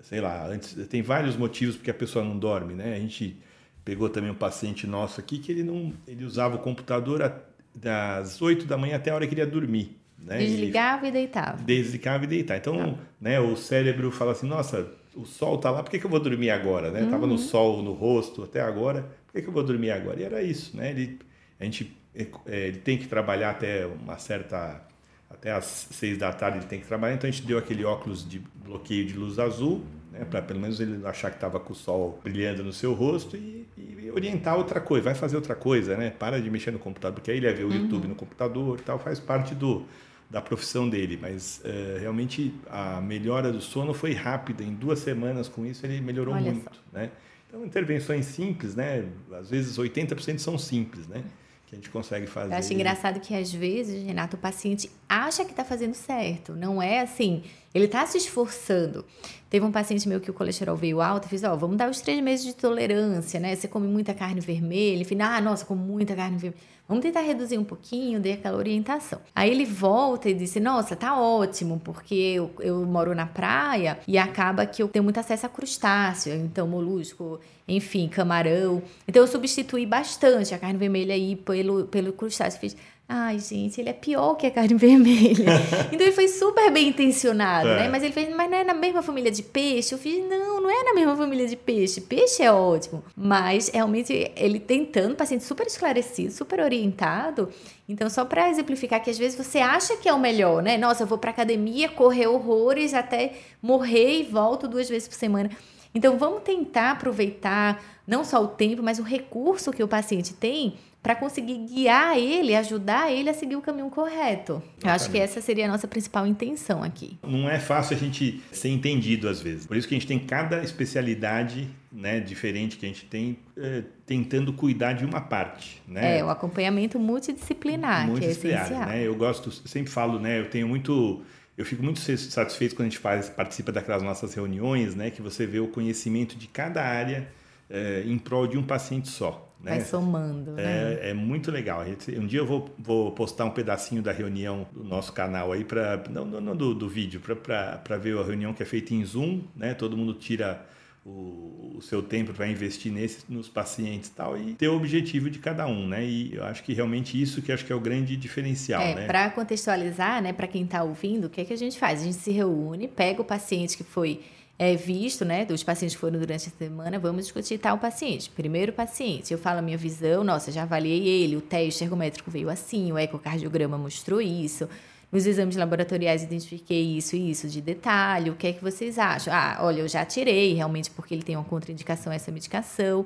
sei 0.02 0.20
lá, 0.20 0.46
antes, 0.46 0.74
tem 0.88 1.00
vários 1.00 1.37
motivos 1.37 1.74
porque 1.74 1.90
a 1.90 1.94
pessoa 1.94 2.22
não 2.22 2.38
dorme. 2.38 2.74
Né? 2.74 2.94
A 2.94 2.98
gente 2.98 3.35
pegou 3.83 4.11
também 4.11 4.31
um 4.31 4.35
paciente 4.35 4.87
nosso 4.87 5.18
aqui 5.18 5.38
que 5.38 5.50
ele, 5.50 5.62
não, 5.62 5.90
ele 6.07 6.26
usava 6.26 6.57
o 6.57 6.59
computador 6.59 7.22
a, 7.22 7.35
das 7.74 8.42
8 8.42 8.66
da 8.66 8.76
manhã 8.76 8.96
até 8.96 9.11
a 9.11 9.14
hora 9.14 9.26
que 9.26 9.33
ele 9.33 9.40
ia 9.40 9.46
dormir. 9.46 9.96
Né? 10.25 10.39
Desligava 10.39 11.07
e, 11.07 11.09
e 11.09 11.13
deitava. 11.13 11.63
Desligava 11.63 12.25
e 12.25 12.27
deitava. 12.27 12.59
Então, 12.59 12.95
tá. 12.95 13.01
né, 13.21 13.41
o 13.41 13.57
cérebro 13.57 14.11
fala 14.11 14.33
assim, 14.33 14.47
nossa 14.47 14.89
o 15.15 15.27
sol 15.27 15.59
tá 15.59 15.71
lá, 15.71 15.83
por 15.83 15.91
que, 15.91 15.99
que 15.99 16.07
eu 16.07 16.11
vou 16.11 16.21
dormir 16.21 16.51
agora, 16.51 16.91
né? 16.91 17.03
Uhum. 17.03 17.11
Tava 17.11 17.27
no 17.27 17.33
uhum. 17.33 17.39
sol 17.39 17.83
no 17.83 17.93
rosto 17.93 18.45
até 18.45 18.61
agora, 18.61 19.03
por 19.27 19.35
que, 19.35 19.43
que 19.43 19.49
eu 19.49 19.53
vou 19.53 19.63
dormir 19.63 19.91
agora? 19.91 20.21
E 20.21 20.25
era 20.25 20.43
isso, 20.43 20.77
né? 20.77 20.91
Ele, 20.91 21.19
a 21.61 21.65
gente 21.65 21.95
é, 22.15 22.27
é, 22.47 22.69
ele 22.69 22.79
tem 22.79 22.99
que 22.99 23.07
trabalhar 23.07 23.51
até 23.51 23.87
uma 23.87 24.19
certa 24.19 24.83
até 25.29 25.51
às 25.51 25.65
seis 25.65 26.19
da 26.19 26.31
tarde 26.31 26.59
ele 26.59 26.67
tem 26.67 26.79
que 26.79 26.87
trabalhar, 26.87 27.15
então 27.15 27.29
a 27.29 27.31
gente 27.31 27.47
deu 27.47 27.57
aquele 27.57 27.85
óculos 27.85 28.29
de 28.29 28.39
bloqueio 28.63 29.07
de 29.07 29.15
luz 29.15 29.39
azul, 29.39 29.83
né, 30.11 30.27
para 30.27 30.43
pelo 30.43 30.61
menos 30.61 30.79
ele 30.79 31.05
achar 31.07 31.31
que 31.31 31.39
estava 31.39 31.59
com 31.59 31.73
o 31.73 31.77
sol 31.77 32.21
brilhando 32.23 32.63
no 32.63 32.73
seu 32.73 32.93
rosto 32.93 33.35
e, 33.35 33.67
e, 33.79 34.11
orientar 34.11 34.59
outra 34.59 34.79
coisa, 34.79 35.05
vai 35.05 35.15
fazer 35.15 35.37
outra 35.37 35.55
coisa, 35.55 35.97
né? 35.97 36.11
Para 36.11 36.39
de 36.41 36.51
mexer 36.51 36.71
no 36.71 36.79
computador, 36.79 37.15
porque 37.15 37.31
aí 37.31 37.39
ele 37.39 37.47
ia 37.47 37.55
ver 37.55 37.65
o 37.65 37.69
uhum. 37.69 37.77
YouTube 37.77 38.09
no 38.09 38.15
computador 38.15 38.79
e 38.79 38.83
tal, 38.83 38.99
faz 38.99 39.19
parte 39.19 39.55
do, 39.55 39.87
da 40.33 40.40
profissão 40.40 40.88
dele, 40.88 41.18
mas 41.21 41.61
é, 41.62 41.99
realmente 42.01 42.55
a 42.71 43.03
melhora 43.03 43.53
do 43.53 43.61
sono 43.61 43.92
foi 43.92 44.14
rápida. 44.14 44.64
Em 44.64 44.73
duas 44.73 45.01
semanas 45.01 45.47
com 45.47 45.66
isso 45.66 45.85
ele 45.85 46.01
melhorou 46.01 46.35
Olha 46.35 46.51
muito, 46.51 46.75
só. 46.75 46.81
né? 46.90 47.11
Então 47.47 47.62
intervenções 47.66 48.25
simples, 48.25 48.75
né? 48.75 49.05
Às 49.38 49.51
vezes 49.51 49.77
80% 49.77 50.38
são 50.38 50.57
simples, 50.57 51.07
né? 51.07 51.23
Que 51.66 51.75
a 51.75 51.79
gente 51.79 51.90
consegue 51.90 52.27
fazer. 52.27 52.55
Eu 52.55 52.57
acho 52.57 52.73
engraçado 52.73 53.21
que 53.21 53.35
às 53.35 53.53
vezes, 53.53 54.03
Renato, 54.07 54.37
o 54.37 54.38
paciente 54.38 54.90
acha 55.07 55.45
que 55.45 55.51
está 55.51 55.64
fazendo 55.64 55.95
certo. 55.95 56.55
Não 56.55 56.81
é 56.81 57.01
assim. 57.01 57.42
Ele 57.75 57.85
está 57.85 58.07
se 58.07 58.16
esforçando. 58.16 59.05
Teve 59.51 59.66
um 59.66 59.71
paciente 59.71 60.09
meu 60.09 60.18
que 60.18 60.31
o 60.31 60.35
colesterol 60.35 60.77
veio 60.77 61.03
alto 61.03 61.27
e 61.27 61.29
fez, 61.29 61.45
ó, 61.45 61.53
oh, 61.53 61.59
vamos 61.59 61.77
dar 61.77 61.90
os 61.90 62.01
três 62.01 62.23
meses 62.23 62.47
de 62.47 62.55
tolerância, 62.55 63.38
né? 63.38 63.55
Você 63.55 63.68
come 63.68 63.87
muita 63.87 64.14
carne 64.14 64.40
vermelha. 64.40 65.03
Enfim, 65.03 65.21
ah, 65.21 65.40
nossa, 65.42 65.66
como 65.66 65.83
muita 65.83 66.16
carne 66.16 66.38
vermelha. 66.38 66.62
Vamos 66.92 67.07
tentar 67.07 67.22
reduzir 67.22 67.57
um 67.57 67.64
pouquinho, 67.64 68.20
dei 68.20 68.35
aquela 68.35 68.59
orientação. 68.59 69.18
Aí 69.35 69.50
ele 69.50 69.64
volta 69.64 70.28
e 70.28 70.35
disse: 70.35 70.61
Nossa, 70.61 70.94
tá 70.94 71.18
ótimo, 71.18 71.81
porque 71.83 72.14
eu, 72.14 72.50
eu 72.61 72.85
moro 72.85 73.14
na 73.14 73.24
praia 73.24 73.98
e 74.07 74.18
acaba 74.18 74.66
que 74.66 74.83
eu 74.83 74.88
tenho 74.88 75.02
muito 75.02 75.18
acesso 75.18 75.46
a 75.46 75.48
crustáceo, 75.48 76.35
então 76.35 76.68
molusco, 76.68 77.40
enfim, 77.66 78.09
camarão. 78.09 78.83
Então 79.07 79.22
eu 79.22 79.27
substituí 79.27 79.87
bastante 79.87 80.55
a 80.55 80.59
carne 80.59 80.79
vermelha 80.79 81.14
aí 81.14 81.37
pelo, 81.37 81.85
pelo 81.85 82.12
crustáceo. 82.12 82.61
Fiz 82.61 82.77
Ai, 83.14 83.38
gente, 83.38 83.79
ele 83.79 83.90
é 83.90 83.92
pior 83.92 84.37
que 84.37 84.46
a 84.46 84.51
carne 84.51 84.72
vermelha. 84.79 85.61
então 85.92 86.01
ele 86.01 86.12
foi 86.12 86.29
super 86.29 86.70
bem 86.70 86.88
intencionado, 86.88 87.68
é. 87.68 87.81
né? 87.81 87.88
Mas 87.88 88.03
ele 88.03 88.12
fez, 88.12 88.35
mas 88.35 88.51
não 88.51 88.57
é 88.57 88.64
na 88.64 88.72
mesma 88.72 89.03
família 89.03 89.31
de 89.31 89.42
peixe? 89.42 89.92
Eu 89.92 89.98
fiz, 89.98 90.25
não, 90.25 90.62
não 90.62 90.70
é 90.70 90.83
na 90.83 90.94
mesma 90.94 91.14
família 91.14 91.46
de 91.46 91.55
peixe. 91.55 92.01
Peixe 92.01 92.42
é 92.42 92.51
ótimo. 92.51 93.05
Mas 93.14 93.68
realmente 93.68 94.33
ele 94.35 94.59
tentando, 94.59 95.14
paciente 95.14 95.44
super 95.44 95.66
esclarecido, 95.66 96.33
super 96.33 96.61
orientado. 96.61 97.51
Então, 97.87 98.09
só 98.09 98.25
para 98.25 98.48
exemplificar 98.48 99.03
que 99.03 99.11
às 99.11 99.18
vezes 99.18 99.37
você 99.37 99.59
acha 99.59 99.94
que 99.96 100.09
é 100.09 100.14
o 100.14 100.18
melhor, 100.18 100.62
né? 100.62 100.79
Nossa, 100.79 101.03
eu 101.03 101.07
vou 101.07 101.18
para 101.18 101.33
academia, 101.33 101.90
correr 101.90 102.29
horrores 102.29 102.94
até 102.94 103.35
morrer 103.61 104.20
e 104.20 104.22
volto 104.22 104.66
duas 104.66 104.88
vezes 104.88 105.07
por 105.07 105.16
semana. 105.16 105.51
Então, 105.94 106.18
vamos 106.18 106.42
tentar 106.42 106.92
aproveitar 106.92 107.83
não 108.07 108.24
só 108.24 108.42
o 108.42 108.48
tempo, 108.48 108.83
mas 108.83 108.98
o 108.98 109.02
recurso 109.02 109.72
que 109.72 109.83
o 109.83 109.88
paciente 109.88 110.35
tem 110.35 110.74
para 111.02 111.16
conseguir 111.16 111.59
guiar 111.59 112.16
ele, 112.16 112.55
ajudar 112.55 113.11
ele 113.11 113.28
a 113.28 113.35
seguir 113.35 113.57
o 113.57 113.61
caminho 113.61 113.90
correto. 113.90 114.52
Exatamente. 114.52 114.85
Eu 114.85 114.90
acho 114.90 115.11
que 115.11 115.18
essa 115.18 115.40
seria 115.40 115.64
a 115.64 115.68
nossa 115.68 115.88
principal 115.88 116.26
intenção 116.26 116.83
aqui. 116.83 117.18
Não 117.26 117.50
é 117.50 117.59
fácil 117.59 117.96
a 117.96 117.98
gente 117.98 118.40
ser 118.52 118.68
entendido 118.68 119.28
às 119.28 119.40
vezes. 119.40 119.66
Por 119.66 119.76
isso 119.76 119.88
que 119.88 119.94
a 119.94 119.98
gente 119.98 120.07
tem 120.07 120.20
cada 120.20 120.62
especialidade 120.62 121.68
né, 121.90 122.20
diferente 122.20 122.76
que 122.76 122.87
a 122.87 122.88
gente 122.88 123.05
tem 123.07 123.37
é, 123.59 123.83
tentando 124.07 124.52
cuidar 124.52 124.92
de 124.92 125.05
uma 125.05 125.20
parte. 125.20 125.83
Né? 125.88 126.18
É, 126.18 126.24
o 126.24 126.31
acompanhamento 126.31 127.00
multidisciplinar, 127.00 128.07
multidisciplinar 128.07 128.68
que 128.68 128.72
é 128.72 128.76
essencial. 128.76 128.88
Né? 128.88 129.07
Eu 129.07 129.16
gosto, 129.16 129.50
sempre 129.50 129.90
falo, 129.90 130.20
né, 130.20 130.38
eu 130.38 130.48
tenho 130.48 130.68
muito 130.68 131.20
eu 131.62 131.66
fico 131.66 131.83
muito 131.83 132.01
satisfeito 132.01 132.75
quando 132.75 132.88
a 132.88 132.90
gente 132.90 132.98
faz, 132.98 133.31
participa 133.31 133.70
daquelas 133.70 134.03
nossas 134.03 134.35
reuniões, 134.35 134.94
né, 134.94 135.11
que 135.11 135.22
você 135.22 135.46
vê 135.46 135.61
o 135.61 135.68
conhecimento 135.68 136.37
de 136.37 136.48
cada 136.48 136.83
área 136.83 137.29
é, 137.70 138.03
em 138.05 138.18
prol 138.18 138.46
de 138.46 138.59
um 138.59 138.62
paciente 138.62 139.09
só. 139.09 139.48
Né? 139.61 139.77
Vai 139.77 139.81
somando, 139.83 140.59
é, 140.59 140.64
né? 140.64 141.11
É 141.11 141.14
muito 141.14 141.53
legal. 141.53 141.85
Gente, 141.87 142.18
um 142.18 142.27
dia 142.27 142.40
eu 142.40 142.46
vou, 142.46 142.75
vou 142.77 143.12
postar 143.12 143.44
um 143.44 143.51
pedacinho 143.51 144.03
da 144.03 144.11
reunião 144.11 144.66
do 144.72 144.83
nosso 144.83 145.12
canal 145.12 145.53
aí, 145.53 145.64
para 145.64 146.03
não, 146.11 146.25
não, 146.25 146.57
do, 146.57 146.75
do 146.75 146.88
vídeo, 146.88 147.20
para 147.20 147.96
ver 147.96 148.18
a 148.18 148.25
reunião 148.25 148.53
que 148.53 148.64
é 148.64 148.66
feita 148.66 148.92
em 148.92 149.05
Zoom, 149.05 149.42
né? 149.55 149.72
Todo 149.72 149.96
mundo 149.96 150.14
tira 150.14 150.66
o, 151.05 151.75
o 151.77 151.83
seu 151.83 152.03
tempo 152.03 152.33
para 152.33 152.47
investir 152.47 152.93
nesse, 152.93 153.25
nos 153.29 153.49
pacientes 153.49 154.09
e 154.09 154.12
tal, 154.12 154.38
e 154.38 154.55
ter 154.55 154.69
o 154.69 154.77
objetivo 154.77 155.29
de 155.29 155.38
cada 155.38 155.67
um, 155.67 155.87
né? 155.87 156.05
E 156.05 156.35
eu 156.35 156.45
acho 156.45 156.62
que 156.62 156.73
realmente 156.73 157.21
isso 157.21 157.43
que 157.43 157.51
acho 157.51 157.65
que 157.65 157.73
é 157.73 157.77
o 157.77 157.81
grande 157.81 158.17
diferencial, 158.17 158.81
é, 158.83 158.95
né? 158.95 159.07
Para 159.07 159.31
contextualizar, 159.31 160.23
né, 160.23 160.33
para 160.33 160.47
quem 160.47 160.65
está 160.65 160.83
ouvindo, 160.83 161.27
o 161.27 161.31
que 161.31 161.41
é 161.41 161.45
que 161.45 161.53
a 161.53 161.59
gente 161.59 161.79
faz? 161.79 162.01
A 162.01 162.05
gente 162.05 162.17
se 162.17 162.31
reúne, 162.31 162.87
pega 162.87 163.21
o 163.21 163.25
paciente 163.25 163.77
que 163.77 163.83
foi 163.83 164.21
é, 164.59 164.77
visto, 164.77 165.25
né, 165.25 165.45
dos 165.45 165.65
pacientes 165.65 165.97
que 165.97 166.01
foram 166.01 166.21
durante 166.21 166.49
a 166.49 166.53
semana, 166.53 166.99
vamos 166.99 167.25
discutir 167.25 167.59
tal 167.59 167.79
paciente. 167.79 168.31
Primeiro 168.31 168.72
paciente, 168.72 169.33
eu 169.33 169.39
falo 169.39 169.59
a 169.59 169.62
minha 169.62 169.79
visão, 169.79 170.22
nossa, 170.22 170.53
já 170.53 170.62
avaliei 170.62 171.09
ele, 171.09 171.37
o 171.37 171.41
teste 171.41 171.83
ergométrico 171.83 172.31
veio 172.31 172.49
assim, 172.49 172.93
o 172.93 172.99
ecocardiograma 172.99 173.76
mostrou 173.76 174.20
isso, 174.20 174.68
nos 175.13 175.27
exames 175.27 175.57
laboratoriais 175.57 176.23
identifiquei 176.23 176.97
isso 176.97 177.15
e 177.15 177.31
isso 177.31 177.47
de 177.47 177.61
detalhe, 177.61 178.31
o 178.31 178.35
que 178.35 178.47
é 178.47 178.53
que 178.55 178.63
vocês 178.63 178.99
acham? 178.99 179.33
Ah, 179.33 179.59
olha, 179.61 179.81
eu 179.83 179.89
já 179.89 180.05
tirei, 180.07 180.55
realmente, 180.55 180.91
porque 180.91 181.15
ele 181.15 181.23
tem 181.23 181.37
uma 181.37 181.45
contraindicação 181.45 182.11
a 182.11 182.17
essa 182.17 182.33
medicação. 182.33 183.05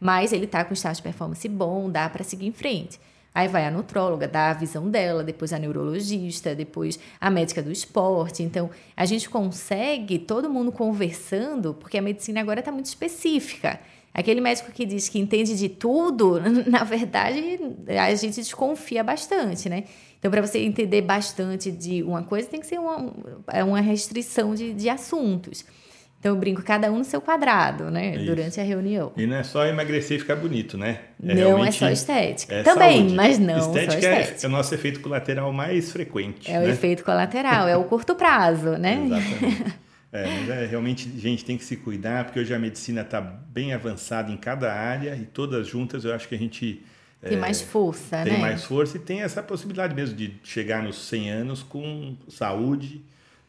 mas 0.00 0.32
ele 0.32 0.44
está 0.44 0.64
com 0.64 0.74
estado 0.74 0.96
de 0.96 1.02
performance 1.02 1.48
bom, 1.48 1.88
dá 1.88 2.08
para 2.10 2.24
seguir 2.24 2.46
em 2.46 2.52
frente. 2.52 3.00
Aí 3.34 3.48
vai 3.48 3.66
a 3.66 3.70
nutróloga, 3.70 4.28
dá 4.28 4.50
a 4.50 4.52
visão 4.54 4.88
dela, 4.90 5.24
depois 5.24 5.52
a 5.52 5.58
neurologista, 5.58 6.54
depois 6.54 7.00
a 7.20 7.30
médica 7.30 7.62
do 7.62 7.72
esporte. 7.72 8.42
Então, 8.42 8.70
a 8.96 9.04
gente 9.06 9.28
consegue 9.30 10.18
todo 10.18 10.50
mundo 10.50 10.70
conversando, 10.70 11.74
porque 11.74 11.98
a 11.98 12.02
medicina 12.02 12.40
agora 12.40 12.60
está 12.60 12.70
muito 12.70 12.86
específica. 12.86 13.80
Aquele 14.14 14.40
médico 14.40 14.70
que 14.70 14.86
diz 14.86 15.08
que 15.08 15.18
entende 15.18 15.58
de 15.58 15.68
tudo, 15.68 16.40
na 16.70 16.84
verdade, 16.84 17.58
a 17.88 18.14
gente 18.14 18.36
desconfia 18.36 19.02
bastante, 19.02 19.68
né? 19.68 19.84
Então, 20.18 20.30
para 20.30 20.40
você 20.40 20.60
entender 20.60 21.02
bastante 21.02 21.70
de 21.70 22.02
uma 22.02 22.22
coisa, 22.22 22.48
tem 22.48 22.60
que 22.60 22.66
ser 22.66 22.78
uma, 22.78 23.12
é 23.52 23.62
uma 23.62 23.80
restrição 23.80 24.54
de, 24.54 24.72
de 24.72 24.88
assuntos. 24.88 25.64
Então 26.24 26.32
eu 26.32 26.40
brinco, 26.40 26.62
cada 26.62 26.90
um 26.90 26.96
no 26.96 27.04
seu 27.04 27.20
quadrado, 27.20 27.90
né? 27.90 28.16
Isso. 28.16 28.24
Durante 28.24 28.58
a 28.58 28.62
reunião. 28.62 29.12
E 29.14 29.26
não 29.26 29.36
é 29.36 29.42
só 29.42 29.66
emagrecer 29.66 30.16
e 30.16 30.20
ficar 30.20 30.36
bonito, 30.36 30.78
né? 30.78 31.00
É 31.22 31.34
não 31.34 31.62
é 31.62 31.70
só 31.70 31.90
estética. 31.90 32.54
É 32.54 32.62
Também, 32.62 33.00
saúde. 33.00 33.14
mas 33.14 33.38
não 33.38 33.58
estética 33.58 33.92
só 33.92 33.98
estética. 33.98 34.38
É, 34.40 34.44
é 34.44 34.48
o 34.48 34.50
nosso 34.50 34.74
efeito 34.74 35.00
colateral 35.00 35.52
mais 35.52 35.92
frequente. 35.92 36.50
É 36.50 36.58
né? 36.58 36.66
o 36.66 36.70
efeito 36.70 37.04
colateral, 37.04 37.68
é 37.68 37.76
o 37.76 37.84
curto 37.84 38.14
prazo, 38.14 38.70
né? 38.78 39.02
Exatamente. 39.04 39.74
É, 40.14 40.26
mas 40.26 40.48
é, 40.48 40.66
realmente 40.66 41.10
a 41.14 41.20
gente 41.20 41.44
tem 41.44 41.58
que 41.58 41.64
se 41.64 41.76
cuidar, 41.76 42.24
porque 42.24 42.38
hoje 42.38 42.54
a 42.54 42.58
medicina 42.58 43.00
está 43.00 43.20
bem 43.20 43.72
avançada 43.72 44.30
em 44.30 44.36
cada 44.36 44.72
área 44.72 45.16
e 45.16 45.26
todas 45.26 45.66
juntas 45.66 46.04
eu 46.04 46.14
acho 46.14 46.28
que 46.28 46.34
a 46.34 46.38
gente. 46.38 46.82
Tem 47.20 47.36
é, 47.36 47.40
mais 47.40 47.60
força, 47.60 48.16
tem 48.18 48.24
né? 48.24 48.30
Tem 48.30 48.40
mais 48.40 48.64
força 48.64 48.96
e 48.96 49.00
tem 49.00 49.22
essa 49.22 49.42
possibilidade 49.42 49.94
mesmo 49.94 50.16
de 50.16 50.36
chegar 50.44 50.82
nos 50.82 50.96
100 51.08 51.30
anos 51.30 51.62
com 51.62 52.16
saúde 52.28 53.02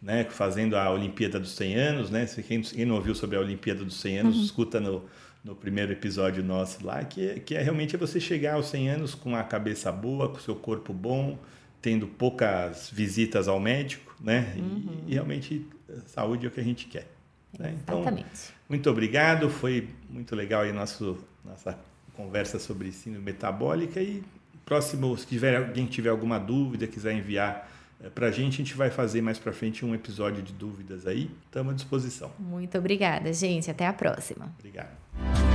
né, 0.05 0.23
fazendo 0.29 0.77
a 0.77 0.91
Olimpíada 0.91 1.39
dos 1.39 1.55
100 1.55 1.75
anos, 1.75 2.09
né? 2.11 2.27
Quem, 2.47 2.61
quem 2.61 2.85
não 2.85 2.95
ouviu 2.95 3.15
sobre 3.15 3.37
a 3.37 3.39
Olimpíada 3.39 3.83
dos 3.83 3.99
100 3.99 4.19
anos, 4.19 4.35
uhum. 4.35 4.43
escuta 4.43 4.79
no, 4.79 5.03
no 5.43 5.55
primeiro 5.55 5.91
episódio 5.91 6.43
nosso 6.43 6.85
lá, 6.85 7.03
que 7.03 7.27
é, 7.27 7.39
que 7.39 7.55
é 7.55 7.61
realmente 7.63 7.97
você 7.97 8.19
chegar 8.19 8.53
aos 8.53 8.67
100 8.67 8.89
anos 8.89 9.15
com 9.15 9.35
a 9.35 9.43
cabeça 9.43 9.91
boa, 9.91 10.29
com 10.29 10.37
o 10.37 10.41
seu 10.41 10.55
corpo 10.55 10.93
bom, 10.93 11.39
tendo 11.81 12.05
poucas 12.05 12.87
visitas 12.93 13.47
ao 13.47 13.59
médico, 13.59 14.04
né? 14.19 14.53
Uhum. 14.57 15.03
E, 15.07 15.13
realmente 15.13 15.67
saúde 16.07 16.45
é 16.45 16.49
o 16.49 16.51
que 16.51 16.59
a 16.59 16.63
gente 16.63 16.87
quer. 16.87 17.07
Né? 17.57 17.75
Então, 17.81 18.01
Exatamente. 18.01 18.53
muito 18.67 18.89
obrigado, 18.89 19.49
foi 19.49 19.89
muito 20.09 20.35
legal 20.35 20.63
aí 20.63 20.73
nosso, 20.73 21.17
nossa 21.43 21.77
conversa 22.15 22.59
sobre 22.59 22.91
síndrome 22.91 23.25
metabólica 23.25 24.01
e 24.01 24.23
próximo, 24.65 25.15
se 25.17 25.27
tiver 25.27 25.55
alguém 25.55 25.85
tiver 25.85 26.09
alguma 26.09 26.39
dúvida, 26.39 26.87
quiser 26.87 27.13
enviar 27.13 27.69
é, 28.03 28.09
para 28.09 28.27
a 28.27 28.31
gente, 28.31 28.55
a 28.55 28.57
gente 28.57 28.73
vai 28.73 28.89
fazer 28.89 29.21
mais 29.21 29.39
para 29.39 29.53
frente 29.53 29.85
um 29.85 29.93
episódio 29.95 30.41
de 30.41 30.51
dúvidas 30.51 31.07
aí. 31.07 31.31
Estamos 31.45 31.73
à 31.73 31.75
disposição. 31.75 32.31
Muito 32.37 32.77
obrigada, 32.77 33.31
gente. 33.31 33.69
Até 33.71 33.87
a 33.87 33.93
próxima. 33.93 34.53
Obrigado. 34.59 35.54